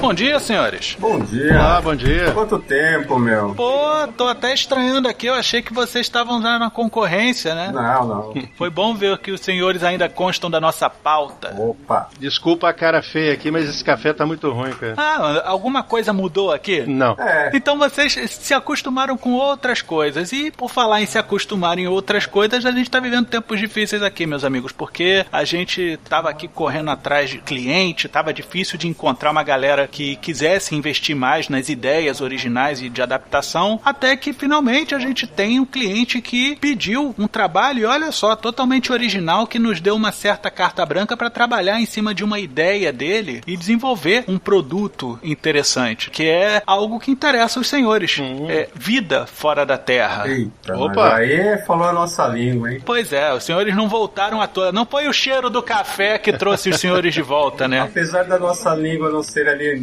Bom 0.00 0.14
dia, 0.14 0.38
senhores. 0.38 0.96
Bom 0.98 1.18
dia. 1.18 1.54
Olá, 1.54 1.80
bom 1.80 1.94
dia. 1.94 2.30
Quanto 2.32 2.58
tempo, 2.60 3.18
meu? 3.18 3.52
Pô, 3.54 4.06
tô 4.16 4.28
até 4.28 4.54
estranhando 4.54 5.08
aqui. 5.08 5.26
Eu 5.26 5.34
achei 5.34 5.60
que 5.60 5.74
vocês 5.74 6.06
estavam 6.06 6.40
já 6.40 6.58
na 6.58 6.70
concorrência, 6.70 7.54
né? 7.54 7.70
Não, 7.72 8.06
não. 8.06 8.34
Foi 8.56 8.70
bom 8.70 8.94
ver 8.94 9.18
que 9.18 9.32
os 9.32 9.40
senhores 9.40 9.82
ainda 9.82 10.08
constam 10.08 10.48
da 10.48 10.60
nossa 10.60 10.88
pauta. 10.88 11.52
Opa. 11.58 12.08
Desculpa 12.18 12.68
a 12.68 12.72
cara 12.72 13.02
feia 13.02 13.32
aqui, 13.32 13.50
mas 13.50 13.68
esse 13.68 13.82
café 13.82 14.12
tá 14.12 14.24
muito 14.24 14.48
ruim, 14.50 14.70
cara. 14.70 14.94
Ah, 14.96 15.42
alguma 15.46 15.82
coisa 15.82 16.12
mudou 16.12 16.52
aqui? 16.52 16.82
Não. 16.86 17.16
É. 17.18 17.50
Então 17.52 17.76
vocês 17.76 18.12
se 18.30 18.54
acostumaram 18.54 19.16
com 19.16 19.32
outras 19.32 19.82
coisas. 19.82 20.32
E 20.32 20.52
por 20.52 20.70
falar 20.70 21.02
em 21.02 21.06
se 21.06 21.18
acostumar 21.18 21.76
em 21.76 21.88
outras 21.88 22.24
coisas, 22.24 22.64
a 22.64 22.70
gente 22.70 22.88
tá 22.90 23.00
vivendo 23.00 23.26
tempos 23.26 23.58
difíceis 23.58 24.02
aqui, 24.02 24.26
meus 24.26 24.44
amigos, 24.44 24.70
porque 24.70 25.26
a 25.32 25.44
gente 25.44 25.98
tava 26.08 26.30
aqui 26.30 26.46
correndo 26.46 26.90
atrás 26.90 27.30
de 27.30 27.38
cliente, 27.38 28.08
tava 28.08 28.32
difícil 28.32 28.78
de 28.78 28.86
encontrar 28.86 29.32
uma 29.32 29.42
galera 29.42 29.87
que 29.90 30.16
quisesse 30.16 30.74
investir 30.74 31.16
mais 31.16 31.48
nas 31.48 31.68
ideias 31.68 32.20
originais 32.20 32.80
e 32.80 32.88
de 32.88 33.02
adaptação, 33.02 33.80
até 33.84 34.16
que 34.16 34.32
finalmente 34.32 34.94
a 34.94 34.98
gente 34.98 35.26
tem 35.26 35.60
um 35.60 35.64
cliente 35.64 36.20
que 36.20 36.56
pediu 36.56 37.14
um 37.18 37.26
trabalho, 37.26 37.80
e 37.80 37.84
olha 37.84 38.12
só, 38.12 38.36
totalmente 38.36 38.92
original, 38.92 39.46
que 39.46 39.58
nos 39.58 39.80
deu 39.80 39.94
uma 39.94 40.12
certa 40.12 40.50
carta 40.50 40.84
branca 40.84 41.16
para 41.16 41.30
trabalhar 41.30 41.80
em 41.80 41.86
cima 41.86 42.14
de 42.14 42.24
uma 42.24 42.38
ideia 42.38 42.92
dele 42.92 43.42
e 43.46 43.56
desenvolver 43.56 44.24
um 44.28 44.38
produto 44.38 45.18
interessante, 45.22 46.10
que 46.10 46.24
é 46.24 46.62
algo 46.66 47.00
que 47.00 47.10
interessa 47.10 47.60
os 47.60 47.68
senhores. 47.68 48.18
É 48.48 48.68
vida 48.74 49.26
fora 49.26 49.64
da 49.64 49.78
Terra. 49.78 50.28
Eita, 50.28 50.76
Opa. 50.76 50.94
mas 50.94 51.12
aí 51.14 51.58
falou 51.66 51.88
a 51.88 51.92
nossa 51.92 52.26
língua, 52.26 52.72
hein? 52.72 52.82
Pois 52.84 53.12
é, 53.12 53.32
os 53.32 53.44
senhores 53.44 53.74
não 53.74 53.88
voltaram 53.88 54.40
à 54.40 54.46
toa. 54.46 54.72
Não 54.72 54.86
foi 54.86 55.08
o 55.08 55.12
cheiro 55.12 55.50
do 55.50 55.62
café 55.62 56.18
que 56.18 56.32
trouxe 56.32 56.70
os 56.70 56.80
senhores 56.80 57.14
de 57.14 57.22
volta, 57.22 57.66
né? 57.68 57.80
Apesar 57.80 58.24
da 58.24 58.38
nossa 58.38 58.74
língua 58.74 59.10
não 59.10 59.22
ser 59.22 59.48
alienígena, 59.48 59.77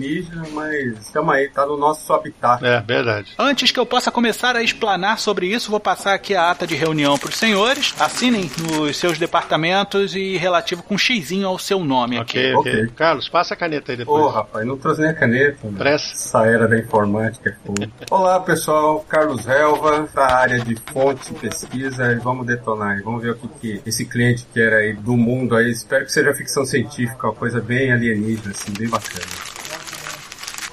mas 0.52 1.00
estamos 1.06 1.34
aí, 1.34 1.50
tá 1.50 1.66
no 1.66 1.78
nosso 1.78 2.12
habitat. 2.14 2.64
É, 2.66 2.80
verdade. 2.82 3.34
Antes 3.38 3.72
que 3.72 3.80
eu 3.80 3.86
possa 3.86 4.12
começar 4.12 4.56
a 4.56 4.64
explanar 4.64 5.20
sobre 5.20 5.48
isso, 5.48 5.72
vou 5.72 5.80
passar 5.80 6.14
aqui 6.14 6.36
a 6.36 6.52
ata 6.52 6.66
de 6.68 6.76
reunião 6.76 7.18
para 7.18 7.30
os 7.30 7.38
senhores. 7.38 7.94
Assinem 8.00 8.50
nos 8.72 8.98
seus 8.98 9.18
departamentos 9.18 10.16
e 10.16 10.38
relativo 10.38 10.84
com 10.84 10.98
xizinho 10.98 11.48
ao 11.48 11.58
seu 11.60 11.80
nome 11.84 12.20
Ok, 12.20 12.42
aqui. 12.46 12.56
ok. 12.56 12.74
Ok. 12.84 12.92
Carlos, 12.96 13.30
passa 13.30 13.54
a 13.54 13.58
caneta 13.58 13.92
aí 13.92 13.96
Ô, 13.96 14.00
depois. 14.00 14.34
rapaz, 14.34 14.66
não 14.66 14.78
trouxe 14.78 15.02
nem 15.02 15.10
a 15.10 15.14
caneta. 15.14 15.58
né? 15.68 15.78
Pressa. 15.78 16.14
Essa 16.14 16.46
era 16.46 16.68
da 16.68 16.78
informática 16.78 17.50
é. 17.82 17.88
Olá, 18.10 18.40
pessoal. 18.40 19.00
Carlos 19.08 19.48
Helva, 19.48 20.08
da 20.14 20.36
área 20.36 20.60
de 20.60 20.76
fonte 20.92 21.32
e 21.32 21.36
pesquisa. 21.36 22.12
E 22.12 22.16
vamos 22.16 22.46
detonar 22.46 22.96
aí. 22.98 23.02
Vamos 23.02 23.22
ver 23.22 23.32
o 23.32 23.36
que, 23.36 23.48
que 23.80 23.82
esse 23.86 24.06
cliente 24.06 24.46
quer 24.54 24.74
aí 24.74 24.94
do 24.94 25.16
mundo 25.16 25.56
aí. 25.56 25.70
Espero 25.72 26.06
que 26.06 26.12
seja 26.12 26.34
ficção 26.34 26.66
científica, 26.66 27.28
uma 27.28 27.34
coisa 27.36 27.60
bem 27.62 27.92
alienígena, 27.92 28.52
assim, 28.52 28.72
bem 28.78 28.88
bacana. 28.90 29.26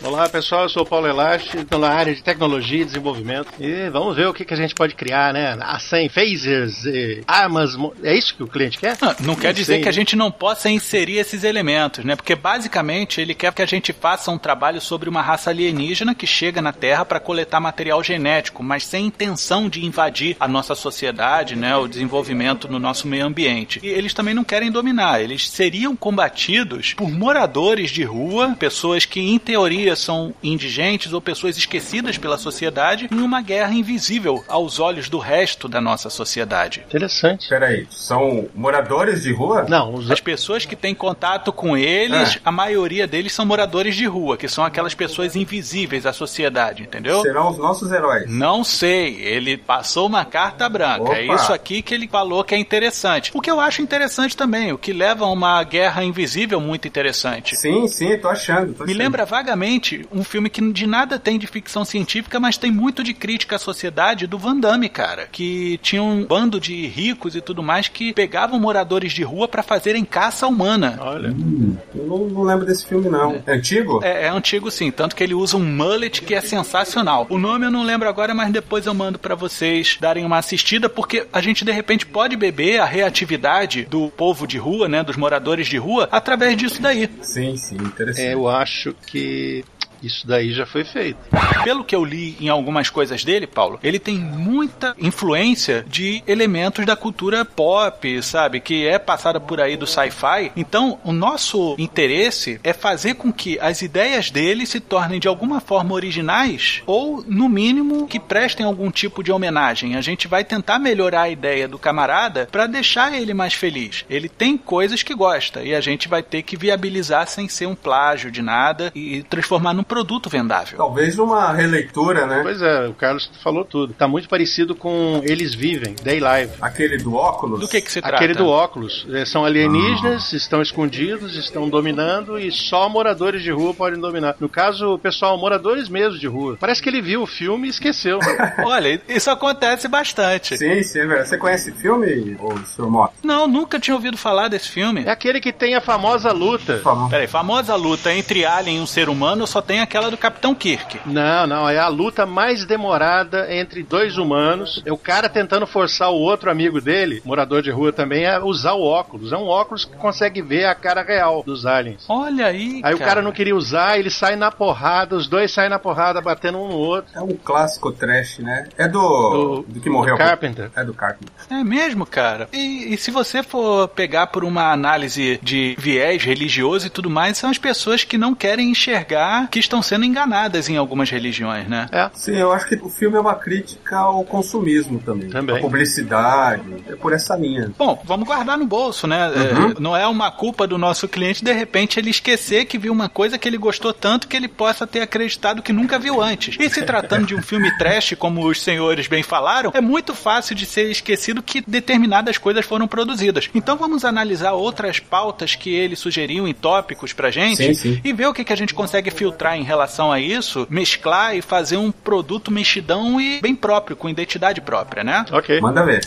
Olá, 0.04 0.28
pessoal. 0.28 0.64
Eu 0.64 0.68
sou 0.68 0.82
o 0.82 0.86
Paulo 0.86 1.06
Elache, 1.06 1.58
estou 1.58 1.78
na 1.78 1.88
área 1.88 2.12
de 2.12 2.22
tecnologia 2.22 2.82
e 2.82 2.84
desenvolvimento. 2.84 3.46
E 3.60 3.88
vamos 3.88 4.16
ver 4.16 4.26
o 4.26 4.34
que, 4.34 4.44
que 4.44 4.52
a 4.52 4.56
gente 4.56 4.74
pode 4.74 4.96
criar, 4.96 5.32
né? 5.32 5.56
Assim, 5.60 6.08
phasers, 6.08 6.84
e 6.84 7.22
armas. 7.24 7.76
É 8.02 8.12
isso 8.12 8.34
que 8.34 8.42
o 8.42 8.48
cliente 8.48 8.78
quer? 8.78 8.96
Ah, 9.00 9.14
Não 9.20 9.36
quer 9.36 9.54
dizer 9.54 9.80
que 9.80 9.88
a 9.88 9.92
gente 9.92 10.16
não 10.16 10.30
possa 10.30 10.68
inserir 10.68 11.18
esses 11.18 11.44
elementos, 11.44 12.04
né? 12.04 12.16
Porque 12.16 12.34
basicamente 12.34 13.20
ele 13.20 13.32
quer 13.32 13.52
que 13.52 13.62
a 13.62 13.66
gente 13.66 13.92
faça 13.92 14.30
um 14.32 14.38
trabalho 14.38 14.80
sobre 14.80 15.08
uma 15.08 15.22
raça 15.22 15.50
alienígena 15.50 16.16
que 16.16 16.26
chega 16.26 16.60
na 16.60 16.72
Terra 16.72 17.04
para 17.04 17.20
coletar 17.20 17.60
material 17.60 18.02
genético, 18.02 18.60
mas 18.60 18.84
sem 18.84 19.06
intenção 19.06 19.68
de 19.68 19.84
invadir 19.84 20.36
a 20.40 20.48
nossa 20.48 20.74
sociedade, 20.74 21.54
né? 21.54 21.76
O 21.76 21.86
desenvolvimento 21.86 22.66
no 22.66 22.80
nosso 22.80 23.06
meio 23.06 23.24
ambiente. 23.24 23.78
E 23.80 23.86
eles 23.86 24.12
também 24.12 24.34
não 24.34 24.42
querem 24.42 24.70
dominar, 24.70 25.20
eles 25.20 25.48
seriam 25.48 25.94
combatidos 25.94 26.92
por 26.94 27.08
moradores 27.08 27.92
de 27.92 28.02
rua, 28.02 28.56
pessoas 28.58 29.04
que 29.04 29.20
em 29.20 29.38
teoria 29.38 29.91
são 29.98 30.34
indigentes 30.42 31.12
ou 31.12 31.20
pessoas 31.20 31.56
esquecidas 31.56 32.18
pela 32.18 32.38
sociedade, 32.38 33.08
em 33.10 33.20
uma 33.20 33.40
guerra 33.40 33.72
invisível 33.72 34.44
aos 34.48 34.78
olhos 34.78 35.08
do 35.08 35.18
resto 35.18 35.68
da 35.68 35.80
nossa 35.80 36.10
sociedade. 36.10 36.82
Interessante. 36.86 37.42
Espera 37.42 37.66
aí, 37.66 37.86
são 37.90 38.48
moradores 38.54 39.22
de 39.22 39.32
rua? 39.32 39.66
Não, 39.68 39.94
os... 39.94 40.10
As 40.10 40.20
pessoas 40.20 40.64
que 40.64 40.76
têm 40.76 40.94
contato 40.94 41.52
com 41.52 41.76
eles, 41.76 42.36
É. 42.36 42.40
a 42.44 42.52
maioria 42.52 43.06
deles 43.06 43.32
são 43.32 43.44
moradores 43.46 43.96
de 43.96 44.06
rua, 44.06 44.36
que 44.36 44.48
são 44.48 44.64
aquelas 44.64 44.94
pessoas 44.94 45.34
invisíveis 45.36 46.06
à 46.06 46.12
sociedade, 46.12 46.82
entendeu? 46.82 47.20
Serão 47.22 47.48
os 47.50 47.58
nossos 47.58 47.90
heróis. 47.90 48.30
Não 48.30 48.62
sei, 48.62 49.20
ele 49.22 49.56
passou 49.56 50.06
uma 50.06 50.24
carta 50.24 50.68
branca. 50.68 51.02
Opa. 51.02 51.16
É 51.16 51.26
isso 51.34 51.52
aqui 51.52 51.82
que 51.82 51.94
ele 51.94 52.06
falou 52.08 52.44
que 52.44 52.54
é 52.54 52.58
interessante. 52.58 53.30
O 53.34 53.40
que 53.40 53.50
eu 53.50 53.60
acho 53.60 53.82
interessante 53.82 54.36
também, 54.36 54.72
o 54.72 54.78
que 54.78 54.92
leva 54.92 55.24
a 55.24 55.28
uma 55.30 55.62
guerra 55.64 56.04
invisível 56.04 56.60
muito 56.60 56.86
interessante. 56.86 57.56
Sim, 57.56 57.86
sim, 57.88 58.16
tô 58.18 58.28
achando. 58.28 58.74
Tô 58.74 58.84
Me 58.84 58.90
achando. 58.92 58.98
lembra 59.02 59.24
vagamente 59.24 59.81
um 60.12 60.24
filme 60.24 60.48
que 60.48 60.72
de 60.72 60.86
nada 60.86 61.18
tem 61.18 61.38
de 61.38 61.46
ficção 61.46 61.84
científica, 61.84 62.38
mas 62.38 62.56
tem 62.56 62.70
muito 62.70 63.02
de 63.02 63.14
crítica 63.14 63.56
à 63.56 63.58
sociedade 63.58 64.26
do 64.26 64.38
Van 64.38 64.58
Damme, 64.58 64.88
cara. 64.88 65.28
Que 65.30 65.78
tinha 65.82 66.02
um 66.02 66.24
bando 66.24 66.60
de 66.60 66.86
ricos 66.86 67.34
e 67.34 67.40
tudo 67.40 67.62
mais 67.62 67.88
que 67.88 68.12
pegavam 68.12 68.58
moradores 68.58 69.12
de 69.12 69.22
rua 69.22 69.48
pra 69.48 69.62
fazerem 69.62 70.04
caça 70.04 70.46
humana. 70.46 70.98
Olha. 71.00 71.30
Hum, 71.30 71.76
eu 71.94 72.06
não, 72.06 72.18
não 72.28 72.42
lembro 72.42 72.66
desse 72.66 72.86
filme, 72.86 73.08
não. 73.08 73.42
É 73.46 73.54
antigo? 73.54 74.00
É, 74.02 74.26
é 74.26 74.28
antigo 74.28 74.70
sim, 74.70 74.90
tanto 74.90 75.16
que 75.16 75.22
ele 75.22 75.34
usa 75.34 75.56
um 75.56 75.64
mullet 75.64 76.22
que 76.22 76.34
é 76.34 76.40
sensacional. 76.40 77.26
O 77.28 77.38
nome 77.38 77.66
eu 77.66 77.70
não 77.70 77.82
lembro 77.82 78.08
agora, 78.08 78.34
mas 78.34 78.52
depois 78.52 78.86
eu 78.86 78.94
mando 78.94 79.18
pra 79.18 79.34
vocês 79.34 79.98
darem 80.00 80.24
uma 80.24 80.38
assistida, 80.38 80.88
porque 80.88 81.26
a 81.32 81.40
gente 81.40 81.64
de 81.64 81.72
repente 81.72 82.06
pode 82.06 82.36
beber 82.36 82.80
a 82.80 82.84
reatividade 82.84 83.84
do 83.84 84.08
povo 84.10 84.46
de 84.46 84.58
rua, 84.58 84.88
né, 84.88 85.02
dos 85.02 85.16
moradores 85.16 85.66
de 85.66 85.76
rua, 85.76 86.08
através 86.10 86.56
disso 86.56 86.80
daí. 86.80 87.08
Sim, 87.22 87.56
sim, 87.56 87.76
interessante. 87.76 88.26
É, 88.26 88.34
eu 88.34 88.48
acho 88.48 88.94
que 89.06 89.64
isso 90.02 90.26
daí 90.26 90.52
já 90.52 90.66
foi 90.66 90.84
feito. 90.84 91.18
Pelo 91.64 91.84
que 91.84 91.94
eu 91.94 92.04
li 92.04 92.36
em 92.40 92.48
algumas 92.48 92.90
coisas 92.90 93.24
dele, 93.24 93.46
Paulo, 93.46 93.78
ele 93.82 93.98
tem 93.98 94.18
muita 94.18 94.94
influência 94.98 95.84
de 95.88 96.22
elementos 96.26 96.84
da 96.84 96.96
cultura 96.96 97.44
pop, 97.44 98.22
sabe? 98.22 98.60
Que 98.60 98.86
é 98.86 98.98
passada 98.98 99.40
por 99.40 99.60
aí 99.60 99.76
do 99.76 99.86
sci-fi. 99.86 100.52
Então, 100.56 100.98
o 101.04 101.12
nosso 101.12 101.76
interesse 101.78 102.60
é 102.64 102.72
fazer 102.72 103.14
com 103.14 103.32
que 103.32 103.58
as 103.60 103.82
ideias 103.82 104.30
dele 104.30 104.66
se 104.66 104.80
tornem 104.80 105.20
de 105.20 105.28
alguma 105.28 105.60
forma 105.60 105.94
originais 105.94 106.82
ou, 106.86 107.24
no 107.26 107.48
mínimo, 107.48 108.06
que 108.06 108.18
prestem 108.18 108.66
algum 108.66 108.90
tipo 108.90 109.22
de 109.22 109.30
homenagem. 109.30 109.96
A 109.96 110.00
gente 110.00 110.26
vai 110.26 110.44
tentar 110.44 110.78
melhorar 110.78 111.22
a 111.22 111.30
ideia 111.30 111.68
do 111.68 111.78
camarada 111.78 112.48
para 112.50 112.66
deixar 112.66 113.14
ele 113.14 113.34
mais 113.34 113.54
feliz. 113.54 114.04
Ele 114.08 114.28
tem 114.28 114.56
coisas 114.56 115.02
que 115.02 115.14
gosta 115.14 115.62
e 115.62 115.74
a 115.74 115.80
gente 115.80 116.08
vai 116.08 116.22
ter 116.22 116.42
que 116.42 116.56
viabilizar 116.56 117.26
sem 117.26 117.48
ser 117.48 117.66
um 117.66 117.74
plágio 117.74 118.30
de 118.30 118.42
nada 118.42 118.90
e 118.94 119.22
transformar 119.22 119.72
num 119.72 119.84
produto 119.92 120.30
vendável. 120.30 120.78
Talvez 120.78 121.18
uma 121.18 121.52
releitura, 121.52 122.24
né? 122.26 122.40
Pois 122.42 122.62
é, 122.62 122.88
o 122.88 122.94
Carlos 122.94 123.30
falou 123.42 123.62
tudo. 123.62 123.92
Tá 123.92 124.08
muito 124.08 124.26
parecido 124.26 124.74
com 124.74 125.20
Eles 125.22 125.54
Vivem, 125.54 125.94
Day 126.02 126.18
Live. 126.18 126.52
Aquele 126.62 126.96
do 126.96 127.14
óculos. 127.14 127.60
Do 127.60 127.68
que 127.68 127.78
que 127.82 127.92
se 127.92 128.00
trata? 128.00 128.16
Aquele 128.16 128.32
do 128.32 128.46
óculos. 128.48 129.06
É, 129.12 129.26
São 129.26 129.44
alienígenas, 129.44 130.32
estão 130.32 130.62
escondidos, 130.62 131.36
estão 131.36 131.68
dominando 131.68 132.38
e 132.38 132.50
só 132.50 132.88
moradores 132.88 133.42
de 133.42 133.50
rua 133.50 133.74
podem 133.74 134.00
dominar. 134.00 134.34
No 134.40 134.48
caso, 134.48 134.94
o 134.94 134.98
pessoal, 134.98 135.36
moradores 135.36 135.90
mesmo 135.90 136.18
de 136.18 136.26
rua. 136.26 136.56
Parece 136.58 136.80
que 136.80 136.88
ele 136.88 137.02
viu 137.02 137.22
o 137.22 137.26
filme 137.26 137.66
e 137.66 137.70
esqueceu. 137.70 138.18
Olha, 138.64 138.98
isso 139.06 139.30
acontece 139.30 139.88
bastante. 139.88 140.56
Sim, 140.56 140.82
sim, 140.82 141.00
é 141.00 141.06
verdade. 141.06 141.28
Você 141.28 141.36
conhece 141.36 141.68
esse 141.68 141.78
filme, 141.78 142.34
ô 142.40 142.56
Sr. 142.64 142.88
Mota? 142.88 143.12
Não, 143.22 143.46
nunca 143.46 143.78
tinha 143.78 143.94
ouvido 143.94 144.16
falar 144.16 144.48
desse 144.48 144.70
filme. 144.70 145.04
É 145.04 145.10
aquele 145.10 145.38
que 145.38 145.52
tem 145.52 145.74
a 145.74 145.82
famosa 145.82 146.32
luta. 146.32 146.80
Peraí, 147.10 147.26
famosa 147.26 147.76
luta 147.76 148.10
entre 148.12 148.46
alien 148.46 148.78
e 148.78 148.80
um 148.80 148.86
ser 148.86 149.10
humano 149.10 149.46
só 149.46 149.60
tem 149.60 149.81
aquela 149.82 150.10
do 150.10 150.16
Capitão 150.16 150.54
Kirk. 150.54 151.00
Não, 151.06 151.46
não, 151.46 151.68
é 151.68 151.78
a 151.78 151.88
luta 151.88 152.24
mais 152.26 152.64
demorada 152.64 153.52
entre 153.54 153.82
dois 153.82 154.16
humanos. 154.18 154.82
É 154.84 154.92
o 154.92 154.96
cara 154.98 155.28
tentando 155.28 155.66
forçar 155.66 156.10
o 156.10 156.16
outro 156.16 156.50
amigo 156.50 156.80
dele, 156.80 157.22
morador 157.24 157.62
de 157.62 157.70
rua 157.70 157.92
também, 157.92 158.26
a 158.26 158.44
usar 158.44 158.72
o 158.72 158.82
óculos. 158.84 159.32
É 159.32 159.36
um 159.36 159.46
óculos 159.46 159.84
que 159.84 159.96
consegue 159.96 160.42
ver 160.42 160.66
a 160.66 160.74
cara 160.74 161.02
real 161.02 161.42
dos 161.44 161.66
aliens. 161.66 162.04
Olha 162.08 162.46
aí, 162.46 162.80
Aí 162.84 162.94
o 162.94 162.98
cara 162.98 163.22
não 163.22 163.32
queria 163.32 163.54
usar, 163.56 163.98
ele 163.98 164.10
sai 164.10 164.36
na 164.36 164.50
porrada, 164.50 165.16
os 165.16 165.26
dois 165.28 165.50
saem 165.52 165.68
na 165.70 165.78
porrada, 165.78 166.20
batendo 166.20 166.58
um 166.58 166.68
no 166.68 166.74
outro. 166.76 167.10
É 167.14 167.20
um 167.20 167.36
clássico 167.36 167.92
trash, 167.92 168.38
né? 168.38 168.68
É 168.78 168.88
do. 168.88 169.00
Do- 169.02 169.62
Do, 169.68 169.80
que 169.80 169.90
morreu. 169.90 170.16
Carpenter. 170.16 170.70
É 170.76 170.84
do 170.84 170.94
Carpenter. 170.94 171.32
É 171.50 171.62
mesmo, 171.64 172.04
cara. 172.06 172.48
E, 172.52 172.92
e 172.94 172.96
se 172.96 173.10
você 173.10 173.42
for 173.42 173.88
pegar 173.88 174.28
por 174.28 174.44
uma 174.44 174.72
análise 174.72 175.38
de 175.42 175.74
viés 175.78 176.22
religioso 176.22 176.86
e 176.86 176.90
tudo 176.90 177.08
mais, 177.10 177.36
são 177.38 177.50
as 177.50 177.58
pessoas 177.58 178.04
que 178.04 178.16
não 178.18 178.34
querem 178.34 178.70
enxergar 178.70 179.48
que 179.48 179.58
estão 179.58 179.71
sendo 179.80 180.04
enganadas 180.04 180.68
em 180.68 180.76
algumas 180.76 181.08
religiões, 181.08 181.68
né? 181.68 181.86
É. 181.92 182.10
Sim, 182.14 182.36
eu 182.36 182.52
acho 182.52 182.66
que 182.66 182.74
o 182.74 182.88
filme 182.88 183.16
é 183.16 183.20
uma 183.20 183.36
crítica 183.36 183.98
ao 183.98 184.24
consumismo 184.24 184.98
também. 184.98 185.30
Também. 185.30 185.56
A 185.56 185.60
publicidade, 185.60 186.62
é 186.88 186.96
por 186.96 187.12
essa 187.12 187.36
linha. 187.36 187.70
Bom, 187.78 188.02
vamos 188.04 188.26
guardar 188.26 188.58
no 188.58 188.66
bolso, 188.66 189.06
né? 189.06 189.28
Uhum. 189.28 189.70
É, 189.70 189.74
não 189.78 189.96
é 189.96 190.06
uma 190.06 190.30
culpa 190.30 190.66
do 190.66 190.76
nosso 190.76 191.06
cliente, 191.06 191.44
de 191.44 191.52
repente, 191.52 191.98
ele 192.00 192.10
esquecer 192.10 192.64
que 192.64 192.76
viu 192.76 192.92
uma 192.92 193.08
coisa 193.08 193.38
que 193.38 193.48
ele 193.48 193.56
gostou 193.56 193.92
tanto 193.92 194.26
que 194.26 194.36
ele 194.36 194.48
possa 194.48 194.86
ter 194.86 195.00
acreditado 195.00 195.62
que 195.62 195.72
nunca 195.72 195.98
viu 195.98 196.20
antes. 196.20 196.56
E 196.58 196.68
se 196.68 196.82
tratando 196.82 197.26
de 197.26 197.34
um 197.34 197.42
filme 197.42 197.70
trash, 197.78 198.14
como 198.18 198.46
os 198.46 198.60
senhores 198.60 199.06
bem 199.06 199.22
falaram, 199.22 199.70
é 199.74 199.80
muito 199.80 200.14
fácil 200.14 200.54
de 200.54 200.66
ser 200.66 200.90
esquecido 200.90 201.42
que 201.42 201.62
determinadas 201.66 202.38
coisas 202.38 202.64
foram 202.64 202.88
produzidas. 202.88 203.48
Então 203.54 203.76
vamos 203.76 204.04
analisar 204.04 204.52
outras 204.52 204.98
pautas 204.98 205.54
que 205.54 205.70
ele 205.70 205.94
sugeriu 205.94 206.48
em 206.48 206.54
tópicos 206.54 207.12
pra 207.12 207.30
gente 207.30 207.56
sim, 207.56 207.74
sim. 207.74 208.00
e 208.02 208.12
ver 208.12 208.26
o 208.26 208.34
que, 208.34 208.44
que 208.44 208.52
a 208.52 208.56
gente 208.56 208.74
consegue 208.74 209.10
filtrar 209.10 209.56
em 209.56 209.61
relação 209.62 210.12
a 210.12 210.20
isso, 210.20 210.66
mesclar 210.70 211.36
e 211.36 211.42
fazer 211.42 211.76
um 211.76 211.90
produto 211.90 212.50
mexidão 212.50 213.20
e 213.20 213.40
bem 213.40 213.54
próprio, 213.54 213.96
com 213.96 214.08
identidade 214.08 214.60
própria, 214.60 215.04
né? 215.04 215.24
Ok. 215.30 215.60
Manda 215.60 215.84
ver. 215.84 216.02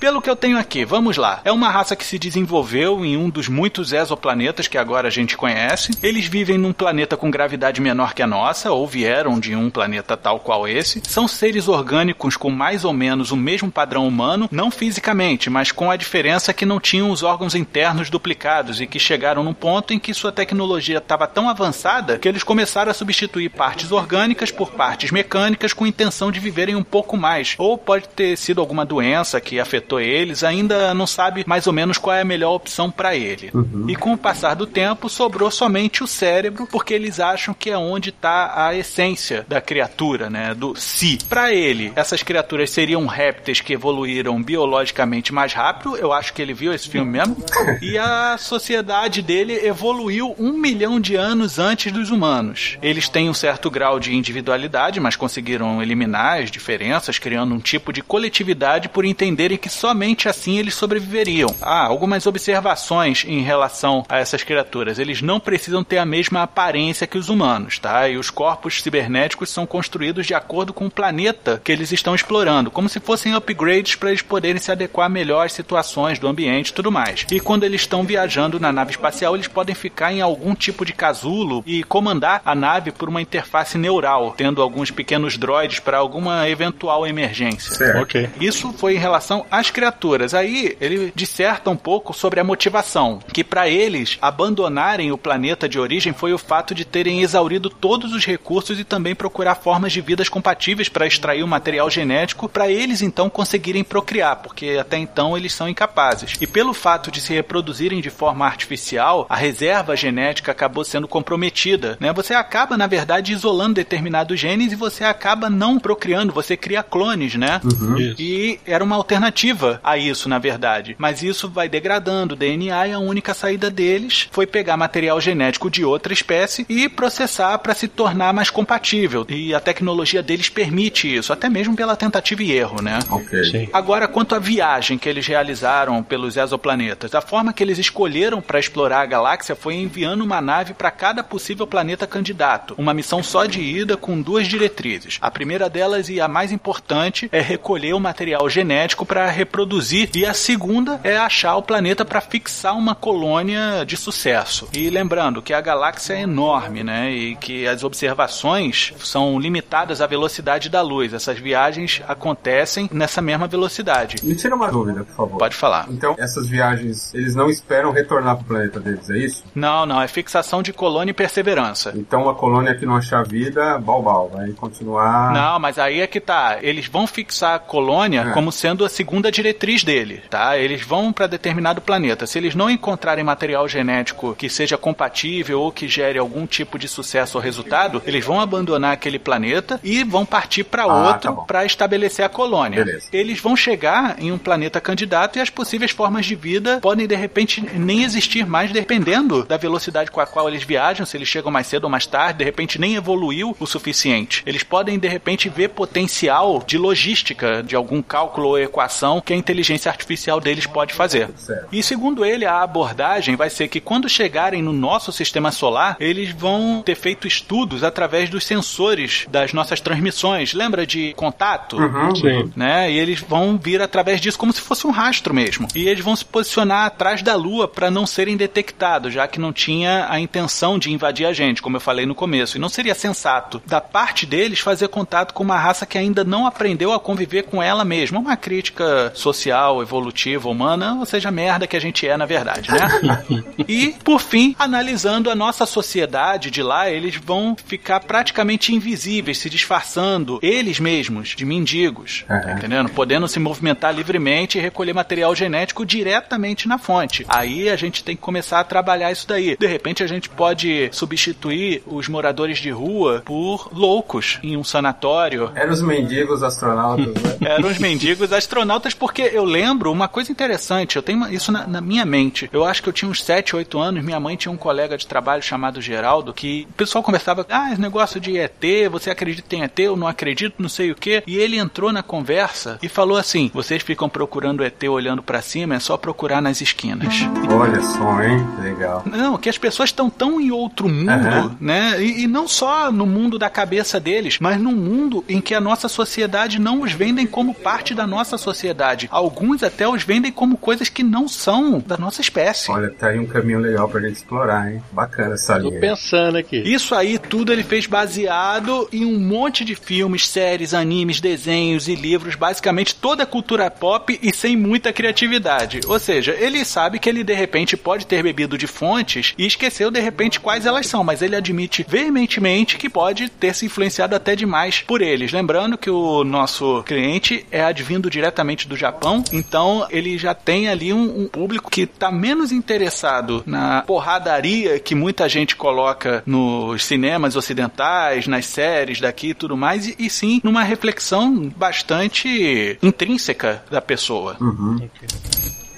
Pelo 0.00 0.22
que 0.22 0.30
eu 0.30 0.36
tenho 0.36 0.56
aqui, 0.56 0.84
vamos 0.84 1.16
lá. 1.16 1.40
É 1.44 1.50
uma 1.50 1.68
raça 1.68 1.96
que 1.96 2.04
se 2.04 2.20
desenvolveu 2.20 3.04
em 3.04 3.16
um 3.16 3.28
dos 3.28 3.48
muitos 3.48 3.92
exoplanetas 3.92 4.68
que 4.68 4.78
agora 4.78 5.08
a 5.08 5.10
gente 5.10 5.36
conhece. 5.36 5.90
Eles 6.00 6.26
vivem 6.26 6.56
num 6.56 6.72
planeta 6.72 7.16
com 7.16 7.28
gravidade 7.28 7.80
menor 7.80 8.14
que 8.14 8.22
a 8.22 8.26
nossa, 8.26 8.70
ou 8.70 8.86
vieram 8.86 9.40
de 9.40 9.56
um 9.56 9.68
planeta 9.68 10.16
tal 10.16 10.38
qual 10.38 10.68
esse. 10.68 11.02
São 11.04 11.26
seres 11.26 11.66
orgânicos 11.66 12.36
com 12.36 12.48
mais 12.48 12.84
ou 12.84 12.92
menos 12.92 13.32
o 13.32 13.36
mesmo 13.36 13.72
padrão 13.72 14.06
humano, 14.06 14.48
não 14.52 14.70
fisicamente, 14.70 15.50
mas 15.50 15.72
com 15.72 15.90
a 15.90 15.96
diferença 15.96 16.54
que 16.54 16.64
não 16.64 16.78
tinham 16.78 17.10
os 17.10 17.24
órgãos 17.24 17.56
internos 17.56 18.08
duplicados 18.08 18.80
e 18.80 18.86
que 18.86 19.00
chegaram 19.00 19.42
num 19.42 19.54
ponto 19.54 19.92
em 19.92 19.98
que 19.98 20.14
sua 20.14 20.30
tecnologia 20.30 20.98
estava 20.98 21.26
tão 21.26 21.48
avançada 21.48 22.18
que 22.18 22.28
eles 22.28 22.44
começaram 22.44 22.92
a 22.92 22.94
substituir 22.94 23.48
partes 23.48 23.90
orgânicas 23.90 24.52
por 24.52 24.70
partes 24.70 25.10
mecânicas 25.10 25.72
com 25.72 25.84
intenção 25.84 26.30
de 26.30 26.38
viverem 26.38 26.76
um 26.76 26.84
pouco 26.84 27.16
mais. 27.16 27.56
Ou 27.58 27.76
pode 27.76 28.08
ter 28.10 28.38
sido 28.38 28.60
alguma 28.60 28.86
doença 28.86 29.40
que 29.40 29.58
afetou 29.58 29.87
eles, 30.00 30.42
ainda 30.42 30.92
não 30.92 31.06
sabe 31.06 31.44
mais 31.46 31.66
ou 31.66 31.72
menos 31.72 31.98
qual 31.98 32.16
é 32.16 32.22
a 32.22 32.24
melhor 32.24 32.54
opção 32.54 32.90
para 32.90 33.16
ele. 33.16 33.50
Uhum. 33.54 33.86
E 33.88 33.96
com 33.96 34.12
o 34.12 34.18
passar 34.18 34.54
do 34.54 34.66
tempo, 34.66 35.08
sobrou 35.08 35.50
somente 35.50 36.02
o 36.02 36.06
cérebro, 36.06 36.66
porque 36.70 36.94
eles 36.94 37.20
acham 37.20 37.54
que 37.54 37.70
é 37.70 37.78
onde 37.78 38.10
está 38.10 38.66
a 38.66 38.74
essência 38.74 39.46
da 39.48 39.60
criatura, 39.60 40.28
né? 40.28 40.54
Do 40.54 40.74
si. 40.76 41.18
Para 41.28 41.52
ele, 41.52 41.92
essas 41.94 42.22
criaturas 42.22 42.70
seriam 42.70 43.06
répteis 43.06 43.60
que 43.60 43.72
evoluíram 43.72 44.42
biologicamente 44.42 45.32
mais 45.32 45.52
rápido. 45.52 45.96
Eu 45.96 46.12
acho 46.12 46.32
que 46.32 46.42
ele 46.42 46.52
viu 46.52 46.72
esse 46.72 46.88
filme 46.88 47.12
mesmo. 47.12 47.36
e 47.80 47.96
a 47.96 48.36
sociedade 48.38 49.22
dele 49.22 49.54
evoluiu 49.66 50.34
um 50.38 50.52
milhão 50.52 51.00
de 51.00 51.14
anos 51.14 51.58
antes 51.58 51.92
dos 51.92 52.10
humanos. 52.10 52.78
Eles 52.82 53.08
têm 53.08 53.30
um 53.30 53.34
certo 53.34 53.70
grau 53.70 54.00
de 54.00 54.14
individualidade, 54.14 55.00
mas 55.00 55.16
conseguiram 55.16 55.82
eliminar 55.82 56.40
as 56.42 56.50
diferenças, 56.50 57.18
criando 57.18 57.54
um 57.54 57.60
tipo 57.60 57.92
de 57.92 58.02
coletividade 58.02 58.88
por 58.88 59.04
entenderem 59.04 59.58
que 59.58 59.68
somente 59.78 60.28
assim 60.28 60.58
eles 60.58 60.74
sobreviveriam. 60.74 61.54
Há 61.62 61.86
algumas 61.86 62.26
observações 62.26 63.24
em 63.26 63.40
relação 63.40 64.04
a 64.08 64.18
essas 64.18 64.42
criaturas. 64.42 64.98
Eles 64.98 65.22
não 65.22 65.38
precisam 65.40 65.84
ter 65.84 65.98
a 65.98 66.04
mesma 66.04 66.42
aparência 66.42 67.06
que 67.06 67.16
os 67.16 67.28
humanos, 67.28 67.78
tá? 67.78 68.08
E 68.08 68.16
os 68.16 68.30
corpos 68.30 68.82
cibernéticos 68.82 69.50
são 69.50 69.66
construídos 69.66 70.26
de 70.26 70.34
acordo 70.34 70.72
com 70.72 70.86
o 70.86 70.90
planeta 70.90 71.60
que 71.62 71.72
eles 71.72 71.92
estão 71.92 72.14
explorando, 72.14 72.70
como 72.70 72.88
se 72.88 73.00
fossem 73.00 73.34
upgrades 73.34 73.94
para 73.94 74.10
eles 74.10 74.22
poderem 74.22 74.60
se 74.60 74.72
adequar 74.72 75.08
melhor 75.08 75.46
às 75.46 75.52
situações 75.52 76.18
do 76.18 76.28
ambiente 76.28 76.68
e 76.68 76.72
tudo 76.74 76.90
mais. 76.90 77.24
E 77.30 77.40
quando 77.40 77.64
eles 77.64 77.82
estão 77.82 78.02
viajando 78.02 78.58
na 78.58 78.72
nave 78.72 78.90
espacial, 78.90 79.34
eles 79.34 79.48
podem 79.48 79.74
ficar 79.74 80.12
em 80.12 80.20
algum 80.20 80.54
tipo 80.54 80.84
de 80.84 80.92
casulo 80.92 81.62
e 81.66 81.82
comandar 81.84 82.42
a 82.44 82.54
nave 82.54 82.90
por 82.90 83.08
uma 83.08 83.22
interface 83.22 83.78
neural, 83.78 84.34
tendo 84.36 84.60
alguns 84.60 84.90
pequenos 84.90 85.36
droids 85.36 85.78
para 85.78 85.98
alguma 85.98 86.48
eventual 86.48 87.06
emergência. 87.06 87.74
Certo. 87.74 88.02
Ok. 88.02 88.28
Isso 88.40 88.72
foi 88.72 88.94
em 88.94 88.98
relação 88.98 89.46
às 89.50 89.67
as 89.68 89.70
criaturas. 89.70 90.34
Aí 90.34 90.76
ele 90.80 91.12
disserta 91.14 91.70
um 91.70 91.76
pouco 91.76 92.12
sobre 92.12 92.40
a 92.40 92.44
motivação, 92.44 93.20
que 93.32 93.44
para 93.44 93.68
eles 93.68 94.18
abandonarem 94.20 95.12
o 95.12 95.18
planeta 95.18 95.68
de 95.68 95.78
origem 95.78 96.12
foi 96.12 96.32
o 96.32 96.38
fato 96.38 96.74
de 96.74 96.84
terem 96.84 97.20
exaurido 97.22 97.68
todos 97.70 98.12
os 98.12 98.24
recursos 98.24 98.78
e 98.80 98.84
também 98.84 99.14
procurar 99.14 99.54
formas 99.54 99.92
de 99.92 100.00
vidas 100.00 100.28
compatíveis 100.28 100.88
para 100.88 101.06
extrair 101.06 101.42
o 101.42 101.48
material 101.48 101.90
genético 101.90 102.48
para 102.48 102.70
eles 102.70 103.02
então 103.02 103.28
conseguirem 103.28 103.84
procriar, 103.84 104.36
porque 104.36 104.78
até 104.80 104.96
então 104.96 105.36
eles 105.36 105.52
são 105.52 105.68
incapazes. 105.68 106.36
E 106.40 106.46
pelo 106.46 106.72
fato 106.72 107.10
de 107.10 107.20
se 107.20 107.32
reproduzirem 107.32 108.00
de 108.00 108.10
forma 108.10 108.46
artificial, 108.46 109.26
a 109.28 109.36
reserva 109.36 109.96
genética 109.96 110.52
acabou 110.52 110.84
sendo 110.84 111.06
comprometida, 111.06 111.96
né? 112.00 112.12
Você 112.12 112.34
acaba 112.34 112.76
na 112.76 112.86
verdade 112.86 113.32
isolando 113.32 113.74
determinados 113.74 114.40
genes 114.40 114.72
e 114.72 114.76
você 114.76 115.04
acaba 115.04 115.50
não 115.50 115.78
procriando, 115.78 116.32
você 116.32 116.56
cria 116.56 116.82
clones, 116.82 117.34
né? 117.34 117.60
Uhum. 117.64 117.98
E 118.18 118.58
era 118.66 118.82
uma 118.82 118.96
alternativa 118.96 119.57
alternativa 119.58 119.80
a 119.82 119.98
isso, 119.98 120.28
na 120.28 120.38
verdade. 120.38 120.94
Mas 120.98 121.22
isso 121.22 121.48
vai 121.48 121.68
degradando 121.68 122.34
o 122.34 122.36
DNA 122.36 122.88
e 122.88 122.92
a 122.92 122.98
única 122.98 123.34
saída 123.34 123.70
deles 123.70 124.28
foi 124.30 124.46
pegar 124.46 124.76
material 124.76 125.20
genético 125.20 125.70
de 125.70 125.84
outra 125.84 126.12
espécie 126.12 126.64
e 126.68 126.88
processar 126.88 127.58
para 127.58 127.74
se 127.74 127.88
tornar 127.88 128.32
mais 128.32 128.50
compatível. 128.50 129.26
E 129.28 129.54
a 129.54 129.60
tecnologia 129.60 130.22
deles 130.22 130.48
permite 130.48 131.14
isso, 131.14 131.32
até 131.32 131.48
mesmo 131.48 131.74
pela 131.74 131.96
tentativa 131.96 132.42
e 132.42 132.52
erro, 132.52 132.80
né? 132.80 132.98
Ok. 133.10 133.68
Agora, 133.72 134.06
quanto 134.06 134.34
à 134.34 134.38
viagem 134.38 134.98
que 134.98 135.08
eles 135.08 135.26
realizaram 135.26 136.02
pelos 136.02 136.36
exoplanetas, 136.36 137.14
a 137.14 137.20
forma 137.20 137.52
que 137.52 137.62
eles 137.62 137.78
escolheram 137.78 138.40
para 138.40 138.60
explorar 138.60 139.00
a 139.00 139.06
galáxia 139.06 139.56
foi 139.56 139.74
enviando 139.74 140.22
uma 140.22 140.40
nave 140.40 140.74
para 140.74 140.90
cada 140.90 141.22
possível 141.22 141.66
planeta 141.66 142.06
candidato. 142.06 142.74
Uma 142.78 142.94
missão 142.94 143.22
só 143.22 143.46
de 143.46 143.60
ida 143.60 143.96
com 143.96 144.20
duas 144.20 144.46
diretrizes. 144.46 145.18
A 145.20 145.30
primeira 145.30 145.68
delas 145.68 146.08
e 146.08 146.20
a 146.20 146.28
mais 146.28 146.52
importante 146.52 147.28
é 147.32 147.40
recolher 147.40 147.94
o 147.94 148.00
material 148.00 148.48
genético 148.48 149.06
para 149.06 149.30
reproduzir. 149.48 150.10
E 150.14 150.24
a 150.24 150.34
segunda 150.34 151.00
é 151.02 151.16
achar 151.16 151.56
o 151.56 151.62
planeta 151.62 152.04
para 152.04 152.20
fixar 152.20 152.76
uma 152.76 152.94
colônia 152.94 153.84
de 153.84 153.96
sucesso. 153.96 154.68
E 154.72 154.90
lembrando 154.90 155.42
que 155.42 155.54
a 155.54 155.60
galáxia 155.60 156.14
é 156.14 156.20
enorme, 156.20 156.84
né? 156.84 157.10
E 157.10 157.34
que 157.36 157.66
as 157.66 157.82
observações 157.82 158.92
são 158.98 159.38
limitadas 159.38 160.00
à 160.00 160.06
velocidade 160.06 160.68
da 160.68 160.82
luz. 160.82 161.12
Essas 161.12 161.38
viagens 161.38 162.02
acontecem 162.06 162.88
nessa 162.92 163.22
mesma 163.22 163.46
velocidade. 163.46 164.16
Me 164.22 164.34
tira 164.34 164.54
uma 164.54 164.70
dúvida, 164.70 165.04
por 165.04 165.14
favor. 165.14 165.38
Pode 165.38 165.56
falar. 165.56 165.86
Então, 165.90 166.14
essas 166.18 166.48
viagens, 166.48 167.12
eles 167.14 167.34
não 167.34 167.48
esperam 167.48 167.90
retornar 167.90 168.36
para 168.36 168.44
o 168.44 168.46
planeta 168.46 168.78
deles, 168.78 169.08
é 169.10 169.18
isso? 169.18 169.44
Não, 169.54 169.86
não. 169.86 170.00
É 170.00 170.08
fixação 170.08 170.62
de 170.62 170.72
colônia 170.72 171.10
e 171.10 171.14
perseverança. 171.14 171.92
Então, 171.96 172.22
uma 172.22 172.34
colônia 172.34 172.74
que 172.74 172.84
não 172.84 172.96
achar 172.96 173.24
vida, 173.24 173.78
balbal, 173.78 174.28
vai 174.28 174.50
continuar. 174.52 175.32
Não, 175.32 175.58
mas 175.58 175.78
aí 175.78 176.00
é 176.00 176.06
que 176.06 176.20
tá. 176.20 176.58
Eles 176.60 176.86
vão 176.86 177.06
fixar 177.06 177.54
a 177.54 177.58
colônia 177.58 178.20
é. 178.20 178.32
como 178.32 178.52
sendo 178.52 178.84
a 178.84 178.88
segunda 178.88 179.08
segunda 179.08 179.32
diretriz 179.38 179.84
dele, 179.84 180.20
tá? 180.28 180.58
Eles 180.58 180.82
vão 180.82 181.12
para 181.12 181.26
determinado 181.28 181.80
planeta. 181.80 182.26
Se 182.26 182.38
eles 182.38 182.54
não 182.54 182.68
encontrarem 182.68 183.24
material 183.24 183.68
genético 183.68 184.34
que 184.34 184.48
seja 184.48 184.76
compatível 184.76 185.60
ou 185.60 185.70
que 185.70 185.86
gere 185.86 186.18
algum 186.18 186.46
tipo 186.46 186.78
de 186.78 186.88
sucesso 186.88 187.38
ou 187.38 187.44
resultado, 187.44 188.02
eles 188.04 188.24
vão 188.24 188.40
abandonar 188.40 188.92
aquele 188.92 189.18
planeta 189.18 189.78
e 189.84 190.02
vão 190.02 190.26
partir 190.26 190.64
para 190.64 190.82
ah, 190.82 191.08
outro 191.08 191.34
tá 191.34 191.42
para 191.42 191.64
estabelecer 191.64 192.24
a 192.24 192.28
colônia. 192.28 192.84
Beleza. 192.84 193.08
Eles 193.12 193.40
vão 193.40 193.56
chegar 193.56 194.16
em 194.18 194.32
um 194.32 194.38
planeta 194.38 194.80
candidato 194.80 195.38
e 195.38 195.40
as 195.40 195.50
possíveis 195.50 195.92
formas 195.92 196.26
de 196.26 196.34
vida 196.34 196.80
podem 196.80 197.06
de 197.06 197.14
repente 197.14 197.60
nem 197.74 198.02
existir 198.02 198.44
mais, 198.46 198.72
dependendo 198.72 199.44
da 199.44 199.56
velocidade 199.56 200.10
com 200.10 200.20
a 200.20 200.26
qual 200.26 200.48
eles 200.48 200.64
viajam, 200.64 201.06
se 201.06 201.16
eles 201.16 201.28
chegam 201.28 201.50
mais 201.50 201.66
cedo 201.66 201.84
ou 201.84 201.90
mais 201.90 202.06
tarde, 202.06 202.38
de 202.38 202.44
repente 202.44 202.80
nem 202.80 202.96
evoluiu 202.96 203.56
o 203.60 203.66
suficiente. 203.66 204.42
Eles 204.44 204.62
podem 204.62 204.98
de 204.98 205.08
repente 205.08 205.48
ver 205.48 205.68
potencial 205.68 206.62
de 206.66 206.76
logística 206.76 207.62
de 207.62 207.76
algum 207.76 208.02
cálculo 208.02 208.48
ou 208.48 208.58
equação 208.58 209.17
que 209.20 209.32
a 209.32 209.36
inteligência 209.36 209.90
artificial 209.90 210.40
deles 210.40 210.66
pode 210.66 210.94
fazer. 210.94 211.28
E 211.72 211.82
segundo 211.82 212.24
ele, 212.24 212.44
a 212.44 212.62
abordagem 212.62 213.36
vai 213.36 213.50
ser 213.50 213.68
que 213.68 213.80
quando 213.80 214.08
chegarem 214.08 214.62
no 214.62 214.72
nosso 214.72 215.12
sistema 215.12 215.50
solar, 215.50 215.96
eles 216.00 216.30
vão 216.30 216.82
ter 216.84 216.94
feito 216.94 217.26
estudos 217.26 217.84
através 217.84 218.30
dos 218.30 218.44
sensores 218.44 219.26
das 219.30 219.52
nossas 219.52 219.80
transmissões. 219.80 220.54
Lembra 220.54 220.86
de 220.86 221.12
contato? 221.14 221.76
Uhum, 221.76 222.14
sim. 222.16 222.52
Né? 222.56 222.90
E 222.90 222.98
eles 222.98 223.20
vão 223.20 223.58
vir 223.58 223.80
através 223.80 224.20
disso 224.20 224.38
como 224.38 224.52
se 224.52 224.60
fosse 224.60 224.86
um 224.86 224.90
rastro 224.90 225.34
mesmo. 225.34 225.68
E 225.74 225.88
eles 225.88 226.04
vão 226.04 226.16
se 226.16 226.24
posicionar 226.24 226.86
atrás 226.86 227.22
da 227.22 227.34
Lua 227.34 227.68
para 227.68 227.90
não 227.90 228.06
serem 228.06 228.36
detectados, 228.36 229.12
já 229.12 229.26
que 229.26 229.40
não 229.40 229.52
tinha 229.52 230.06
a 230.08 230.18
intenção 230.20 230.78
de 230.78 230.92
invadir 230.92 231.26
a 231.26 231.32
gente, 231.32 231.62
como 231.62 231.76
eu 231.76 231.80
falei 231.80 232.06
no 232.06 232.14
começo. 232.14 232.56
E 232.56 232.60
não 232.60 232.68
seria 232.68 232.94
sensato 232.94 233.62
da 233.66 233.80
parte 233.80 234.26
deles 234.26 234.60
fazer 234.60 234.88
contato 234.88 235.32
com 235.32 235.42
uma 235.42 235.58
raça 235.58 235.86
que 235.86 235.98
ainda 235.98 236.24
não 236.24 236.46
aprendeu 236.46 236.92
a 236.92 237.00
conviver 237.00 237.44
com 237.44 237.62
ela 237.62 237.84
mesma. 237.84 238.18
Uma 238.18 238.36
crítica 238.36 239.07
social, 239.14 239.82
evolutiva, 239.82 240.48
humana, 240.48 240.96
ou 240.98 241.06
seja, 241.06 241.28
a 241.28 241.32
merda 241.32 241.66
que 241.66 241.76
a 241.76 241.80
gente 241.80 242.06
é 242.06 242.16
na 242.16 242.26
verdade, 242.26 242.70
né? 242.70 243.24
e, 243.68 243.94
por 244.04 244.20
fim, 244.20 244.54
analisando 244.58 245.30
a 245.30 245.34
nossa 245.34 245.66
sociedade 245.66 246.50
de 246.50 246.62
lá, 246.62 246.90
eles 246.90 247.16
vão 247.16 247.56
ficar 247.64 248.00
praticamente 248.00 248.74
invisíveis, 248.74 249.38
se 249.38 249.50
disfarçando, 249.50 250.38
eles 250.42 250.80
mesmos, 250.80 251.30
de 251.30 251.44
mendigos, 251.44 252.24
uhum. 252.28 252.40
tá 252.40 252.52
entendendo? 252.52 252.90
Podendo 252.90 253.28
se 253.28 253.38
movimentar 253.38 253.94
livremente 253.94 254.58
e 254.58 254.60
recolher 254.60 254.92
material 254.92 255.34
genético 255.34 255.84
diretamente 255.86 256.68
na 256.68 256.78
fonte. 256.78 257.24
Aí 257.28 257.68
a 257.68 257.76
gente 257.76 258.02
tem 258.02 258.16
que 258.16 258.22
começar 258.22 258.60
a 258.60 258.64
trabalhar 258.64 259.12
isso 259.12 259.26
daí. 259.26 259.56
De 259.56 259.66
repente 259.66 260.02
a 260.02 260.06
gente 260.06 260.28
pode 260.28 260.88
substituir 260.92 261.82
os 261.86 262.08
moradores 262.08 262.58
de 262.58 262.70
rua 262.70 263.22
por 263.24 263.70
loucos 263.72 264.38
em 264.42 264.56
um 264.56 264.64
sanatório. 264.64 265.50
Eram 265.54 265.72
os 265.72 265.82
mendigos 265.82 266.42
astronautas, 266.42 267.06
né? 267.06 267.36
Eram 267.40 267.68
os 267.68 267.78
mendigos 267.78 268.32
astronautas 268.32 268.94
porque 268.98 269.22
eu 269.22 269.44
lembro 269.44 269.92
uma 269.92 270.08
coisa 270.08 270.32
interessante, 270.32 270.96
eu 270.96 271.02
tenho 271.02 271.32
isso 271.32 271.52
na, 271.52 271.66
na 271.66 271.80
minha 271.80 272.04
mente. 272.04 272.48
Eu 272.52 272.64
acho 272.64 272.82
que 272.82 272.88
eu 272.88 272.92
tinha 272.92 273.10
uns 273.10 273.22
7, 273.22 273.56
8 273.56 273.78
anos, 273.78 274.04
minha 274.04 274.20
mãe 274.20 274.36
tinha 274.36 274.52
um 274.52 274.56
colega 274.56 274.96
de 274.96 275.06
trabalho 275.06 275.42
chamado 275.42 275.80
Geraldo 275.80 276.32
que 276.32 276.66
o 276.70 276.72
pessoal 276.74 277.02
conversava, 277.02 277.46
ah, 277.48 277.70
esse 277.72 277.80
negócio 277.80 278.20
de 278.20 278.38
ET, 278.38 278.64
você 278.90 279.10
acredita 279.10 279.54
em 279.56 279.62
ET, 279.62 279.78
eu 279.78 279.96
não 279.96 280.06
acredito, 280.06 280.56
não 280.58 280.68
sei 280.68 280.90
o 280.90 280.94
que. 280.94 281.22
E 281.26 281.36
ele 281.36 281.58
entrou 281.58 281.92
na 281.92 282.02
conversa 282.02 282.78
e 282.82 282.88
falou 282.88 283.16
assim: 283.16 283.50
vocês 283.52 283.82
ficam 283.82 284.08
procurando 284.08 284.64
ET 284.64 284.82
olhando 284.84 285.22
para 285.22 285.40
cima, 285.40 285.74
é 285.74 285.80
só 285.80 285.96
procurar 285.96 286.40
nas 286.40 286.60
esquinas. 286.60 287.14
Olha 287.50 287.82
só, 287.82 288.22
hein? 288.22 288.46
Legal. 288.62 289.02
Não, 289.06 289.36
que 289.38 289.48
as 289.48 289.58
pessoas 289.58 289.90
estão 289.90 290.10
tão 290.10 290.40
em 290.40 290.50
outro 290.50 290.88
mundo, 290.88 291.10
uhum. 291.10 291.56
né? 291.60 292.02
E, 292.02 292.22
e, 292.22 292.26
não 292.26 292.46
só 292.46 292.90
no 292.90 293.06
mundo 293.06 293.38
da 293.38 293.50
cabeça 293.50 293.98
deles, 294.00 294.38
mas 294.40 294.60
num 294.60 294.74
mundo 294.74 295.24
em 295.28 295.40
que 295.40 295.54
a 295.54 295.60
nossa 295.60 295.88
sociedade 295.88 296.60
não 296.60 296.82
os 296.82 296.92
vendem 296.92 297.26
como 297.26 297.54
parte 297.54 297.94
da 297.94 298.06
nossa 298.06 298.38
sociedade. 298.38 298.87
Alguns 299.10 299.62
até 299.62 299.88
os 299.88 300.02
vendem 300.02 300.32
como 300.32 300.56
coisas 300.56 300.88
que 300.88 301.02
não 301.02 301.28
são 301.28 301.78
da 301.78 301.96
nossa 301.96 302.20
espécie. 302.20 302.70
Olha, 302.70 302.90
tá 302.90 303.08
aí 303.08 303.18
um 303.18 303.26
caminho 303.26 303.58
legal 303.58 303.88
pra 303.88 304.00
gente 304.00 304.16
explorar, 304.16 304.72
hein? 304.72 304.82
Bacana 304.92 305.34
essa 305.34 305.58
linha. 305.58 305.74
Tô 305.74 305.80
pensando 305.80 306.38
aqui. 306.38 306.58
Isso 306.58 306.94
aí 306.94 307.18
tudo 307.18 307.52
ele 307.52 307.62
fez 307.62 307.86
baseado 307.86 308.88
em 308.92 309.04
um 309.04 309.18
monte 309.18 309.64
de 309.64 309.74
filmes, 309.74 310.28
séries, 310.28 310.74
animes, 310.74 311.20
desenhos 311.20 311.88
e 311.88 311.94
livros, 311.94 312.34
basicamente 312.34 312.94
toda 312.94 313.22
a 313.22 313.26
cultura 313.26 313.70
pop 313.70 314.18
e 314.22 314.34
sem 314.34 314.56
muita 314.56 314.92
criatividade. 314.92 315.80
Ou 315.86 315.98
seja, 315.98 316.34
ele 316.38 316.64
sabe 316.64 316.98
que 316.98 317.08
ele 317.08 317.24
de 317.24 317.34
repente 317.34 317.76
pode 317.76 318.06
ter 318.06 318.22
bebido 318.22 318.58
de 318.58 318.66
fontes 318.66 319.34
e 319.36 319.46
esqueceu 319.46 319.90
de 319.90 320.00
repente 320.00 320.40
quais 320.40 320.66
elas 320.66 320.86
são, 320.86 321.04
mas 321.04 321.22
ele 321.22 321.36
admite 321.36 321.84
veementemente 321.88 322.76
que 322.76 322.88
pode 322.88 323.28
ter 323.28 323.54
se 323.54 323.66
influenciado 323.66 324.14
até 324.14 324.34
demais 324.34 324.80
por 324.80 325.02
eles. 325.02 325.32
Lembrando 325.32 325.78
que 325.78 325.90
o 325.90 326.24
nosso 326.24 326.82
cliente 326.84 327.46
é 327.50 327.62
advindo 327.62 328.10
diretamente 328.10 328.68
do 328.68 328.76
Japão, 328.78 329.22
então 329.32 329.86
ele 329.90 330.16
já 330.16 330.34
tem 330.34 330.68
ali 330.68 330.92
um, 330.92 331.22
um 331.22 331.28
público 331.28 331.70
que 331.70 331.82
está 331.82 332.10
menos 332.10 332.52
interessado 332.52 333.42
na 333.46 333.82
porradaria 333.82 334.78
que 334.78 334.94
muita 334.94 335.28
gente 335.28 335.56
coloca 335.56 336.22
nos 336.24 336.84
cinemas 336.84 337.36
ocidentais, 337.36 338.26
nas 338.26 338.46
séries 338.46 339.00
daqui 339.00 339.30
e 339.30 339.34
tudo 339.34 339.56
mais, 339.56 339.86
e, 339.86 339.96
e 339.98 340.08
sim 340.10 340.40
numa 340.42 340.62
reflexão 340.62 341.50
bastante 341.56 342.78
intrínseca 342.82 343.62
da 343.70 343.80
pessoa. 343.80 344.36
Uhum. 344.40 344.88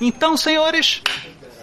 Então, 0.00 0.36
senhores, 0.36 1.02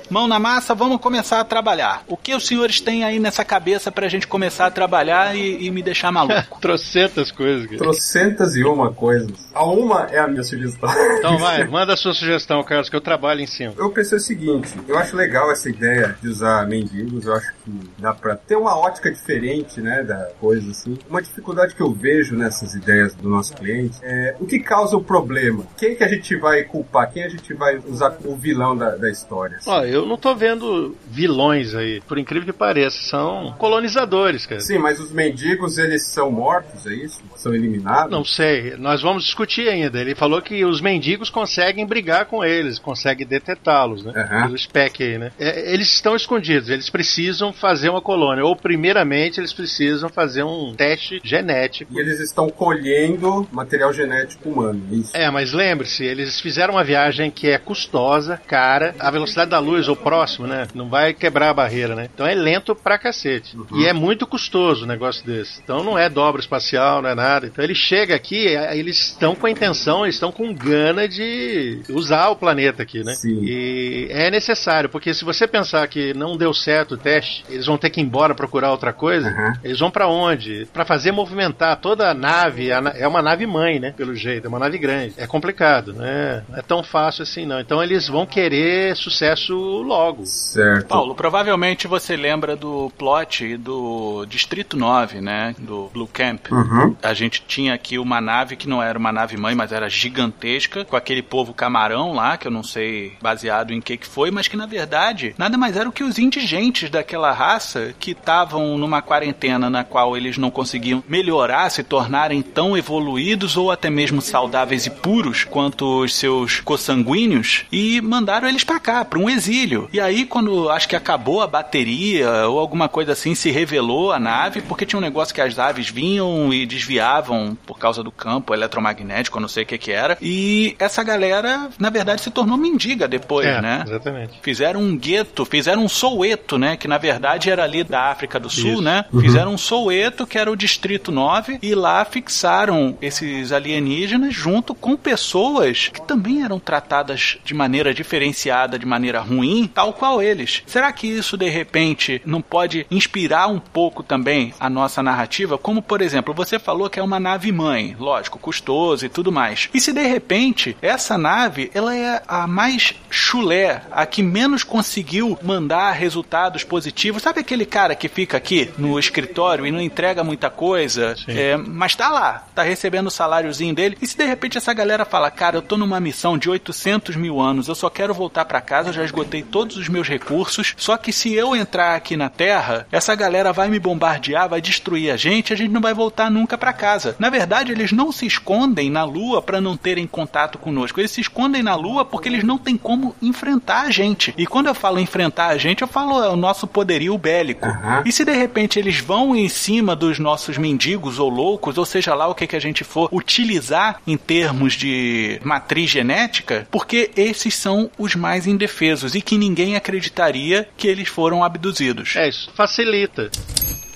mão 0.09 0.27
na 0.27 0.39
massa, 0.39 0.73
vamos 0.73 0.99
começar 1.01 1.39
a 1.39 1.43
trabalhar. 1.43 2.03
O 2.07 2.17
que 2.17 2.33
os 2.33 2.45
senhores 2.45 2.79
têm 2.79 3.03
aí 3.03 3.19
nessa 3.19 3.43
cabeça 3.43 3.91
pra 3.91 4.07
gente 4.07 4.27
começar 4.27 4.67
a 4.67 4.71
trabalhar 4.71 5.35
e, 5.35 5.65
e 5.65 5.71
me 5.71 5.81
deixar 5.81 6.11
maluco? 6.11 6.59
Trocentas 6.61 7.31
coisas. 7.31 7.65
Cara. 7.65 7.77
Trocentas 7.77 8.55
e 8.55 8.63
uma 8.63 8.91
coisas. 8.93 9.49
A 9.53 9.65
uma 9.65 10.07
é 10.11 10.19
a 10.19 10.27
minha 10.27 10.43
sugestão. 10.43 10.89
Então 11.17 11.37
vai, 11.39 11.65
manda 11.65 11.93
a 11.93 11.97
sua 11.97 12.13
sugestão, 12.13 12.63
Carlos, 12.63 12.89
que 12.89 12.95
eu 12.95 13.01
trabalho 13.01 13.41
em 13.41 13.47
cima. 13.47 13.73
Eu 13.77 13.89
pensei 13.89 14.17
o 14.17 14.21
seguinte, 14.21 14.69
eu 14.87 14.97
acho 14.97 15.15
legal 15.15 15.51
essa 15.51 15.69
ideia 15.69 16.15
de 16.21 16.27
usar 16.27 16.67
mendigos, 16.67 17.25
eu 17.25 17.33
acho 17.33 17.53
que 17.63 17.71
dá 17.97 18.13
pra 18.13 18.35
ter 18.35 18.55
uma 18.55 18.77
ótica 18.77 19.11
diferente, 19.11 19.81
né, 19.81 20.03
da 20.03 20.29
coisa 20.39 20.71
assim. 20.71 20.97
Uma 21.09 21.21
dificuldade 21.21 21.75
que 21.75 21.81
eu 21.81 21.91
vejo 21.91 22.35
nessas 22.35 22.73
ideias 22.75 23.13
do 23.15 23.29
nosso 23.29 23.53
cliente 23.53 23.97
é 24.03 24.35
o 24.39 24.45
que 24.45 24.59
causa 24.59 24.95
o 24.95 25.03
problema. 25.03 25.63
Quem 25.77 25.95
que 25.95 26.03
a 26.03 26.07
gente 26.07 26.35
vai 26.35 26.63
culpar? 26.63 27.11
Quem 27.11 27.23
a 27.23 27.29
gente 27.29 27.53
vai 27.53 27.77
usar 27.77 28.17
o 28.23 28.35
vilão 28.35 28.75
da, 28.75 28.95
da 28.95 29.09
história? 29.09 29.57
Assim? 29.57 29.69
Ó, 29.69 29.83
eu 29.83 29.97
não 30.06 30.18
tô 30.18 30.36
vendo 30.36 30.96
vilões 31.10 31.74
aí, 31.75 32.01
por 32.01 32.18
incrível 32.18 32.46
que 32.46 32.58
pareça, 32.58 32.98
são 33.01 33.56
colonizadores, 33.58 34.46
cara. 34.46 34.62
Sim, 34.62 34.77
mas 34.77 35.00
os 35.00 35.12
mendigos, 35.12 35.77
eles 35.77 36.08
são 36.08 36.32
mortos, 36.32 36.86
é 36.86 36.94
isso? 36.94 37.22
São 37.36 37.54
eliminados? 37.54 38.12
Não 38.12 38.24
sei, 38.24 38.75
nós 38.77 39.01
vamos 39.01 39.24
discutir 39.24 39.68
ainda. 39.70 40.00
Ele 40.00 40.16
falou 40.16 40.42
que 40.42 40.63
os 40.66 40.82
mendigos 40.82 41.30
conseguem 41.30 41.86
brigar 41.86 42.25
com 42.25 42.44
eles, 42.44 42.80
conseguem 42.80 43.25
detetá-los, 43.25 44.04
né? 44.04 44.13
Uhum. 44.16 44.42
Pelo 44.44 44.58
spec 44.58 45.04
aí, 45.04 45.18
né? 45.18 45.32
É, 45.39 45.74
eles 45.74 45.89
estão 45.94 46.16
escondidos, 46.16 46.70
eles 46.70 46.89
precisam 46.89 47.54
fazer 47.54 47.89
uma 47.89 48.01
colônia, 48.01 48.44
ou 48.44 48.56
primeiramente 48.56 49.39
eles 49.39 49.54
precisam 49.54 50.10
fazer 50.10 50.44
um 50.44 50.74
teste 50.75 51.22
genético. 51.24 51.94
E 51.94 52.00
eles 52.00 52.20
estão 52.20 52.50
colhendo 52.50 53.48
material 53.51 53.94
genético 53.94 54.50
humano, 54.50 54.82
isso. 54.92 55.16
É, 55.16 55.30
mas 55.30 55.54
lembre-se, 55.54 56.04
eles 56.04 56.39
fizeram 56.39 56.75
uma 56.75 56.84
viagem 56.84 57.30
que 57.32 57.50
é 57.50 57.58
custosa, 57.58 58.38
cara, 58.48 58.96
a 59.00 59.12
velocidade 59.12 59.51
da 59.51 59.60
luz 59.60 59.87
ou 59.88 59.96
próximo, 59.96 60.48
né? 60.48 60.67
Não 60.74 60.89
vai 60.89 61.13
quebrar 61.13 61.50
a 61.50 61.53
barreira, 61.53 61.96
né? 61.96 62.10
Então 62.13 62.25
é 62.25 62.34
lento 62.34 62.75
pra 62.75 62.98
cacete. 62.98 63.56
Uhum. 63.56 63.79
E 63.79 63.86
é 63.86 63.94
muito 63.94 64.25
custoso 64.25 64.84
um 64.84 64.88
negócio 64.88 65.25
desse. 65.25 65.62
Então 65.63 65.84
não 65.84 65.98
é 65.98 66.10
dobra 66.10 66.41
espacial, 66.41 67.01
não 67.01 67.10
é 67.10 67.15
nada. 67.15 67.48
Então 67.48 67.63
ele 67.63 67.75
chega 67.75 68.15
aqui, 68.15 68.48
eles 68.48 68.98
estão 68.98 69.36
com 69.36 69.48
a 69.48 69.51
intenção, 69.51 70.06
eles 70.06 70.15
estão 70.15 70.32
com 70.32 70.53
gana 70.53 71.08
de 71.08 71.82
usar 71.89 72.29
o 72.29 72.36
planeta 72.36 72.84
aqui, 72.84 73.03
né? 73.03 73.15
Sim. 73.15 73.44
E 73.44 74.08
é 74.10 74.29
necessário, 74.29 74.89
porque 74.89 75.13
se 75.13 75.24
você 75.24 75.48
pensar 75.48 75.88
que 75.88 76.13
não 76.13 76.38
deu 76.38 76.53
certo 76.53 76.94
o 76.94 76.98
teste, 76.98 77.44
eles 77.50 77.65
vão 77.65 77.77
ter 77.77 77.89
que 77.89 78.00
ir 78.00 78.03
embora 78.03 78.36
procurar 78.36 78.72
outra 78.72 78.94
coisa, 78.94 79.29
uhum. 79.29 79.53
eles 79.63 79.79
vão 79.79 79.91
para 79.91 80.08
onde? 80.08 80.67
Para 80.74 80.86
fazer 80.86 81.12
movimentar 81.12 81.77
toda 81.77 82.10
a 82.10 82.13
nave, 82.13 82.70
é 82.70 83.08
uma 83.08 83.22
nave 83.22 83.46
mãe, 83.46 83.79
né? 83.79 83.94
Pelo 83.96 84.15
jeito, 84.15 84.46
é 84.46 84.48
uma 84.48 84.60
nave 84.60 84.77
grande. 84.77 85.13
É 85.17 85.27
complicado, 85.27 85.94
né? 85.94 86.44
Não 86.50 86.58
é 86.58 86.62
tão 86.62 86.84
fácil 86.84 87.24
assim, 87.24 87.46
não. 87.46 87.60
Então 87.60 87.84
eles 87.84 88.08
vão 88.08 88.25
querer 88.25 88.96
sucesso 88.96 89.76
logo. 89.81 90.25
Certo. 90.25 90.88
Paulo, 90.88 91.15
provavelmente 91.15 91.88
você 91.88 92.15
lembra 92.15 92.55
do 92.55 92.91
plot 92.98 93.57
do 93.57 94.25
Distrito 94.25 94.77
9, 94.77 95.22
né? 95.22 95.55
Do 95.57 95.89
Blue 95.93 96.07
Camp. 96.07 96.51
Uhum. 96.51 96.96
A 97.01 97.13
gente 97.13 97.43
tinha 97.48 97.74
aqui 97.74 97.98
uma 97.98 98.22
nave 98.22 98.55
que 98.55 98.67
não 98.67 98.81
era 98.81 98.98
uma 98.98 99.12
nave 99.12 99.38
mãe, 99.38 99.55
mas 99.55 99.72
era 99.72 99.89
gigantesca, 99.89 100.86
com 100.86 100.96
aquele 100.96 101.22
povo 101.22 101.53
camarão 101.53 102.13
lá, 102.13 102.38
que 102.38 102.48
eu 102.48 102.51
não 102.51 102.63
sei 102.63 103.13
baseado 103.22 103.74
em 103.74 103.81
que 103.81 103.98
que 103.98 104.07
foi, 104.07 104.31
mas 104.31 104.48
que 104.48 104.57
na 104.57 104.65
verdade 104.65 105.34
nada 105.38 105.57
mais 105.57 105.75
era 105.75 105.89
o 105.89 105.91
que 105.91 106.03
os 106.03 106.19
indigentes 106.19 106.89
daquela 106.89 107.31
raça 107.31 107.93
que 108.00 108.12
estavam 108.12 108.77
numa 108.77 109.01
quarentena 109.01 109.69
na 109.69 109.84
qual 109.84 110.15
eles 110.15 110.38
não 110.38 110.51
conseguiam 110.51 111.03
melhorar, 111.07 111.69
se 111.69 111.84
tornarem 111.84 112.41
tão 112.41 112.77
evoluídos 112.77 113.57
ou 113.57 113.72
até 113.72 113.89
mesmo 113.89 114.22
saudáveis 114.22 114.86
e 114.86 114.89
puros 114.89 115.43
quanto 115.43 116.03
os 116.03 116.15
seus 116.15 116.60
consanguíneos 116.60 117.65
e 117.72 118.01
mandaram 118.01 118.48
eles 118.48 118.63
para 118.63 118.79
cá, 118.79 119.05
para 119.05 119.19
um 119.19 119.29
exílio 119.29 119.66
e 119.91 120.00
aí, 120.00 120.25
quando 120.25 120.69
acho 120.69 120.88
que 120.88 120.95
acabou 120.95 121.41
a 121.41 121.47
bateria 121.47 122.47
ou 122.47 122.59
alguma 122.59 122.88
coisa 122.88 123.13
assim, 123.13 123.36
se 123.36 123.51
revelou 123.51 124.12
a 124.12 124.19
nave, 124.19 124.62
porque 124.62 124.86
tinha 124.86 124.97
um 124.97 125.01
negócio 125.01 125.33
que 125.33 125.41
as 125.41 125.57
aves 125.59 125.89
vinham 125.89 126.53
e 126.53 126.65
desviavam 126.65 127.57
por 127.65 127.77
causa 127.77 128.03
do 128.03 128.12
campo 128.12 128.53
eletromagnético, 128.53 129.38
eu 129.38 129.41
não 129.41 129.47
sei 129.47 129.63
o 129.63 129.65
que 129.65 129.77
que 129.77 129.91
era. 129.91 130.17
E 130.21 130.75
essa 130.79 131.03
galera, 131.03 131.69
na 131.79 131.89
verdade, 131.89 132.21
se 132.21 132.31
tornou 132.31 132.57
mendiga 132.57 133.07
depois, 133.07 133.47
é, 133.47 133.62
né? 133.62 133.83
Exatamente. 133.86 134.39
Fizeram 134.41 134.81
um 134.81 134.97
gueto, 134.97 135.45
fizeram 135.45 135.83
um 135.83 135.89
soueto, 135.89 136.57
né? 136.57 136.77
Que 136.77 136.88
na 136.88 136.97
verdade 136.97 137.50
era 137.50 137.63
ali 137.63 137.83
da 137.83 138.12
África 138.12 138.39
do 138.39 138.50
Sul, 138.50 138.74
Isso. 138.74 138.81
né? 138.81 139.05
Uhum. 139.12 139.21
Fizeram 139.21 139.53
um 139.53 139.57
soueto, 139.57 140.25
que 140.25 140.38
era 140.38 140.51
o 140.51 140.55
Distrito 140.55 141.12
9, 141.12 141.59
e 141.62 141.74
lá 141.75 142.03
fixaram 142.05 142.97
esses 143.01 143.51
alienígenas 143.51 144.33
junto 144.33 144.74
com 144.74 144.95
pessoas 144.95 145.89
que 145.89 146.01
também 146.01 146.43
eram 146.43 146.59
tratadas 146.59 147.38
de 147.43 147.53
maneira 147.53 147.93
diferenciada, 147.93 148.77
de 148.77 148.86
maneira 148.86 149.19
ruim, 149.19 149.56
tal 149.65 149.93
qual 149.93 150.21
eles. 150.21 150.61
Será 150.67 150.91
que 150.91 151.07
isso 151.07 151.37
de 151.37 151.49
repente 151.49 152.21
não 152.25 152.41
pode 152.41 152.85
inspirar 152.91 153.47
um 153.47 153.59
pouco 153.59 154.03
também 154.03 154.53
a 154.59 154.69
nossa 154.69 155.01
narrativa? 155.01 155.57
Como, 155.57 155.81
por 155.81 156.01
exemplo, 156.01 156.33
você 156.33 156.59
falou 156.59 156.89
que 156.89 156.99
é 156.99 157.03
uma 157.03 157.19
nave 157.19 157.51
mãe, 157.51 157.95
lógico, 157.99 158.37
custoso 158.37 159.05
e 159.05 159.09
tudo 159.09 159.31
mais. 159.31 159.69
E 159.73 159.79
se 159.79 159.93
de 159.93 160.05
repente 160.05 160.75
essa 160.81 161.17
nave 161.17 161.71
ela 161.73 161.95
é 161.95 162.21
a 162.27 162.45
mais 162.45 162.93
chulé, 163.09 163.81
a 163.91 164.05
que 164.05 164.21
menos 164.21 164.63
conseguiu 164.63 165.37
mandar 165.41 165.91
resultados 165.93 166.63
positivos? 166.63 167.23
Sabe 167.23 167.39
aquele 167.39 167.65
cara 167.65 167.95
que 167.95 168.09
fica 168.09 168.37
aqui 168.37 168.69
no 168.77 168.99
escritório 168.99 169.65
e 169.65 169.71
não 169.71 169.81
entrega 169.81 170.23
muita 170.23 170.49
coisa, 170.49 171.15
é, 171.27 171.55
mas 171.57 171.95
tá 171.95 172.09
lá, 172.09 172.45
tá 172.53 172.63
recebendo 172.63 173.07
o 173.07 173.11
saláriozinho 173.11 173.73
dele? 173.73 173.97
E 174.01 174.07
se 174.07 174.17
de 174.17 174.25
repente 174.25 174.57
essa 174.57 174.73
galera 174.73 175.05
fala, 175.05 175.31
cara, 175.31 175.57
eu 175.57 175.61
tô 175.61 175.77
numa 175.77 175.99
missão 175.99 176.37
de 176.37 176.49
800 176.49 177.15
mil 177.15 177.39
anos, 177.39 177.67
eu 177.67 177.75
só 177.75 177.89
quero 177.89 178.13
voltar 178.13 178.45
para 178.45 178.61
casa, 178.61 178.89
eu 178.89 178.93
já 178.93 179.03
esgotei 179.03 179.43
todos 179.48 179.77
os 179.77 179.89
meus 179.89 180.08
recursos, 180.08 180.74
só 180.77 180.98
que 180.98 181.12
se 181.12 181.34
eu 181.34 181.56
entrar 181.56 181.96
aqui 181.96 182.16
na 182.16 182.30
Terra, 182.30 182.86
essa 182.92 183.16
galera 183.16 183.51
vai 183.51 183.68
me 183.68 183.80
bombardear, 183.80 184.50
vai 184.50 184.62
destruir 184.62 185.12
a 185.12 185.18
gente, 185.18 185.54
a 185.54 185.56
gente 185.56 185.72
não 185.72 185.82
vai 185.82 185.94
voltar 185.94 186.30
nunca 186.30 186.58
para 186.58 186.74
casa. 186.74 187.16
Na 187.18 187.30
verdade, 187.30 187.72
eles 187.72 187.92
não 187.92 188.12
se 188.12 188.25
escondem 188.25 188.89
na 188.89 189.04
Lua 189.04 189.42
para 189.42 189.62
não 189.62 189.75
terem 189.75 190.06
contato 190.06 190.58
conosco. 190.58 191.00
Eles 191.00 191.12
se 191.12 191.22
escondem 191.22 191.63
na 191.63 191.75
Lua 191.75 192.06
porque 192.06 192.30
eles 192.30 192.44
não 192.44 192.58
têm 192.58 192.77
como 192.77 193.16
enfrentar 193.22 193.82
a 193.82 193.89
gente. 193.89 194.34
E 194.38 194.46
quando 194.46 194.68
eu 194.68 194.75
falo 194.75 195.00
enfrentar 195.00 195.48
a 195.48 195.58
gente, 195.58 195.82
eu 195.82 195.88
falo 195.88 196.24
é 196.24 196.30
o 196.30 196.36
nosso 196.36 196.68
poderio 196.68 197.18
bélico. 197.18 197.68
Uhum. 197.68 198.04
E 198.06 198.12
se 198.12 198.25
de 198.25 198.34
repente 198.34 198.77
eles 198.77 199.00
vão 199.00 199.36
em 199.36 199.50
cima 199.50 199.96
dos 199.96 200.20
nossos 200.20 200.58
mendigos 200.58 201.20
ou 201.20 201.30
loucos, 201.30 201.77
ou 201.77 201.86
seja 201.86 202.13
lá 202.13 202.27
o 202.27 202.36
que, 202.36 202.48
que 202.48 202.56
a 202.56 202.62
gente 202.62 202.84
for 202.84 203.10
utilizar 203.12 204.01
em 204.06 204.18
termos 204.18 204.74
de 204.74 205.39
matriz 205.44 205.89
genética, 205.89 206.68
porque 206.70 207.12
esses 207.16 207.56
são 207.56 207.89
os 207.98 208.16
mais 208.16 208.48
indefesos 208.48 209.16
e 209.16 209.22
que 209.22 209.37
ninguém 209.38 209.75
acreditaria 209.75 210.67
que 210.75 210.88
eles 210.88 211.08
foram 211.08 211.44
abduzidos. 211.44 212.15
É, 212.15 212.27
isso 212.27 212.50
facilita. 212.56 213.29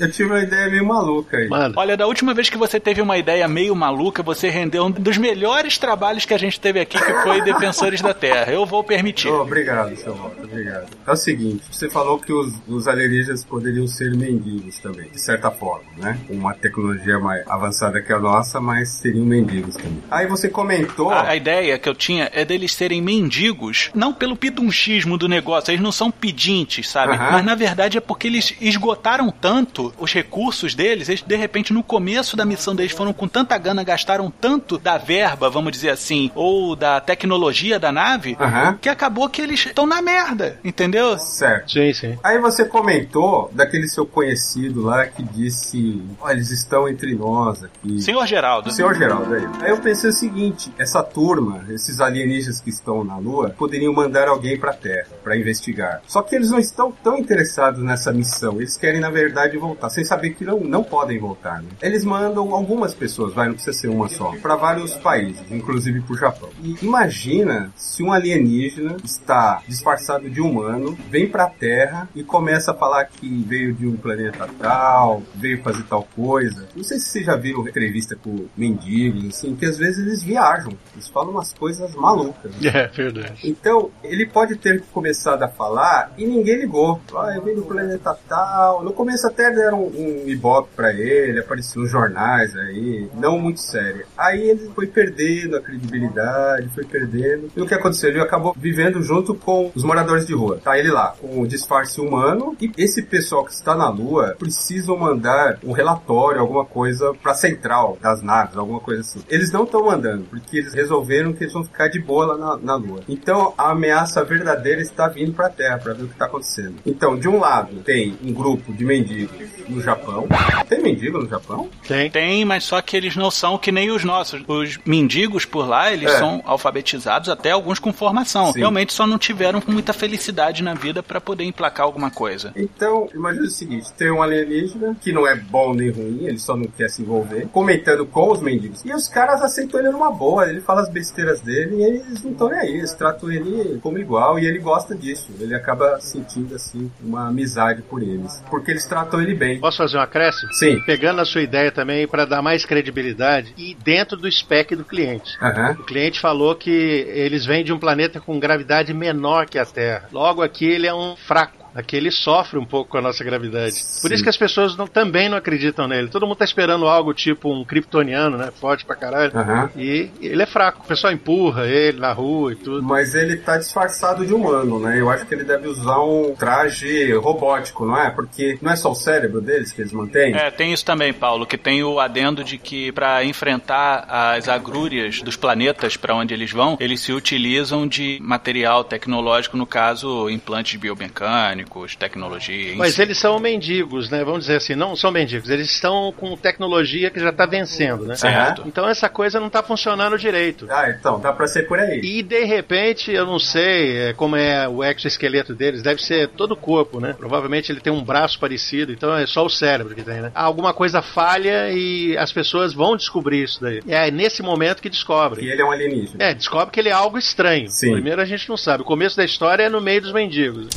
Eu 0.02 0.12
tive 0.12 0.32
uma 0.32 0.40
ideia 0.40 0.68
meio 0.68 0.84
maluca 0.84 1.38
aí. 1.38 1.48
Mano, 1.48 1.76
Olha, 1.78 1.96
da 1.96 2.08
última 2.08 2.34
vez 2.34 2.50
que 2.50 2.58
você 2.58 2.80
teve 2.80 3.04
uma 3.04 3.20
ideia 3.20 3.48
meio 3.48 3.76
maluca, 3.76 4.24
você 4.24 4.50
rendeu 4.50 4.86
um 4.86 4.90
dos 4.90 5.16
melhores 5.16 5.78
trabalhos 5.78 6.26
que 6.26 6.34
a 6.34 6.40
gente 6.40 6.60
teve 6.60 6.80
aqui, 6.80 6.98
que 6.98 7.14
foi 7.22 7.40
Defensores 7.42 8.02
da 8.02 8.12
Terra. 8.12 8.52
Eu 8.52 8.66
vou 8.66 8.84
permitir. 8.84 9.30
Oh, 9.30 9.42
obrigado, 9.42 9.96
seu 9.96 10.16
Walter, 10.16 10.44
obrigado. 10.44 10.88
É 11.06 11.12
o 11.12 11.16
seguinte, 11.16 11.64
você 11.72 11.88
falou 11.88 12.18
que 12.18 12.34
os, 12.34 12.52
os 12.68 12.88
alienígenas 12.88 13.46
poderiam 13.46 13.86
ser 13.86 14.16
mendigos 14.16 14.80
também, 14.80 15.08
de 15.12 15.22
certa 15.22 15.52
forma, 15.52 15.86
né? 15.98 16.18
Com 16.28 16.34
uma 16.34 16.56
tecnologia 16.56 17.20
mais 17.20 17.48
avançada 17.48 18.02
que 18.02 18.12
a 18.12 18.18
nossa, 18.18 18.60
mas 18.60 18.90
seriam 18.90 19.24
mendigos 19.24 19.76
também. 19.76 20.02
Aí 20.10 20.26
você 20.26 20.50
comentou... 20.50 21.12
A, 21.12 21.30
a 21.30 21.36
ideia 21.36 21.78
que 21.78 21.88
eu 21.88 21.94
tinha 21.94 22.28
é 22.34 22.44
deles 22.44 22.74
serem 22.74 23.04
mendigos, 23.04 23.92
não 23.94 24.12
pelo 24.12 24.36
pidunchismo 24.36 25.16
do 25.16 25.30
negócio, 25.30 25.70
eles 25.70 25.82
não 25.82 25.92
são 25.92 26.10
pedintes, 26.10 26.90
sabe? 26.90 27.14
Aham. 27.14 27.34
Mas 27.34 27.46
na 27.46 27.54
verdade 27.54 28.00
é 28.00 28.02
porque 28.02 28.26
eles 28.26 28.56
esgotaram 28.60 29.30
tanto 29.30 29.91
os 30.00 30.14
recursos 30.14 30.74
deles, 30.76 31.10
eles 31.10 31.22
de 31.22 31.36
repente 31.36 31.74
no 31.74 31.84
começo 31.84 32.36
da 32.36 32.46
missão 32.46 32.76
deles 32.76 32.92
foram 32.92 33.14
com 33.14 33.28
tanta 33.28 33.58
gana, 33.58 33.84
gastaram 33.84 34.32
tanto 34.42 34.78
da 34.78 34.98
verba, 34.98 35.50
vamos 35.50 35.72
dizer 35.72 35.90
assim, 35.90 36.32
ou 36.36 36.76
da 36.76 37.00
tecnologia 37.00 37.80
da 37.80 37.92
nave, 37.92 38.36
Aham. 38.40 38.78
que 38.82 38.90
acabou 38.90 39.30
que 39.30 39.42
eles 39.42 39.66
estão 39.66 39.86
na 39.86 40.02
merda, 40.02 40.60
entendeu? 40.64 41.18
Certo. 41.18 41.72
sim, 41.72 41.94
sim. 41.94 42.18
Aí 42.24 42.40
você 42.40 42.66
comentou 42.66 43.50
daquele 43.54 43.88
seu 43.88 44.06
conhecido 44.06 44.82
lá 44.84 45.06
que 45.06 45.24
disse, 45.24 46.02
olha, 46.20 46.34
eles 46.34 46.52
estão 46.52 46.88
entre 46.88 47.14
nós 47.16 47.64
aqui. 47.64 48.02
Senhor 48.02 48.26
Geraldo. 48.26 48.70
O 48.70 48.72
senhor 48.72 48.96
Geraldo 48.96 49.34
aí. 49.34 49.48
Aí 49.62 49.70
eu 49.72 49.78
pensei 49.78 50.10
o 50.10 50.14
seguinte, 50.14 50.72
essa 50.78 51.04
turma, 51.04 51.66
esses 51.70 52.00
alienígenas 52.00 52.60
que 52.60 52.70
estão 52.70 53.04
na 53.04 53.18
Lua, 53.18 53.50
poderiam 53.52 53.94
mandar 53.94 54.28
alguém 54.28 54.58
pra 54.58 54.74
Terra 54.74 55.08
pra 55.24 55.38
investigar. 55.38 56.02
Só 56.08 56.22
que 56.22 56.36
eles 56.36 56.50
não 56.52 56.60
estão 56.60 56.92
tão 57.04 57.18
interessados 57.18 57.82
nessa 57.84 58.12
missão. 58.12 58.56
Eles 58.58 58.78
querem, 58.78 59.00
na 59.00 59.10
verdade, 59.10 59.58
voltar, 59.58 59.71
sem 59.90 60.04
saber 60.04 60.32
que 60.32 60.44
não, 60.44 60.60
não 60.60 60.84
podem 60.84 61.20
voltar, 61.20 61.62
né? 61.62 61.70
Eles 61.82 62.04
mandam 62.04 62.54
algumas 62.54 62.94
pessoas, 62.94 63.34
vai, 63.34 63.48
não 63.48 63.56
precisa 63.56 63.78
ser 63.78 63.88
uma 63.88 64.08
só, 64.08 64.32
pra 64.42 64.56
vários 64.56 64.94
países, 64.96 65.42
inclusive 65.52 66.02
pro 66.02 66.18
Japão. 66.18 66.50
E 66.64 66.76
imagina 66.82 67.72
se 67.76 68.04
um 68.04 68.12
alienígena 68.12 68.98
está 69.04 69.62
disfarçado 69.68 70.30
de 70.30 70.42
humano, 70.42 70.98
vem 71.10 71.28
pra 71.28 71.48
Terra 71.48 72.10
e 72.16 72.24
começa 72.24 72.72
a 72.72 72.74
falar 72.74 73.06
que 73.06 73.44
veio 73.44 73.74
de 73.74 73.88
um 73.88 73.96
planeta 73.98 74.48
tal, 74.60 75.22
veio 75.36 75.62
fazer 75.62 75.84
tal 75.84 76.08
coisa. 76.16 76.68
Não 76.76 76.84
sei 76.84 77.00
se 77.00 77.06
você 77.06 77.24
já 77.24 77.36
viu 77.36 77.68
entrevista 77.68 78.16
com 78.16 78.48
mendigos, 78.56 79.26
assim, 79.26 79.56
que 79.56 79.66
às 79.66 79.78
vezes 79.78 80.06
eles 80.06 80.24
viajam. 80.24 80.74
Eles 80.94 81.08
falam 81.08 81.32
umas 81.32 81.54
coisas 81.54 81.96
malucas. 81.96 82.52
É 82.72 82.88
verdade. 82.88 83.42
Então, 83.44 83.92
ele 84.02 84.26
pode 84.26 84.56
ter 84.56 84.82
começado 84.94 85.44
a 85.44 85.48
falar 85.48 86.14
e 86.18 86.26
ninguém 86.26 86.62
ligou. 86.62 87.02
Ah, 87.14 87.34
eu 87.36 87.44
vim 87.44 87.54
do 87.54 87.64
planeta 87.64 88.18
tal. 88.30 88.82
No 88.82 88.94
começo 88.94 89.28
até 89.28 89.52
deram 89.62 89.84
um, 89.84 90.24
ibope 90.28 90.70
pra 90.76 90.92
ele, 90.92 91.40
apareceu 91.40 91.82
nos 91.82 91.92
jornais 91.92 92.56
aí, 92.56 93.08
não 93.14 93.38
muito 93.38 93.60
sério. 93.60 94.06
Aí 94.18 94.50
ele 94.50 94.72
foi 94.74 94.88
perdendo 94.88 95.58
a 95.58 95.62
credibilidade, 95.62 96.70
foi 96.70 96.84
perdendo. 96.84 97.50
E 97.56 97.62
o 97.62 97.68
que 97.68 97.74
aconteceu? 97.74 98.10
Ele 98.10 98.20
acabou 98.20 98.56
vivendo 98.58 99.02
junto 99.02 99.36
com 99.36 99.72
os 99.76 99.84
moradores 99.84 100.26
de 100.26 100.34
rua. 100.34 100.60
Tá 100.64 100.78
ele 100.78 100.90
lá, 100.90 101.14
com 101.20 101.42
o 101.42 101.48
disfarce 101.48 102.02
humano. 102.02 102.56
E 102.60 102.72
esse 102.78 103.04
pessoal 103.04 103.46
que 103.46 103.52
está 103.52 103.76
na 103.76 103.90
Lua 103.90 104.36
precisam 104.38 104.98
mandar 104.98 105.60
um 105.64 105.72
relatório, 105.72 106.42
alguma 106.42 106.66
coisa 106.66 107.14
pra 107.22 107.34
central 107.34 107.98
das 108.02 108.22
naves, 108.22 108.58
alguma 108.58 108.80
coisa 108.80 109.02
assim. 109.02 109.22
Eles 109.30 109.52
não 109.52 109.64
estão 109.64 109.86
mandando, 109.86 110.24
porque 110.30 110.58
eles 110.58 110.74
resolveram 110.74 111.34
que 111.34 111.44
eles 111.44 111.54
vão 111.54 111.64
ficar 111.64 111.88
de 111.88 112.00
boa 112.00 112.26
lá 112.26 112.38
na, 112.38 112.58
na 112.58 112.76
Lua. 112.76 113.02
Então 113.08 113.54
a 113.58 113.72
ameaça 113.72 114.24
verdadeira 114.24 114.82
está 114.82 115.08
vindo 115.08 115.34
pra 115.34 115.50
Terra, 115.50 115.78
pra 115.78 115.94
ver 115.94 116.04
o 116.04 116.08
que 116.08 116.16
tá 116.16 116.26
acontecendo. 116.26 116.76
Então, 116.86 117.18
de 117.18 117.28
um 117.28 117.40
lado, 117.40 117.82
tem 117.84 118.18
um 118.24 118.34
grupo 118.34 118.74
de 118.74 118.86
mendigos 118.86 119.51
no 119.68 119.82
Japão. 119.82 120.28
Tem 120.68 120.82
mendigo 120.82 121.20
no 121.20 121.28
Japão? 121.30 121.70
Tem. 121.88 122.10
Tem, 122.10 122.44
mas 122.46 122.64
só 122.64 122.82
que 122.82 122.96
eles 122.98 123.16
não 123.16 123.30
são 123.32 123.58
que 123.58 123.72
nem 123.72 123.90
os 123.92 124.04
nossos. 124.04 124.42
Os 124.48 124.80
mendigos 124.86 125.46
por 125.46 125.68
lá, 125.68 125.92
eles 125.92 126.12
É. 126.12 126.18
são 126.18 126.42
alfabetizados, 126.46 127.30
até 127.30 127.52
alguns 127.52 127.80
com 127.80 127.92
formação. 127.94 128.52
Sim. 128.54 128.60
Realmente 128.60 128.94
só 128.94 129.06
não 129.08 129.18
tiveram 129.18 129.62
muita 129.68 129.94
felicidade 129.94 130.64
na 130.64 130.74
vida 130.74 131.02
pra 131.04 131.22
poder 131.22 131.44
emplacar 131.44 131.86
alguma 131.86 132.10
coisa. 132.12 132.52
Então, 132.56 133.08
imagina 133.14 133.46
o 133.46 133.50
seguinte: 133.50 133.92
tem 133.94 134.12
um 134.12 134.22
alienígena 134.22 134.96
que 135.02 135.12
não 135.12 135.28
é 135.28 135.36
bom 135.36 135.74
nem 135.74 135.90
ruim, 135.90 136.26
ele 136.26 136.40
só 136.40 136.56
não 136.56 136.66
quer 136.66 136.90
se 136.90 137.02
envolver, 137.02 137.48
comentando 137.52 138.06
com 138.06 138.32
os 138.32 138.42
mendigos. 138.42 138.84
E 138.86 138.94
os 138.94 139.08
caras 139.08 139.42
aceitam 139.42 139.80
ele 139.80 139.90
numa 139.90 140.12
boa, 140.12 140.50
ele 140.50 140.62
fala 140.62 140.82
as 140.82 140.90
besteiras 140.90 141.42
dele 141.42 141.76
e 141.78 141.84
eles 141.84 142.24
não 142.24 142.32
estão 142.32 142.50
nem 142.50 142.60
aí, 142.60 142.74
eles 142.78 142.94
tratam 142.94 143.32
ele 143.32 143.80
como 143.82 143.98
igual 143.98 144.38
e 144.40 144.46
ele 144.46 144.60
gosta 144.60 144.96
disso. 144.96 145.30
Ele 145.40 145.56
acaba 145.56 146.00
sentindo, 146.00 146.56
assim, 146.56 146.92
uma 147.02 147.28
amizade 147.30 147.82
por 147.82 148.02
eles, 148.02 148.42
porque 148.50 148.72
eles 148.72 148.86
tratam 148.86 149.22
ele 149.22 149.34
bem. 149.42 149.60
Posso 149.60 149.78
fazer 149.78 149.98
um 149.98 150.02
acréscimo? 150.02 150.54
Sim. 150.54 150.80
Pegando 150.82 151.22
a 151.22 151.26
sua 151.26 151.42
ideia 151.42 151.72
também 151.72 152.08
para 152.08 152.26
dar 152.26 152.42
mais 152.42 152.64
credibilidade 152.66 153.54
e 153.58 153.76
dentro 153.76 154.16
do 154.16 154.32
spec 154.32 154.76
do 154.76 154.86
cliente. 154.86 155.38
Aham. 155.42 155.78
O 155.80 155.84
cliente 155.84 156.20
falou 156.20 156.56
que 156.56 156.70
eles 156.70 157.46
vêm 157.46 157.64
de 157.64 157.74
um 157.74 157.80
planeta 157.80 158.20
com 158.20 158.40
gravidade 158.40 158.94
menor 158.94 159.48
que 159.48 159.58
a 159.58 159.66
Terra. 159.66 160.08
Logo 160.12 160.42
aqui 160.42 160.66
ele 160.66 160.88
é 160.88 160.94
um 160.94 161.16
fraco. 161.16 161.61
Aqui 161.74 161.96
ele 161.96 162.12
sofre 162.12 162.58
um 162.60 162.66
pouco 162.66 162.92
com 162.92 162.98
a 162.98 163.02
nossa 163.02 163.24
gravidade. 163.24 163.76
Por 164.02 164.08
Sim. 164.10 164.14
isso 164.14 164.24
que 164.24 164.30
as 164.30 164.38
pessoas 164.38 164.76
não- 164.76 164.88
também 164.88 165.30
não 165.30 165.38
acreditam 165.38 165.88
nele. 165.88 166.10
Todo 166.10 166.28
mundo 166.28 166.36
tá 166.38 166.46
esperando 166.46 166.86
algo 166.88 167.14
tipo 167.14 167.52
um 167.54 167.64
kryptoniano, 167.64 168.38
né? 168.38 168.50
Forte 168.60 168.84
pra 168.86 168.96
caralho. 168.96 169.32
Aham. 169.38 169.70
E 169.78 170.10
ele 170.22 170.42
é 170.44 170.46
fraco. 170.46 170.82
O 170.84 170.88
pessoal 170.88 171.14
empurra 171.14 171.66
ele 171.68 172.00
na 172.00 172.12
rua 172.12 172.54
e 172.54 172.56
tudo. 172.56 172.84
Mas 172.84 173.16
ele 173.16 173.38
tá 173.38 173.58
disfarçado 173.58 174.26
de 174.26 174.34
humano, 174.34 174.80
né? 174.80 175.00
Eu 175.00 175.10
acho 175.10 175.26
que 175.26 175.34
ele 175.34 175.44
deve 175.46 175.68
usar 175.68 176.00
um 176.02 176.36
traje 176.38 177.14
robótico, 177.14 177.86
não 177.86 177.98
é? 177.98 178.10
Porque 178.10 178.58
não 178.62 178.72
é 178.72 178.76
só 178.76 178.92
o 178.92 178.96
cérebro 178.96 179.40
deles 179.40 179.72
que 179.72 179.82
eles 179.82 179.94
mantêm? 179.94 180.36
É, 180.36 180.52
tem 180.52 180.74
isso 180.74 180.84
também, 180.86 181.14
Paulo, 181.14 181.46
que 181.46 181.58
tem 181.58 181.84
o 181.84 182.00
adendo 182.00 182.44
de 182.44 182.58
que 182.58 182.92
pra 182.92 183.24
enfrentar 183.24 184.06
as 184.10 184.48
agrúrias 184.50 185.22
dos 185.22 185.36
planetas 185.36 185.96
pra 185.96 186.16
onde 186.16 186.34
eles 186.34 186.52
vão, 186.52 186.76
eles 186.80 187.00
se 187.02 187.14
utilizam 187.14 187.88
de 187.88 188.20
material 188.22 188.84
tecnológico, 188.84 189.56
no 189.56 189.66
caso, 189.66 190.30
implantes 190.30 190.80
biomecânicos, 190.80 191.61
tecnologia. 191.98 192.74
Mas 192.76 192.94
enfim. 192.94 193.02
eles 193.04 193.18
são 193.18 193.40
mendigos, 193.40 194.10
né? 194.10 194.24
Vamos 194.24 194.42
dizer 194.42 194.58
assim, 194.58 194.76
não 194.76 194.96
são 194.96 195.12
mendigos. 195.12 195.50
Eles 195.50 195.70
estão 195.70 196.14
com 196.18 196.36
tecnologia 196.36 197.10
que 197.10 197.20
já 197.20 197.32
tá 197.32 197.46
vencendo, 197.46 198.06
né? 198.06 198.16
Certo. 198.16 198.64
Então 198.66 198.88
essa 198.88 199.10
coisa 199.10 199.40
não 199.40 199.50
tá 199.50 199.62
funcionando 199.64 200.18
direito. 200.18 200.68
Ah, 200.70 200.90
então, 200.90 201.20
dá 201.20 201.32
pra 201.34 201.48
ser 201.48 201.64
por 201.68 201.80
aí. 201.80 202.00
E 202.04 202.22
de 202.24 202.44
repente, 202.46 203.12
eu 203.12 203.26
não 203.26 203.40
sei 203.40 203.98
é, 204.10 204.14
como 204.14 204.36
é 204.36 204.68
o 204.68 204.84
exoesqueleto 204.84 205.54
deles, 205.54 205.82
deve 205.82 206.02
ser 206.02 206.30
todo 206.30 206.52
o 206.52 206.58
corpo, 206.58 207.00
né? 207.00 207.14
Provavelmente 207.18 207.72
ele 207.72 207.80
tem 207.80 207.92
um 207.92 208.04
braço 208.04 208.40
parecido, 208.40 208.92
então 208.92 209.16
é 209.16 209.26
só 209.26 209.46
o 209.46 209.50
cérebro 209.50 209.96
que 209.96 210.04
tem, 210.04 210.22
né? 210.22 210.32
Alguma 210.34 210.74
coisa 210.74 211.02
falha 211.02 211.72
e 211.72 212.18
as 212.18 212.32
pessoas 212.32 212.74
vão 212.74 212.96
descobrir 212.96 213.44
isso 213.44 213.62
daí. 213.62 213.82
E 213.86 213.94
é 213.94 214.10
nesse 214.12 214.42
momento 214.42 214.82
que 214.82 214.88
E 214.88 214.92
descobrem. 214.92 215.46
ele 215.48 215.62
é 215.62 215.66
um 215.66 215.72
alienígena. 215.72 216.24
É, 216.24 216.34
descobre 216.34 216.72
que 216.72 216.80
ele 216.80 216.90
é 216.90 216.94
algo 216.94 217.18
estranho. 217.18 217.70
Sim. 217.70 217.94
Primeiro 217.94 218.22
a 218.22 218.26
gente 218.26 218.48
não 218.50 218.58
sabe. 218.58 218.82
O 218.84 218.86
começo 218.86 219.18
da 219.18 219.24
história 219.24 219.64
é 219.64 219.70
no 219.70 219.82
meio 219.82 220.02
dos 220.02 220.12
mendigos. 220.12 220.68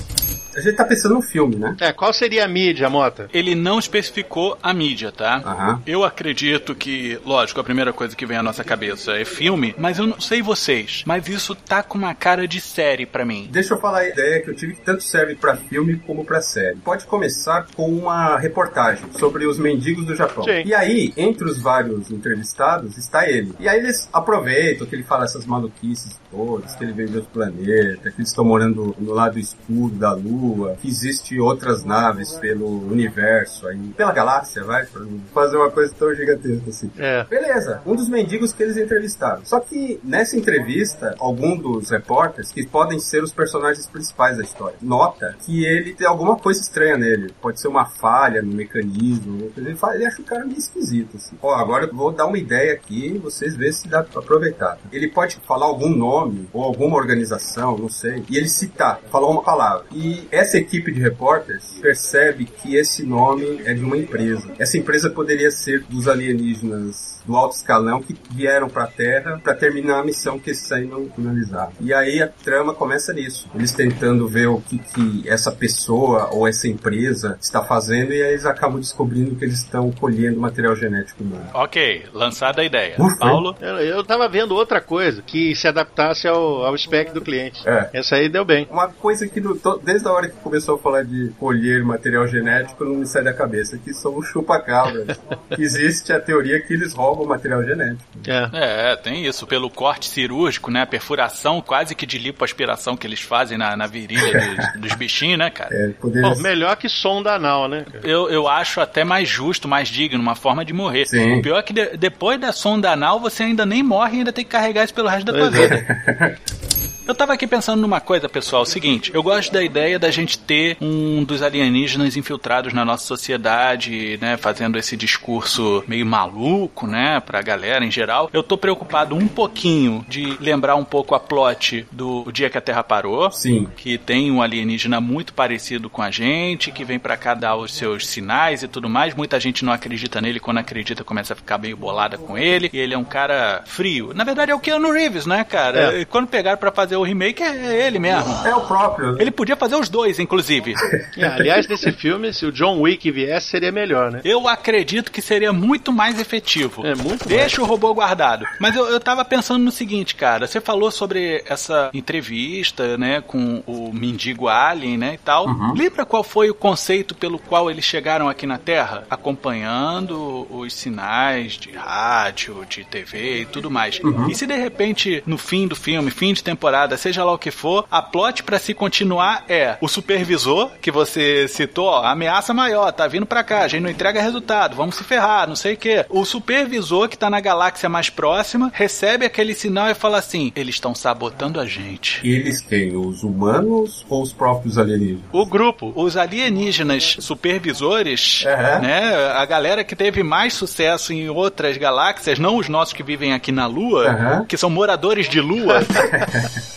A 0.56 0.60
gente 0.60 0.76
tá 0.76 0.84
pensando 0.84 1.14
no 1.14 1.22
filme, 1.22 1.56
né? 1.56 1.76
É, 1.80 1.92
qual 1.92 2.12
seria 2.12 2.44
a 2.44 2.48
mídia, 2.48 2.88
Mota? 2.88 3.28
Ele 3.32 3.54
não 3.54 3.78
especificou 3.78 4.56
a 4.62 4.72
mídia, 4.72 5.10
tá? 5.12 5.42
Aham. 5.44 5.82
Eu 5.86 6.04
acredito 6.04 6.74
que, 6.74 7.18
lógico, 7.24 7.60
a 7.60 7.64
primeira 7.64 7.92
coisa 7.92 8.14
que 8.14 8.26
vem 8.26 8.36
à 8.36 8.42
nossa 8.42 8.62
cabeça 8.64 9.12
é 9.12 9.24
filme, 9.24 9.74
mas 9.78 9.98
eu 9.98 10.06
não 10.06 10.20
sei 10.20 10.42
vocês, 10.42 11.02
mas 11.06 11.28
isso 11.28 11.54
tá 11.54 11.82
com 11.82 11.98
uma 11.98 12.14
cara 12.14 12.46
de 12.46 12.60
série 12.60 13.06
pra 13.06 13.24
mim. 13.24 13.48
Deixa 13.50 13.74
eu 13.74 13.78
falar 13.78 14.00
a 14.00 14.08
ideia 14.08 14.40
que 14.40 14.50
eu 14.50 14.54
tive 14.54 14.74
que 14.74 14.80
tanto 14.82 15.02
serve 15.02 15.34
pra 15.34 15.56
filme 15.56 15.96
como 16.06 16.24
pra 16.24 16.40
série. 16.40 16.76
Pode 16.76 17.06
começar 17.06 17.66
com 17.74 17.88
uma 17.90 18.38
reportagem 18.38 19.04
sobre 19.18 19.46
os 19.46 19.58
mendigos 19.58 20.04
do 20.04 20.14
Japão. 20.14 20.44
Sim. 20.44 20.62
E 20.64 20.74
aí, 20.74 21.12
entre 21.16 21.48
os 21.48 21.60
vários 21.60 22.10
entrevistados, 22.10 22.96
está 22.96 23.28
ele. 23.28 23.54
E 23.58 23.68
aí 23.68 23.78
eles 23.78 24.08
aproveitam 24.12 24.86
que 24.86 24.94
ele 24.94 25.02
fala 25.02 25.24
essas 25.24 25.46
maluquices 25.46 26.18
todas, 26.30 26.74
que 26.74 26.84
ele 26.84 26.92
veio 26.92 27.08
de 27.08 27.16
outro 27.16 27.30
planeta, 27.32 28.10
que 28.10 28.20
eles 28.20 28.28
estão 28.28 28.44
morando 28.44 28.94
no 28.98 29.12
lado 29.12 29.38
escuro 29.38 29.94
da 29.94 30.12
lua. 30.12 30.43
Lua, 30.44 30.76
que 30.80 30.88
existe 30.88 31.38
outras 31.40 31.84
naves 31.84 32.32
pelo 32.34 32.86
universo 32.86 33.66
aí, 33.66 33.78
pela 33.96 34.12
galáxia, 34.12 34.62
vai, 34.62 34.84
pra 34.84 35.02
fazer 35.32 35.56
uma 35.56 35.70
coisa 35.70 35.94
tão 35.98 36.14
gigantesca 36.14 36.70
assim. 36.70 36.90
É. 36.98 37.24
Beleza, 37.24 37.80
um 37.86 37.94
dos 37.94 38.08
mendigos 38.08 38.52
que 38.52 38.62
eles 38.62 38.76
entrevistaram. 38.76 39.44
Só 39.44 39.60
que 39.60 40.00
nessa 40.04 40.36
entrevista, 40.36 41.14
algum 41.18 41.56
dos 41.56 41.90
repórteres, 41.90 42.52
que 42.52 42.66
podem 42.66 42.98
ser 42.98 43.22
os 43.22 43.32
personagens 43.32 43.86
principais 43.86 44.36
da 44.36 44.42
história, 44.42 44.76
nota 44.82 45.36
que 45.44 45.64
ele 45.64 45.94
tem 45.94 46.06
alguma 46.06 46.36
coisa 46.36 46.60
estranha 46.60 46.96
nele. 46.96 47.34
Pode 47.40 47.60
ser 47.60 47.68
uma 47.68 47.86
falha 47.86 48.42
no 48.42 48.52
mecanismo. 48.52 49.50
Ele, 49.56 49.74
fala, 49.74 49.94
ele 49.94 50.06
acha 50.06 50.20
o 50.20 50.24
cara 50.24 50.44
meio 50.44 50.58
esquisito, 50.58 51.16
assim. 51.16 51.36
Ó, 51.42 51.54
agora 51.54 51.86
eu 51.86 51.94
vou 51.94 52.12
dar 52.12 52.26
uma 52.26 52.38
ideia 52.38 52.74
aqui, 52.74 53.18
vocês 53.18 53.56
vê 53.56 53.72
se 53.72 53.88
dá 53.88 54.02
pra 54.02 54.20
aproveitar. 54.20 54.78
Ele 54.92 55.08
pode 55.08 55.36
falar 55.46 55.66
algum 55.66 55.90
nome 55.90 56.48
ou 56.52 56.62
alguma 56.62 56.96
organização, 56.96 57.76
não 57.78 57.88
sei, 57.88 58.24
e 58.28 58.36
ele 58.36 58.48
citar, 58.48 59.00
falar 59.10 59.28
uma 59.28 59.42
palavra. 59.42 59.86
E 59.92 60.26
essa 60.34 60.58
equipe 60.58 60.92
de 60.92 61.00
repórteres 61.00 61.78
percebe 61.80 62.44
que 62.44 62.76
esse 62.76 63.04
nome 63.04 63.62
é 63.64 63.74
de 63.74 63.84
uma 63.84 63.96
empresa. 63.96 64.50
Essa 64.58 64.78
empresa 64.78 65.10
poderia 65.10 65.50
ser 65.50 65.82
dos 65.84 66.08
alienígenas 66.08 67.14
do 67.26 67.36
alto 67.36 67.56
escalão 67.56 68.02
que 68.02 68.14
vieram 68.30 68.68
para 68.68 68.84
a 68.84 68.86
Terra 68.86 69.40
para 69.42 69.54
terminar 69.54 70.00
a 70.00 70.04
missão 70.04 70.38
que 70.38 70.50
eles 70.50 70.70
ainda 70.72 70.96
finalizaram. 71.14 71.72
E 71.80 71.92
aí 71.92 72.22
a 72.22 72.28
trama 72.28 72.74
começa 72.74 73.12
nisso. 73.12 73.48
Eles 73.54 73.72
tentando 73.72 74.28
ver 74.28 74.46
o 74.46 74.60
que, 74.60 74.78
que 74.78 75.28
essa 75.28 75.50
pessoa 75.50 76.28
ou 76.32 76.46
essa 76.46 76.68
empresa 76.68 77.38
está 77.40 77.62
fazendo 77.64 78.12
e 78.12 78.22
aí 78.22 78.32
eles 78.32 78.46
acabam 78.46 78.78
descobrindo 78.78 79.34
que 79.36 79.44
eles 79.44 79.58
estão 79.58 79.90
colhendo 79.92 80.38
material 80.38 80.76
genético 80.76 81.22
humano. 81.22 81.48
Ok, 81.54 82.04
lançada 82.12 82.62
a 82.62 82.64
ideia. 82.64 82.96
Ufa. 82.98 83.16
Paulo? 83.18 83.56
Eu, 83.60 83.78
eu 83.78 84.04
tava 84.04 84.28
vendo 84.28 84.54
outra 84.54 84.80
coisa 84.80 85.22
que 85.22 85.54
se 85.54 85.66
adaptasse 85.66 86.28
ao, 86.28 86.64
ao 86.64 86.76
spec 86.76 87.12
do 87.12 87.20
cliente. 87.20 87.66
É. 87.66 87.90
Essa 87.94 88.16
aí 88.16 88.28
deu 88.28 88.44
bem. 88.44 88.68
Uma 88.70 88.88
coisa 88.88 89.26
que 89.26 89.42
desde 89.82 90.06
a 90.06 90.12
hora 90.12 90.23
que 90.28 90.36
começou 90.42 90.76
a 90.76 90.78
falar 90.78 91.04
de 91.04 91.30
colher 91.38 91.82
material 91.84 92.26
genético 92.26 92.84
não 92.84 92.96
me 92.96 93.06
sai 93.06 93.22
da 93.22 93.32
cabeça, 93.32 93.78
que 93.78 93.92
são 93.92 94.16
os 94.16 94.26
chupa-cabras. 94.28 95.18
Existe 95.58 96.12
a 96.12 96.20
teoria 96.20 96.60
que 96.60 96.72
eles 96.74 96.92
roubam 96.92 97.26
material 97.26 97.62
genético. 97.64 98.02
É. 98.26 98.90
É, 98.92 98.96
tem 98.96 99.26
isso. 99.26 99.46
Pelo 99.46 99.68
corte 99.70 100.08
cirúrgico, 100.08 100.70
né? 100.70 100.82
A 100.82 100.86
perfuração 100.86 101.60
quase 101.60 101.94
que 101.94 102.06
de 102.06 102.18
lipoaspiração 102.18 102.96
que 102.96 103.06
eles 103.06 103.20
fazem 103.20 103.56
na, 103.58 103.76
na 103.76 103.86
virilha 103.86 104.22
dos, 104.74 104.80
dos 104.82 104.94
bichinhos, 104.94 105.38
né, 105.38 105.50
cara? 105.50 105.70
É, 105.74 105.88
poderia 106.00 106.28
Bom, 106.30 106.40
melhor 106.40 106.76
que 106.76 106.88
sonda 106.88 107.34
anal, 107.34 107.68
né? 107.68 107.84
Eu, 108.02 108.28
eu 108.30 108.48
acho 108.48 108.80
até 108.80 109.04
mais 109.04 109.28
justo, 109.28 109.68
mais 109.68 109.88
digno, 109.88 110.20
uma 110.20 110.34
forma 110.34 110.64
de 110.64 110.72
morrer. 110.72 111.06
Sim. 111.06 111.38
O 111.38 111.42
pior 111.42 111.58
é 111.58 111.62
que 111.62 111.72
de- 111.72 111.96
depois 111.96 112.40
da 112.40 112.52
sonda 112.52 112.90
anal 112.90 113.20
você 113.20 113.42
ainda 113.44 113.64
nem 113.66 113.82
morre 113.82 114.16
e 114.16 114.18
ainda 114.18 114.32
tem 114.32 114.44
que 114.44 114.50
carregar 114.50 114.84
isso 114.84 114.94
pelo 114.94 115.08
resto 115.08 115.26
da 115.26 115.32
tua 115.32 115.50
Pois 115.50 115.70
é. 115.70 116.36
Eu 117.06 117.14
tava 117.14 117.34
aqui 117.34 117.46
pensando 117.46 117.82
numa 117.82 118.00
coisa, 118.00 118.30
pessoal, 118.30 118.62
o 118.62 118.66
seguinte, 118.66 119.10
eu 119.12 119.22
gosto 119.22 119.52
da 119.52 119.62
ideia 119.62 119.98
da 119.98 120.10
gente 120.10 120.38
ter 120.38 120.76
um 120.80 121.22
dos 121.22 121.42
alienígenas 121.42 122.16
infiltrados 122.16 122.72
na 122.72 122.82
nossa 122.82 123.04
sociedade, 123.04 124.18
né, 124.22 124.38
fazendo 124.38 124.78
esse 124.78 124.96
discurso 124.96 125.84
meio 125.86 126.06
maluco, 126.06 126.86
né, 126.86 127.20
pra 127.20 127.42
galera 127.42 127.84
em 127.84 127.90
geral. 127.90 128.30
Eu 128.32 128.42
tô 128.42 128.56
preocupado 128.56 129.14
um 129.14 129.28
pouquinho 129.28 130.04
de 130.08 130.36
lembrar 130.40 130.76
um 130.76 130.84
pouco 130.84 131.14
a 131.14 131.20
plot 131.20 131.86
do 131.92 132.26
O 132.26 132.32
Dia 132.32 132.48
que 132.48 132.56
a 132.56 132.60
Terra 132.60 132.82
Parou, 132.82 133.30
Sim. 133.30 133.68
que 133.76 133.98
tem 133.98 134.30
um 134.30 134.40
alienígena 134.40 134.98
muito 134.98 135.34
parecido 135.34 135.90
com 135.90 136.00
a 136.00 136.10
gente, 136.10 136.72
que 136.72 136.84
vem 136.84 136.98
pra 136.98 137.18
cá 137.18 137.34
dar 137.34 137.56
os 137.56 137.74
seus 137.74 138.06
sinais 138.06 138.62
e 138.62 138.68
tudo 138.68 138.88
mais. 138.88 139.14
Muita 139.14 139.38
gente 139.38 139.62
não 139.62 139.74
acredita 139.74 140.22
nele, 140.22 140.40
quando 140.40 140.58
acredita 140.58 141.04
começa 141.04 141.34
a 141.34 141.36
ficar 141.36 141.58
meio 141.58 141.76
bolada 141.76 142.16
com 142.16 142.38
ele. 142.38 142.70
E 142.72 142.78
ele 142.78 142.94
é 142.94 142.98
um 142.98 143.04
cara 143.04 143.62
frio. 143.66 144.12
Na 144.14 144.24
verdade 144.24 144.50
é 144.50 144.54
o 144.54 144.60
Keanu 144.60 144.90
Reeves, 144.90 145.26
né, 145.26 145.44
cara? 145.44 146.00
É. 146.00 146.04
Quando 146.06 146.28
pegaram 146.28 146.56
pra 146.58 146.72
fazer 146.72 146.93
o 146.96 147.02
remake 147.02 147.42
é 147.42 147.86
ele 147.86 147.98
mesmo. 147.98 148.32
É 148.46 148.54
o 148.54 148.62
próprio. 148.62 149.20
Ele 149.20 149.30
podia 149.30 149.56
fazer 149.56 149.76
os 149.76 149.88
dois, 149.88 150.18
inclusive. 150.18 150.74
É, 151.16 151.26
aliás, 151.26 151.68
nesse 151.68 151.92
filme, 151.92 152.32
se 152.32 152.44
o 152.44 152.50
John 152.50 152.80
Wick 152.80 153.10
viesse, 153.10 153.48
seria 153.48 153.70
melhor, 153.70 154.10
né? 154.10 154.20
Eu 154.24 154.48
acredito 154.48 155.12
que 155.12 155.22
seria 155.22 155.52
muito 155.52 155.92
mais 155.92 156.18
efetivo. 156.18 156.84
É, 156.84 156.94
muito 156.94 157.28
Deixa 157.28 157.62
o 157.62 157.64
robô 157.64 157.94
guardado. 157.94 158.44
Mas 158.58 158.74
eu, 158.74 158.86
eu 158.86 158.98
tava 158.98 159.24
pensando 159.24 159.62
no 159.62 159.70
seguinte, 159.70 160.14
cara. 160.14 160.46
Você 160.46 160.60
falou 160.60 160.90
sobre 160.90 161.42
essa 161.46 161.90
entrevista, 161.94 162.98
né, 162.98 163.20
com 163.20 163.62
o 163.66 163.92
mendigo 163.92 164.48
alien, 164.48 164.98
né, 164.98 165.14
e 165.14 165.18
tal. 165.18 165.46
Lembra 165.74 166.04
qual 166.04 166.24
foi 166.24 166.50
o 166.50 166.54
conceito 166.54 167.14
pelo 167.14 167.38
qual 167.38 167.70
eles 167.70 167.84
chegaram 167.84 168.28
aqui 168.28 168.46
na 168.46 168.58
Terra? 168.58 169.04
Acompanhando 169.08 170.46
os 170.50 170.74
sinais 170.74 171.52
de 171.52 171.70
rádio, 171.72 172.64
de 172.68 172.84
TV 172.84 173.42
e 173.42 173.46
tudo 173.46 173.70
mais. 173.70 174.00
E 174.28 174.34
se 174.34 174.46
de 174.46 174.56
repente, 174.56 175.22
no 175.26 175.38
fim 175.38 175.68
do 175.68 175.76
filme, 175.76 176.10
fim 176.10 176.32
de 176.32 176.42
temporada, 176.42 176.83
seja 176.96 177.24
lá 177.24 177.32
o 177.32 177.38
que 177.38 177.50
for, 177.50 177.84
a 177.90 178.02
plot 178.02 178.42
pra 178.42 178.58
se 178.58 178.74
continuar 178.74 179.44
é 179.48 179.76
o 179.80 179.88
supervisor, 179.88 180.70
que 180.80 180.90
você 180.90 181.46
citou, 181.48 181.86
ó, 181.86 182.04
ameaça 182.04 182.52
maior, 182.54 182.92
tá 182.92 183.06
vindo 183.06 183.26
pra 183.26 183.42
cá, 183.42 183.60
a 183.62 183.68
gente 183.68 183.82
não 183.82 183.90
entrega 183.90 184.20
resultado, 184.20 184.76
vamos 184.76 184.96
se 184.96 185.04
ferrar, 185.04 185.48
não 185.48 185.56
sei 185.56 185.74
o 185.74 185.76
quê. 185.76 186.04
O 186.08 186.24
supervisor 186.24 187.08
que 187.08 187.18
tá 187.18 187.28
na 187.30 187.40
galáxia 187.40 187.88
mais 187.88 188.10
próxima 188.10 188.70
recebe 188.74 189.24
aquele 189.26 189.54
sinal 189.54 189.88
e 189.90 189.94
fala 189.94 190.18
assim: 190.18 190.52
eles 190.54 190.74
estão 190.76 190.94
sabotando 190.94 191.60
a 191.60 191.66
gente. 191.66 192.20
Eles 192.26 192.60
quem? 192.60 192.96
Os 192.96 193.22
humanos 193.22 194.04
ou 194.08 194.22
os 194.22 194.32
próprios 194.32 194.78
alienígenas? 194.78 195.22
O 195.32 195.46
grupo, 195.46 195.92
os 195.94 196.16
alienígenas 196.16 197.16
supervisores, 197.20 198.44
Aham. 198.46 198.78
né? 198.80 199.14
A 199.34 199.44
galera 199.44 199.84
que 199.84 199.96
teve 199.96 200.22
mais 200.22 200.54
sucesso 200.54 201.12
em 201.12 201.28
outras 201.28 201.76
galáxias, 201.76 202.38
não 202.38 202.56
os 202.56 202.68
nossos 202.68 202.94
que 202.94 203.02
vivem 203.02 203.32
aqui 203.32 203.52
na 203.52 203.66
Lua, 203.66 204.08
Aham. 204.08 204.44
que 204.46 204.56
são 204.56 204.70
moradores 204.70 205.28
de 205.28 205.40
Lua. 205.40 205.80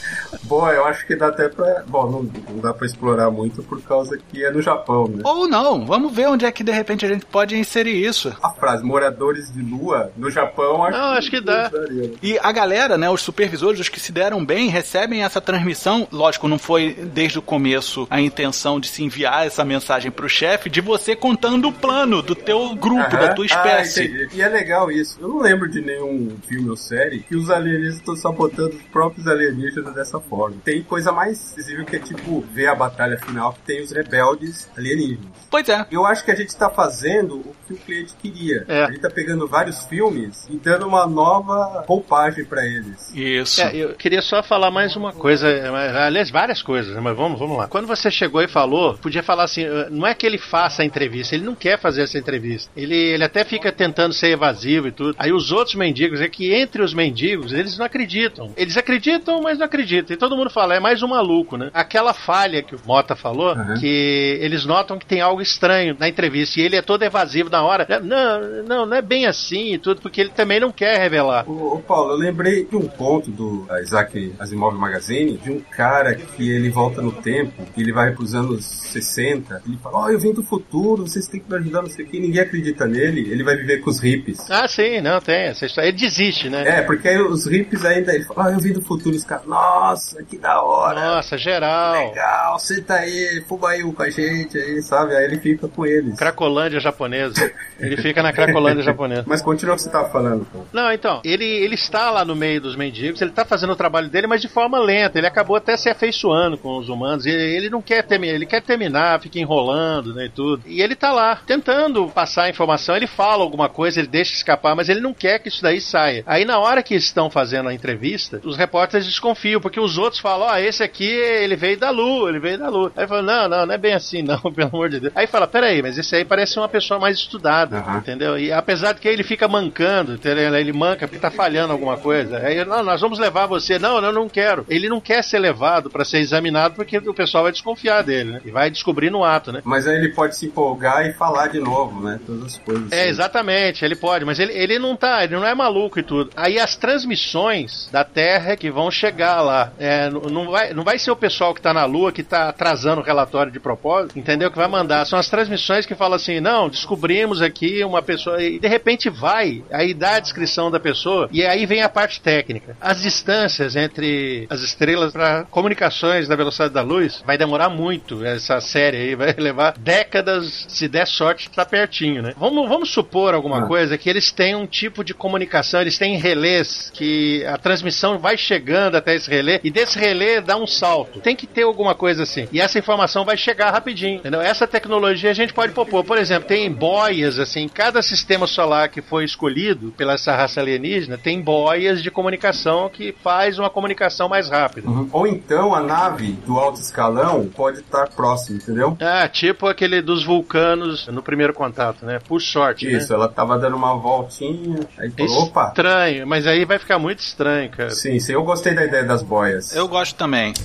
Bom, 0.48 0.68
eu 0.70 0.86
acho 0.86 1.06
que 1.06 1.16
dá 1.16 1.28
até 1.28 1.50
pra. 1.50 1.84
Bom, 1.88 2.10
não, 2.10 2.24
não 2.54 2.60
dá 2.62 2.74
pra 2.74 2.86
explorar 2.86 3.30
muito 3.30 3.62
por 3.64 3.82
causa 3.82 4.18
que 4.18 4.44
é 4.44 4.52
no 4.52 4.62
Japão, 4.62 5.08
né? 5.08 5.22
Ou 5.24 5.48
não, 5.48 5.86
vamos 5.86 6.14
ver 6.14 6.28
onde 6.28 6.46
é 6.46 6.52
que 6.52 6.64
de 6.64 6.72
repente 6.72 7.06
a 7.06 7.10
gente 7.10 7.26
pode 7.26 7.58
inserir 7.58 8.04
isso. 8.06 8.34
A 8.42 8.50
frase 8.52 8.84
moradores 8.84 9.52
de 9.52 9.62
lua 9.62 10.12
no 10.16 10.30
Japão 10.32 10.84
acho, 10.84 10.98
Não, 10.98 11.06
acho 11.14 11.30
que 11.30 11.42
dá. 11.42 11.68
daria. 11.68 12.14
E 12.24 12.40
a 12.42 12.52
galera, 12.52 12.98
né, 12.98 13.10
os 13.10 13.22
supervisores, 13.22 13.80
os 13.80 13.90
que 13.90 14.00
se 14.00 14.12
deram 14.12 14.44
bem, 14.46 14.70
recebem 14.70 15.24
essa 15.24 15.42
transmissão. 15.42 16.08
Lógico, 16.12 16.48
não 16.48 16.58
foi 16.58 16.94
desde 16.94 17.40
o 17.40 17.42
começo 17.42 18.08
a 18.10 18.22
intenção 18.22 18.80
de 18.80 18.88
se 18.88 19.04
enviar 19.04 19.46
essa 19.46 19.66
mensagem 19.66 20.10
pro 20.12 20.30
chefe, 20.30 20.70
de 20.70 20.80
você 20.82 21.16
contando 21.16 21.68
o 21.68 21.74
plano 21.74 22.22
do 22.22 22.36
teu 22.36 22.74
grupo, 22.76 23.02
Aham. 23.16 23.20
da 23.28 23.34
tua 23.34 23.46
espécie. 23.46 24.28
Ah, 24.32 24.36
e 24.36 24.42
é 24.42 24.48
legal 24.48 24.90
isso. 24.92 25.18
Eu 25.20 25.28
não 25.28 25.40
lembro 25.40 25.70
de 25.70 25.82
nenhum 25.82 26.38
filme 26.48 26.70
ou 26.70 26.78
série 26.78 27.20
que 27.20 27.36
os 27.36 27.50
alienígenas 27.50 27.96
estão 27.96 28.16
sabotando 28.16 28.76
os 28.76 28.82
próprios 28.84 29.28
alienígenas 29.28 29.94
dessa 29.94 30.20
forma. 30.20 30.37
Tem 30.64 30.84
coisa 30.84 31.12
mais 31.12 31.54
visível 31.56 31.86
que 31.86 31.96
é 31.96 32.00
tipo 32.00 32.42
ver 32.52 32.68
a 32.68 32.76
batalha 32.76 33.18
final 33.18 33.54
que 33.54 33.62
tem 33.62 33.82
os 33.82 33.92
rebeldes 33.92 34.70
alienígenas. 34.78 35.26
pois 35.50 35.68
é. 35.70 35.86
Eu 35.92 36.06
acho 36.06 36.24
que 36.24 36.32
a 36.32 36.36
gente 36.36 36.56
tá 36.56 36.70
fazendo 36.70 37.38
o 37.38 37.56
que 37.68 37.74
o 37.74 37.78
cliente 37.78 38.14
queria. 38.16 38.66
É. 38.68 38.84
A 38.84 38.88
gente 38.88 39.02
tá 39.02 39.10
pegando 39.10 39.48
vários 39.48 39.84
filmes 39.86 40.48
e 40.50 40.58
dando 40.58 40.88
uma 40.88 41.06
nova 41.06 41.84
roupagem 41.88 42.46
pra 42.46 42.66
eles. 42.66 43.12
Isso. 43.14 43.62
É, 43.62 43.76
eu 43.76 43.96
queria 43.96 44.22
só 44.22 44.44
falar 44.44 44.72
mais 44.72 44.96
uma 44.96 45.14
coisa, 45.14 45.48
mas, 45.72 45.96
aliás, 45.96 46.30
várias 46.30 46.62
coisas, 46.62 46.94
né, 46.94 47.02
mas 47.02 47.16
vamos, 47.16 47.40
vamos 47.40 47.58
lá. 47.58 47.68
Quando 47.68 47.88
você 47.88 48.12
chegou 48.12 48.42
e 48.42 48.48
falou, 48.48 48.98
podia 48.98 49.24
falar 49.24 49.44
assim, 49.44 49.64
eh, 49.64 49.88
não 49.90 50.06
é 50.06 50.14
que 50.14 50.26
ele 50.26 50.38
faça 50.38 50.82
a 50.82 50.86
entrevista, 50.86 51.36
ele 51.36 51.46
não 51.46 51.56
quer 51.56 51.80
fazer 51.80 52.04
essa 52.04 52.18
entrevista. 52.18 52.70
Ele, 52.76 52.96
ele 52.96 53.24
até 53.24 53.44
fica 53.44 53.72
tentando 53.72 54.14
ser 54.14 54.32
evasivo 54.32 54.88
e 54.88 54.92
tudo. 54.92 55.16
Aí 55.18 55.32
os 55.32 55.52
outros 55.52 55.76
mendigos, 55.76 56.22
é 56.22 56.30
que 56.30 56.54
entre 56.54 56.82
os 56.82 56.94
mendigos, 56.94 57.52
eles 57.54 57.78
não 57.78 57.86
acreditam. 57.86 58.52
Eles 58.56 58.78
acreditam, 58.78 59.42
mas 59.42 59.58
não 59.58 59.66
acreditam. 59.66 60.14
E 60.14 60.18
todo 60.28 60.38
mundo 60.38 60.50
fala, 60.50 60.76
é 60.76 60.80
mais 60.80 61.02
um 61.02 61.08
maluco, 61.08 61.56
né? 61.58 61.70
Aquela 61.74 62.14
falha 62.14 62.62
que 62.62 62.76
o 62.76 62.80
Mota 62.86 63.16
falou, 63.16 63.56
Uhum. 63.56 63.76
que 63.80 64.38
eles 64.42 64.66
notam 64.66 64.98
que 65.00 65.06
tem 65.06 65.22
algo 65.22 65.42
estranho 65.42 65.96
na 65.98 66.10
entrevista, 66.10 66.60
e 66.60 66.64
ele 66.64 66.76
é 66.76 66.82
todo 66.82 67.04
evasivo 67.04 67.50
na 67.50 67.64
hora. 67.64 67.88
Não, 68.02 68.64
não, 68.64 68.86
não 68.86 68.98
é 68.98 69.02
bem 69.02 69.26
assim 69.26 69.74
e 69.74 69.78
tudo, 69.78 70.02
porque 70.02 70.20
ele 70.22 70.30
também 70.30 70.60
não 70.60 70.72
quer 70.72 71.00
revelar. 71.00 71.50
Ô, 71.50 71.76
ô, 71.76 71.80
Paulo, 71.80 72.12
eu 72.12 72.18
lembrei 72.18 72.66
de 72.66 72.76
um 72.76 72.88
conto 72.88 73.32
do 73.32 73.66
Isaac 73.82 74.34
Asimov 74.40 74.76
Magazine, 74.78 75.38
de 75.38 75.52
um 75.52 75.62
cara 75.72 76.16
que 76.16 76.50
ele 76.52 76.70
volta 76.70 77.02
no 77.02 77.12
tempo, 77.12 77.66
que 77.74 77.82
ele 77.82 77.94
vai 77.94 78.12
pros 78.12 78.36
anos 78.36 78.66
60, 78.66 79.62
ele 79.66 79.78
fala, 79.78 80.00
ó, 80.00 80.10
eu 80.10 80.20
vim 80.20 80.34
do 80.34 80.44
futuro, 80.44 81.08
vocês 81.08 81.28
têm 81.28 81.40
que 81.40 81.50
me 81.50 81.58
ajudar, 81.58 81.82
não 81.82 81.90
sei 81.90 82.06
o 82.06 82.08
que, 82.08 82.20
ninguém 82.20 82.42
acredita 82.42 82.86
nele, 82.86 83.32
ele 83.32 83.44
vai 83.44 83.56
viver 83.56 83.78
com 83.80 83.90
os 83.90 84.00
hippies. 84.00 84.50
Ah, 84.50 84.68
sim, 84.68 85.00
não, 85.02 85.20
tem 85.22 85.36
essa 85.48 85.66
história. 85.66 85.88
Ele 85.90 85.98
desiste, 85.98 86.50
né? 86.50 86.64
É, 86.68 86.82
porque 86.82 87.08
aí 87.08 87.18
os 87.22 87.46
hippies 87.46 87.86
ainda, 87.86 88.14
ele 88.14 88.24
fala, 88.26 88.48
ó, 88.48 88.52
eu 88.52 88.60
vim 88.60 88.74
do 88.74 88.82
futuro, 88.82 89.16
os 89.16 89.24
caras, 89.24 89.46
nossa, 89.46 90.17
que 90.24 90.38
da 90.38 90.62
hora. 90.62 91.16
Nossa, 91.16 91.38
geral. 91.38 92.08
Legal, 92.10 92.60
senta 92.60 92.96
aí, 92.96 93.44
um 93.84 93.92
com 93.92 94.04
a 94.04 94.10
gente 94.10 94.58
aí, 94.58 94.82
sabe? 94.82 95.16
Aí 95.16 95.26
ele 95.26 95.40
fica 95.40 95.68
com 95.68 95.86
eles. 95.86 96.18
Cracolândia 96.18 96.80
japonesa. 96.80 97.52
Ele 97.80 97.98
fica 97.98 98.24
na 98.24 98.34
Cracolândia 98.34 98.84
japonesa. 98.84 99.24
Mas 99.26 99.42
continua 99.42 99.74
o 99.74 99.78
que 99.78 99.84
você 99.84 99.90
tava 99.90 100.10
falando, 100.10 100.46
pô. 100.46 100.60
Não, 100.72 100.92
então, 100.92 101.22
ele, 101.24 101.46
ele 101.46 101.76
está 101.76 102.10
lá 102.12 102.26
no 102.26 102.36
meio 102.36 102.62
dos 102.62 102.76
mendigos, 102.76 103.22
ele 103.22 103.32
está 103.32 103.46
fazendo 103.46 103.74
o 103.74 103.76
trabalho 103.76 104.10
dele, 104.10 104.28
mas 104.28 104.42
de 104.42 104.48
forma 104.48 104.80
lenta. 104.80 105.18
Ele 105.18 105.28
acabou 105.28 105.56
até 105.56 105.76
se 105.78 105.90
afeiçoando 105.90 106.58
com 106.58 106.78
os 106.78 106.90
humanos. 106.90 107.26
E 107.26 107.30
ele 107.30 107.70
não 107.70 107.82
quer 107.82 108.04
terminar, 108.04 108.34
ele 108.34 108.46
quer 108.46 108.62
terminar, 108.62 109.20
fica 109.20 109.40
enrolando, 109.40 110.14
né, 110.14 110.26
e 110.26 110.30
tudo. 110.30 110.64
E 110.66 110.82
ele 110.82 110.96
tá 110.96 111.12
lá, 111.12 111.40
tentando 111.46 112.08
passar 112.10 112.44
a 112.44 112.50
informação, 112.50 112.96
ele 112.96 113.08
fala 113.08 113.44
alguma 113.44 113.70
coisa, 113.70 114.00
ele 114.00 114.08
deixa 114.08 114.34
escapar, 114.34 114.76
mas 114.76 114.90
ele 114.90 115.00
não 115.00 115.14
quer 115.14 115.40
que 115.40 115.50
isso 115.50 115.62
daí 115.62 115.80
saia. 115.82 116.24
Aí 116.26 116.46
na 116.46 116.60
hora 116.60 116.84
que 116.84 116.96
estão 116.96 117.30
fazendo 117.30 117.70
a 117.70 117.74
entrevista, 117.74 118.42
os 118.44 118.58
repórteres 118.58 119.06
desconfiam, 119.06 119.62
porque 119.62 119.80
os 119.80 119.98
outros 119.98 120.07
outros 120.08 120.22
falam, 120.22 120.48
ó, 120.48 120.54
oh, 120.54 120.58
esse 120.58 120.84
aqui, 120.84 121.08
ele 121.08 121.56
veio 121.56 121.78
da 121.78 121.90
Lua, 121.90 122.30
ele 122.30 122.40
veio 122.40 122.58
da 122.58 122.70
Lua. 122.70 122.92
Aí 122.96 123.08
fala, 123.08 123.22
não, 123.22 123.50
não, 123.50 123.66
não 123.66 123.74
é 123.74 123.78
bem 123.78 123.94
assim, 123.94 124.22
não, 124.22 124.40
pelo 124.52 124.70
amor 124.70 124.90
de 124.90 125.00
Deus. 125.00 125.14
Aí 125.16 125.28
fala, 125.28 125.48
peraí, 125.48 125.82
mas 125.82 125.98
esse 125.98 126.16
aí 126.16 126.26
parece 126.26 126.58
uma 126.58 126.68
pessoa 126.68 127.00
mais 127.00 127.18
estudada, 127.18 127.84
uhum. 127.86 127.98
entendeu? 127.98 128.38
E 128.38 128.52
apesar 128.52 128.94
de 128.94 129.02
que 129.02 129.08
ele 129.08 129.24
fica 129.24 129.48
mancando, 129.48 130.14
entendeu? 130.14 130.48
ele 130.56 130.74
manca 130.74 131.08
porque 131.08 131.20
tá 131.20 131.32
falhando 131.32 131.74
alguma 131.74 131.98
coisa. 131.98 132.38
Aí, 132.38 132.64
não, 132.64 132.84
nós 132.84 133.02
vamos 133.02 133.20
levar 133.20 133.46
você. 133.46 133.80
Não, 133.80 134.04
eu 134.04 134.12
não 134.12 134.30
quero. 134.30 134.66
Ele 134.70 134.90
não 134.90 135.00
quer 135.00 135.24
ser 135.24 135.40
levado 135.40 135.90
para 135.90 136.06
ser 136.06 136.20
examinado 136.20 136.76
porque 136.76 136.98
o 136.98 137.14
pessoal 137.14 137.44
vai 137.44 137.52
desconfiar 137.52 138.04
dele, 138.04 138.32
né? 138.34 138.42
E 138.46 138.52
vai 138.52 138.70
descobrir 138.70 139.10
no 139.10 139.24
ato, 139.24 139.52
né? 139.52 139.62
Mas 139.64 139.88
aí 139.88 139.96
ele 139.96 140.10
pode 140.10 140.36
se 140.36 140.46
empolgar 140.46 141.06
e 141.06 141.14
falar 141.14 141.48
de 141.48 141.60
novo, 141.60 142.02
né? 142.02 142.20
Todas 142.26 142.46
as 142.46 142.58
coisas. 142.58 142.92
É, 142.92 143.02
assim. 143.02 143.10
exatamente, 143.10 143.84
ele 143.84 143.96
pode, 143.96 144.26
mas 144.26 144.40
ele, 144.40 144.54
ele 144.54 144.80
não 144.80 144.96
tá, 144.96 145.24
ele 145.24 145.36
não 145.36 145.46
é 145.46 145.54
maluco 145.54 146.00
e 146.00 146.04
tudo. 146.04 146.32
Aí 146.36 146.60
as 146.60 146.76
transmissões 146.76 147.90
da 147.92 148.04
Terra 148.04 148.56
que 148.56 148.70
vão 148.70 148.90
chegar 148.92 149.42
lá. 149.42 149.72
É, 149.78 149.97
não, 150.10 150.52
vai, 150.52 150.74
não 150.74 150.84
vai 150.84 151.00
ser 151.00 151.12
o 151.12 151.16
pessoal 151.16 151.54
que 151.54 151.62
tá 151.62 151.74
na 151.74 151.86
Lua 151.86 152.12
que 152.12 152.24
tá 152.24 152.50
atrasando 152.50 153.02
o 153.02 153.04
relatório 153.04 153.52
de 153.52 153.60
propósito, 153.60 154.18
entendeu? 154.18 154.52
Que 154.52 154.58
vai 154.58 154.68
mandar. 154.68 155.06
São 155.06 155.20
as 155.20 155.30
transmissões 155.30 155.86
que 155.86 155.96
falam 155.96 156.16
assim: 156.16 156.40
não, 156.40 156.70
descobrimos 156.70 157.42
aqui 157.42 157.84
uma 157.84 158.02
pessoa. 158.02 158.42
E 158.42 158.60
de 158.60 158.68
repente 158.68 159.10
vai, 159.10 159.64
aí 159.72 159.94
dá 159.94 160.16
a 160.16 160.20
descrição 160.20 160.70
da 160.72 160.80
pessoa, 160.80 161.30
e 161.32 161.46
aí 161.46 161.66
vem 161.66 161.82
a 161.82 161.90
parte 161.90 162.22
técnica. 162.22 162.78
As 162.80 163.02
distâncias 163.02 163.76
entre 163.76 164.48
as 164.50 164.62
estrelas 164.62 165.14
para 165.14 165.44
comunicações 165.46 166.28
da 166.28 166.36
velocidade 166.36 166.74
da 166.74 166.82
luz 166.82 167.24
vai 167.26 167.38
demorar 167.38 167.70
muito. 167.70 168.24
Essa 168.26 168.60
série 168.62 168.98
aí 168.98 169.16
vai 169.16 169.34
levar 169.38 169.78
décadas, 169.78 170.66
se 170.68 170.88
der 170.88 171.08
sorte, 171.08 171.50
tá 171.50 171.66
pertinho, 171.66 172.22
né? 172.22 172.34
Vamos, 172.38 172.68
vamos 172.68 172.90
supor 172.90 173.34
alguma 173.34 173.60
ah. 173.60 173.68
coisa 173.68 173.98
que 173.98 174.10
eles 174.10 174.32
têm 174.32 174.56
um 174.56 174.66
tipo 174.66 175.04
de 175.04 175.14
comunicação, 175.14 175.82
eles 175.82 175.98
têm 175.98 176.18
relés 176.18 176.92
que 176.94 177.46
a 177.46 177.58
transmissão 177.58 178.18
vai 178.20 178.38
chegando 178.38 178.96
até 178.96 179.16
esse 179.16 179.30
relé 179.30 179.60
e 179.64 179.72
desse 179.88 179.98
relé 179.98 180.42
dá 180.42 180.58
um 180.58 180.68
salto. 180.68 181.22
Tem 181.22 181.36
que 181.36 181.48
ter 181.48 181.64
alguma 181.64 181.96
coisa 181.96 182.24
assim. 182.24 182.48
E 182.52 182.60
essa 182.60 182.78
informação 182.78 183.24
vai 183.24 183.38
chegar 183.38 183.72
rapidinho, 183.72 184.18
entendeu? 184.18 184.42
Essa 184.42 184.68
tecnologia 184.68 185.32
a 185.32 185.34
gente 185.34 185.54
pode 185.54 185.74
propor. 185.74 186.04
Por 186.04 186.18
exemplo, 186.18 186.48
tem 186.48 186.72
boias, 186.72 187.40
assim, 187.40 187.68
cada 187.68 188.02
sistema 188.02 188.46
solar 188.46 188.90
que 188.90 189.02
foi 189.02 189.24
escolhido 189.24 189.94
pela 189.98 190.14
essa 190.14 190.36
raça 190.36 190.60
alienígena 190.60 191.18
tem 191.18 191.42
boias 191.42 192.02
de 192.02 192.10
comunicação 192.10 192.90
que 192.90 193.16
faz 193.24 193.58
uma 193.60 193.70
comunicação 193.70 194.28
mais 194.28 194.50
rápida. 194.50 194.90
Uhum. 194.90 195.08
Ou 195.12 195.28
então 195.28 195.74
a 195.74 195.82
nave 195.82 196.34
do 196.46 196.58
alto 196.58 196.82
escalão 196.82 197.48
pode 197.48 197.80
estar 197.80 198.10
próximo, 198.10 198.58
entendeu? 198.58 198.98
Ah, 199.00 199.28
tipo 199.28 199.68
aquele 199.68 200.02
dos 200.02 200.26
vulcanos 200.26 201.08
no 201.08 201.22
primeiro 201.22 201.54
contato, 201.54 202.06
né? 202.06 202.20
Por 202.28 202.42
sorte. 202.42 202.92
Isso, 202.92 203.12
né? 203.12 203.16
ela 203.16 203.30
tava 203.30 203.58
dando 203.58 203.76
uma 203.76 203.96
voltinha, 203.96 204.80
aí 204.98 205.10
falou, 205.12 205.44
opa. 205.44 205.68
Estranho, 205.68 206.28
mas 206.28 206.48
aí 206.48 206.66
vai 206.66 206.80
ficar 206.80 206.98
muito 206.98 207.20
estranho, 207.20 207.70
cara. 207.70 207.92
Sim, 207.92 208.20
sim, 208.20 208.34
eu 208.34 208.44
gostei 208.44 208.74
da 208.74 208.84
ideia 208.84 209.04
das 209.04 209.22
boias. 209.22 209.77
Eu 209.78 209.88
gosto 209.88 210.16
também. 210.16 210.56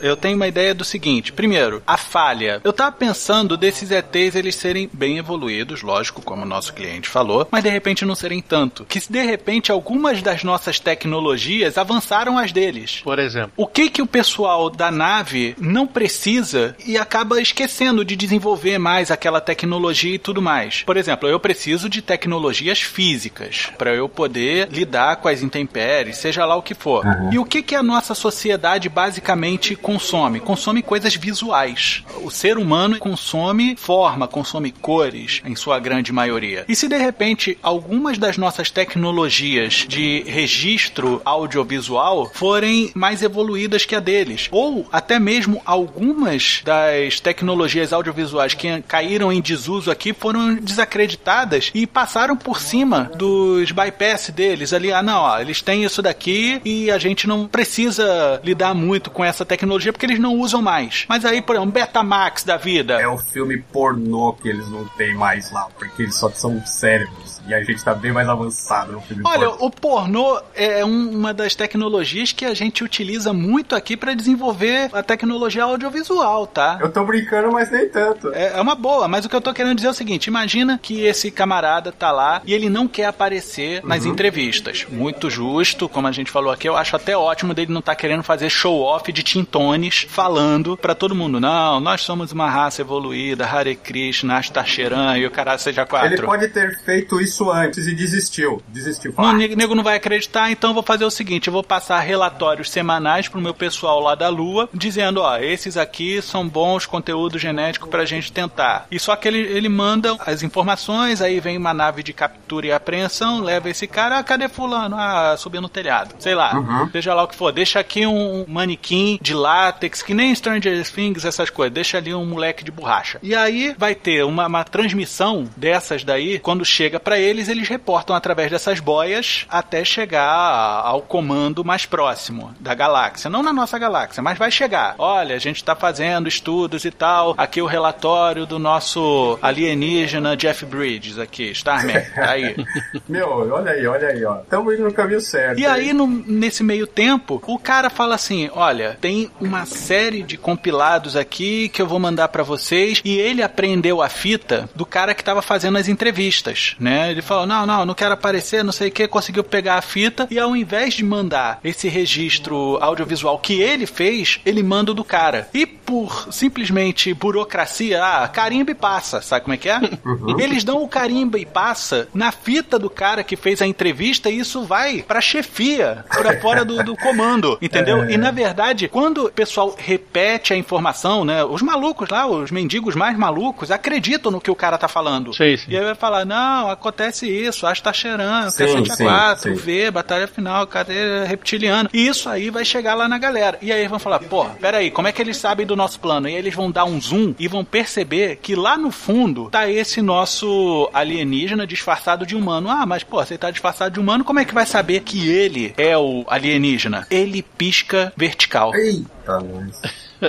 Eu 0.00 0.16
tenho 0.16 0.36
uma 0.36 0.48
ideia 0.48 0.74
do 0.74 0.84
seguinte: 0.84 1.32
primeiro, 1.32 1.82
a 1.86 1.96
falha. 1.96 2.60
Eu 2.64 2.72
tava 2.72 2.92
pensando 2.92 3.56
desses 3.56 3.90
ETs 3.90 4.34
eles 4.34 4.54
serem 4.54 4.88
bem 4.92 5.18
evoluídos, 5.18 5.82
lógico, 5.82 6.22
como 6.22 6.42
o 6.42 6.48
nosso 6.48 6.72
cliente 6.72 7.08
falou, 7.08 7.46
mas 7.50 7.62
de 7.62 7.70
repente 7.70 8.04
não 8.04 8.14
serem 8.14 8.40
tanto. 8.40 8.84
Que 8.84 9.00
se 9.00 9.12
de 9.12 9.22
repente 9.22 9.70
algumas 9.72 10.22
das 10.22 10.42
nossas 10.42 10.78
tecnologias 10.78 11.78
avançaram 11.78 12.38
as 12.38 12.52
deles. 12.52 13.00
Por 13.02 13.18
exemplo. 13.18 13.52
O 13.56 13.66
que 13.66 13.90
que 13.90 14.02
o 14.02 14.06
pessoal 14.06 14.70
da 14.70 14.90
nave 14.90 15.54
não 15.58 15.86
precisa 15.86 16.76
e 16.86 16.96
acaba 16.98 17.40
esquecendo 17.40 18.04
de 18.04 18.16
desenvolver 18.16 18.78
mais 18.78 19.10
aquela 19.10 19.40
tecnologia 19.40 20.14
e 20.14 20.18
tudo 20.18 20.42
mais? 20.42 20.82
Por 20.82 20.96
exemplo, 20.96 21.28
eu 21.28 21.38
preciso 21.38 21.88
de 21.88 22.02
tecnologias 22.02 22.80
físicas 22.80 23.70
para 23.78 23.94
eu 23.94 24.08
poder 24.08 24.68
lidar 24.70 25.16
com 25.16 25.28
as 25.28 25.42
intempéries, 25.42 26.18
seja 26.18 26.44
lá 26.44 26.56
o 26.56 26.62
que 26.62 26.74
for. 26.74 27.04
Uhum. 27.04 27.32
E 27.32 27.38
o 27.38 27.44
que 27.44 27.62
que 27.62 27.74
a 27.74 27.82
nossa 27.82 28.14
sociedade 28.14 28.88
basicamente 28.88 29.76
consome? 29.86 30.40
Consome 30.40 30.82
coisas 30.82 31.14
visuais. 31.14 32.02
O 32.24 32.28
ser 32.28 32.58
humano 32.58 32.98
consome 32.98 33.76
forma, 33.76 34.26
consome 34.26 34.72
cores, 34.72 35.40
em 35.44 35.54
sua 35.54 35.78
grande 35.78 36.12
maioria. 36.12 36.64
E 36.68 36.74
se 36.74 36.88
de 36.88 36.96
repente 36.96 37.56
algumas 37.62 38.18
das 38.18 38.36
nossas 38.36 38.68
tecnologias 38.68 39.86
de 39.88 40.24
registro 40.26 41.22
audiovisual 41.24 42.28
forem 42.34 42.90
mais 42.96 43.22
evoluídas 43.22 43.84
que 43.84 43.94
a 43.94 44.00
deles, 44.00 44.48
ou 44.50 44.88
até 44.90 45.20
mesmo 45.20 45.62
algumas 45.64 46.62
das 46.64 47.20
tecnologias 47.20 47.92
audiovisuais 47.92 48.54
que 48.54 48.82
caíram 48.88 49.32
em 49.32 49.40
desuso 49.40 49.88
aqui 49.88 50.12
foram 50.12 50.56
desacreditadas 50.56 51.70
e 51.72 51.86
passaram 51.86 52.36
por 52.36 52.60
cima 52.60 53.08
dos 53.14 53.70
bypass 53.70 54.30
deles 54.30 54.72
ali. 54.72 54.92
Ah, 54.92 55.02
não, 55.02 55.20
ó, 55.20 55.38
eles 55.38 55.62
têm 55.62 55.84
isso 55.84 56.02
daqui 56.02 56.60
e 56.64 56.90
a 56.90 56.98
gente 56.98 57.28
não 57.28 57.46
precisa 57.46 58.40
lidar 58.42 58.74
muito 58.74 59.12
com 59.12 59.24
essa 59.24 59.44
tecnologia 59.44 59.75
tecnologia 59.76 59.92
porque 59.92 60.06
eles 60.06 60.18
não 60.18 60.34
usam 60.34 60.62
mais. 60.62 61.04
Mas 61.08 61.24
aí, 61.24 61.40
por 61.40 61.54
exemplo, 61.54 61.72
Betamax 61.72 62.44
da 62.44 62.56
vida. 62.56 63.00
É 63.00 63.08
o 63.08 63.18
filme 63.18 63.58
pornô 63.58 64.32
que 64.32 64.48
eles 64.48 64.68
não 64.68 64.84
têm 64.96 65.14
mais 65.14 65.50
lá, 65.52 65.68
porque 65.78 66.02
eles 66.02 66.16
só 66.16 66.30
são 66.30 66.64
cérebros. 66.64 67.25
E 67.46 67.54
a 67.54 67.62
gente 67.62 67.82
tá 67.82 67.94
bem 67.94 68.12
mais 68.12 68.28
avançado 68.28 68.92
no 68.92 69.00
filme 69.00 69.22
Olha, 69.24 69.48
pornô. 69.50 69.66
o 69.66 69.70
pornô 69.70 70.40
é 70.54 70.84
uma 70.84 71.32
das 71.32 71.54
tecnologias 71.54 72.32
que 72.32 72.44
a 72.44 72.54
gente 72.54 72.82
utiliza 72.82 73.32
muito 73.32 73.74
aqui 73.74 73.96
para 73.96 74.14
desenvolver 74.14 74.90
a 74.92 75.02
tecnologia 75.02 75.64
audiovisual, 75.64 76.46
tá? 76.46 76.78
Eu 76.80 76.90
tô 76.90 77.04
brincando, 77.04 77.52
mas 77.52 77.70
nem 77.70 77.88
tanto. 77.88 78.32
É, 78.32 78.58
é 78.58 78.60
uma 78.60 78.74
boa, 78.74 79.06
mas 79.06 79.24
o 79.24 79.28
que 79.28 79.36
eu 79.36 79.40
tô 79.40 79.52
querendo 79.54 79.76
dizer 79.76 79.88
é 79.88 79.90
o 79.90 79.94
seguinte: 79.94 80.26
imagina 80.26 80.78
que 80.82 81.04
esse 81.04 81.30
camarada 81.30 81.92
tá 81.92 82.10
lá 82.10 82.42
e 82.44 82.52
ele 82.52 82.68
não 82.68 82.88
quer 82.88 83.06
aparecer 83.06 83.84
nas 83.84 84.04
uhum. 84.04 84.12
entrevistas. 84.12 84.86
Muito 84.90 85.30
justo, 85.30 85.88
como 85.88 86.08
a 86.08 86.12
gente 86.12 86.30
falou 86.30 86.52
aqui, 86.52 86.68
eu 86.68 86.76
acho 86.76 86.96
até 86.96 87.16
ótimo 87.16 87.54
dele 87.54 87.72
não 87.72 87.82
tá 87.82 87.94
querendo 87.94 88.22
fazer 88.22 88.50
show 88.50 88.80
off 88.82 89.12
de 89.12 89.22
tintones 89.22 90.06
falando 90.08 90.76
para 90.76 90.94
todo 90.94 91.14
mundo: 91.14 91.40
não, 91.40 91.80
nós 91.80 92.02
somos 92.02 92.32
uma 92.32 92.50
raça 92.50 92.82
evoluída, 92.82 93.46
Hare 93.46 93.76
Krishna, 93.76 94.36
Ashtacheran 94.38 95.18
e 95.18 95.26
o 95.26 95.30
cara 95.30 95.56
seja 95.58 95.86
quatro. 95.86 96.14
Ele 96.14 96.22
pode 96.22 96.48
ter 96.48 96.78
feito 96.80 97.20
isso 97.20 97.35
isso 97.36 97.50
antes 97.50 97.86
e 97.86 97.94
desistiu. 97.94 98.62
Desistiu. 98.68 99.14
O 99.16 99.32
nego 99.32 99.74
não 99.74 99.84
vai 99.84 99.96
acreditar, 99.96 100.50
então 100.50 100.70
eu 100.70 100.74
vou 100.74 100.82
fazer 100.82 101.04
o 101.04 101.10
seguinte: 101.10 101.48
eu 101.48 101.52
vou 101.52 101.62
passar 101.62 102.00
relatórios 102.00 102.70
semanais 102.70 103.28
pro 103.28 103.40
meu 103.40 103.52
pessoal 103.52 104.00
lá 104.00 104.14
da 104.14 104.28
Lua, 104.28 104.68
dizendo: 104.72 105.20
ó, 105.20 105.36
esses 105.36 105.76
aqui 105.76 106.22
são 106.22 106.48
bons 106.48 106.86
conteúdo 106.86 107.38
genético 107.38 107.88
pra 107.88 108.04
gente 108.04 108.32
tentar. 108.32 108.86
E 108.90 108.98
só 108.98 109.14
que 109.14 109.28
ele, 109.28 109.38
ele 109.38 109.68
manda 109.68 110.16
as 110.20 110.42
informações, 110.42 111.20
aí 111.20 111.38
vem 111.40 111.58
uma 111.58 111.74
nave 111.74 112.02
de 112.02 112.12
captura 112.12 112.66
e 112.66 112.72
apreensão, 112.72 113.40
leva 113.40 113.68
esse 113.68 113.86
cara, 113.86 114.18
ah, 114.18 114.24
cadê 114.24 114.48
fulano? 114.48 114.96
Ah, 114.98 115.36
subiu 115.36 115.60
no 115.60 115.68
telhado. 115.68 116.14
Sei 116.18 116.34
lá, 116.34 116.54
uhum. 116.54 116.90
seja 116.90 117.12
lá 117.12 117.24
o 117.24 117.28
que 117.28 117.36
for. 117.36 117.52
Deixa 117.52 117.80
aqui 117.80 118.06
um 118.06 118.46
manequim 118.48 119.18
de 119.20 119.34
látex, 119.34 120.02
que 120.02 120.14
nem 120.14 120.34
Stranger 120.34 120.90
Things, 120.90 121.24
essas 121.24 121.50
coisas. 121.50 121.74
Deixa 121.74 121.98
ali 121.98 122.14
um 122.14 122.24
moleque 122.24 122.64
de 122.64 122.70
borracha. 122.70 123.18
E 123.22 123.34
aí 123.34 123.74
vai 123.76 123.94
ter 123.94 124.24
uma, 124.24 124.46
uma 124.46 124.64
transmissão 124.64 125.48
dessas 125.56 126.04
daí, 126.04 126.38
quando 126.38 126.64
chega 126.64 126.98
para 126.98 127.18
ele 127.18 127.25
eles, 127.26 127.48
eles 127.48 127.68
reportam 127.68 128.14
através 128.14 128.50
dessas 128.50 128.80
boias 128.80 129.46
até 129.48 129.84
chegar 129.84 130.82
ao 130.84 131.02
comando 131.02 131.64
mais 131.64 131.86
próximo 131.86 132.54
da 132.60 132.74
galáxia. 132.74 133.30
Não 133.30 133.42
na 133.42 133.52
nossa 133.52 133.78
galáxia, 133.78 134.22
mas 134.22 134.38
vai 134.38 134.50
chegar. 134.50 134.94
Olha, 134.98 135.34
a 135.34 135.38
gente 135.38 135.56
está 135.56 135.74
fazendo 135.74 136.28
estudos 136.28 136.84
e 136.84 136.90
tal. 136.90 137.34
Aqui 137.36 137.60
o 137.60 137.66
relatório 137.66 138.46
do 138.46 138.58
nosso 138.58 139.38
alienígena 139.42 140.36
Jeff 140.36 140.64
Bridges 140.64 141.18
aqui, 141.18 141.50
Starman. 141.50 142.00
Tá 142.14 142.30
aí. 142.30 142.56
Meu, 143.08 143.28
olha 143.28 143.72
aí, 143.72 143.86
olha 143.86 144.08
aí, 144.08 144.24
ó. 144.24 144.40
Estamos 144.40 144.74
indo 144.74 144.84
no 144.84 144.92
caminho 144.92 145.20
certo. 145.20 145.58
E 145.58 145.66
aí, 145.66 145.92
no, 145.92 146.06
nesse 146.06 146.62
meio 146.62 146.86
tempo, 146.86 147.42
o 147.46 147.58
cara 147.58 147.90
fala 147.90 148.14
assim: 148.14 148.50
olha, 148.52 148.96
tem 149.00 149.30
uma 149.40 149.66
série 149.66 150.22
de 150.22 150.36
compilados 150.36 151.16
aqui 151.16 151.68
que 151.68 151.80
eu 151.80 151.86
vou 151.86 151.98
mandar 151.98 152.28
para 152.28 152.42
vocês. 152.42 153.00
E 153.04 153.18
ele 153.18 153.42
aprendeu 153.42 154.02
a 154.02 154.08
fita 154.08 154.68
do 154.74 154.86
cara 154.86 155.14
que 155.14 155.22
estava 155.22 155.42
fazendo 155.42 155.78
as 155.78 155.88
entrevistas, 155.88 156.76
né? 156.78 157.15
Ele 157.16 157.22
falou: 157.22 157.46
não, 157.46 157.64
não, 157.64 157.86
não 157.86 157.94
quero 157.94 158.12
aparecer, 158.12 158.62
não 158.62 158.72
sei 158.72 158.88
o 158.88 158.92
que, 158.92 159.08
conseguiu 159.08 159.42
pegar 159.42 159.76
a 159.76 159.82
fita 159.82 160.28
e 160.30 160.38
ao 160.38 160.54
invés 160.54 160.94
de 160.94 161.04
mandar 161.04 161.58
esse 161.64 161.88
registro 161.88 162.78
audiovisual 162.80 163.38
que 163.38 163.60
ele 163.60 163.86
fez, 163.86 164.40
ele 164.44 164.62
manda 164.62 164.90
o 164.92 164.94
do 164.94 165.02
cara. 165.02 165.48
E 165.54 165.64
por 165.64 166.28
simplesmente 166.30 167.14
burocracia, 167.14 168.04
ah, 168.04 168.28
carimba 168.28 168.72
e 168.72 168.74
passa, 168.74 169.22
sabe 169.22 169.44
como 169.44 169.54
é 169.54 169.56
que 169.56 169.68
é? 169.68 169.76
Uhum. 170.06 170.38
Eles 170.38 170.62
dão 170.62 170.82
o 170.82 170.88
carimba 170.88 171.38
e 171.38 171.44
passa 171.44 172.08
na 172.14 172.30
fita 172.30 172.78
do 172.78 172.88
cara 172.88 173.24
que 173.24 173.36
fez 173.36 173.60
a 173.60 173.66
entrevista 173.66 174.30
e 174.30 174.38
isso 174.38 174.62
vai 174.62 175.02
pra 175.02 175.20
chefia, 175.20 176.04
pra 176.08 176.40
fora 176.40 176.64
do, 176.64 176.82
do 176.82 176.96
comando, 176.96 177.58
entendeu? 177.62 178.04
É. 178.04 178.12
E 178.12 178.16
na 178.16 178.30
verdade, 178.30 178.88
quando 178.88 179.30
pessoal 179.30 179.74
repete 179.76 180.52
a 180.52 180.56
informação, 180.56 181.24
né? 181.24 181.44
Os 181.44 181.60
malucos 181.60 182.08
lá, 182.08 182.26
os 182.26 182.50
mendigos 182.50 182.94
mais 182.94 183.16
malucos, 183.16 183.70
acreditam 183.70 184.30
no 184.30 184.40
que 184.40 184.50
o 184.50 184.54
cara 184.54 184.78
tá 184.78 184.88
falando. 184.88 185.34
Sim, 185.34 185.56
sim. 185.56 185.70
E 185.70 185.76
aí 185.76 185.84
vai 185.84 185.94
falar, 185.94 186.24
não, 186.24 186.70
acontece 186.70 187.05
isso, 187.26 187.66
Ash 187.66 187.80
tá 187.80 187.92
cheirando, 187.92 188.50
Sim, 188.50 188.64
cacete 188.64 188.96
sim, 188.96 189.04
A4, 189.04 189.36
sim. 189.38 189.54
V, 189.54 189.90
batalha 189.90 190.26
final, 190.26 190.66
cadê 190.66 191.24
reptiliano? 191.24 191.88
E 191.92 192.06
isso 192.06 192.28
aí 192.28 192.50
vai 192.50 192.64
chegar 192.64 192.94
lá 192.94 193.08
na 193.08 193.18
galera. 193.18 193.58
E 193.60 193.72
aí 193.72 193.80
eles 193.80 193.90
vão 193.90 193.98
falar, 193.98 194.20
pô, 194.20 194.44
peraí, 194.60 194.90
como 194.90 195.08
é 195.08 195.12
que 195.12 195.20
eles 195.22 195.36
sabem 195.36 195.66
do 195.66 195.76
nosso 195.76 196.00
plano? 196.00 196.28
E 196.28 196.32
aí 196.32 196.38
eles 196.38 196.54
vão 196.54 196.70
dar 196.70 196.84
um 196.84 197.00
zoom 197.00 197.34
e 197.38 197.48
vão 197.48 197.64
perceber 197.64 198.36
que 198.36 198.54
lá 198.54 198.76
no 198.76 198.90
fundo 198.90 199.50
tá 199.50 199.68
esse 199.68 200.00
nosso 200.02 200.88
alienígena 200.92 201.66
disfarçado 201.66 202.26
de 202.26 202.34
humano. 202.34 202.68
Ah, 202.70 202.86
mas 202.86 203.02
pô, 203.02 203.24
você 203.24 203.38
tá 203.38 203.50
disfarçado 203.50 203.94
de 203.94 204.00
humano, 204.00 204.24
como 204.24 204.40
é 204.40 204.44
que 204.44 204.54
vai 204.54 204.66
saber 204.66 205.00
que 205.00 205.28
ele 205.28 205.74
é 205.76 205.96
o 205.96 206.24
alienígena? 206.28 207.06
Ele 207.10 207.42
pisca 207.42 208.12
vertical. 208.16 208.74
Eita, 208.74 209.40
nós. 209.40 209.80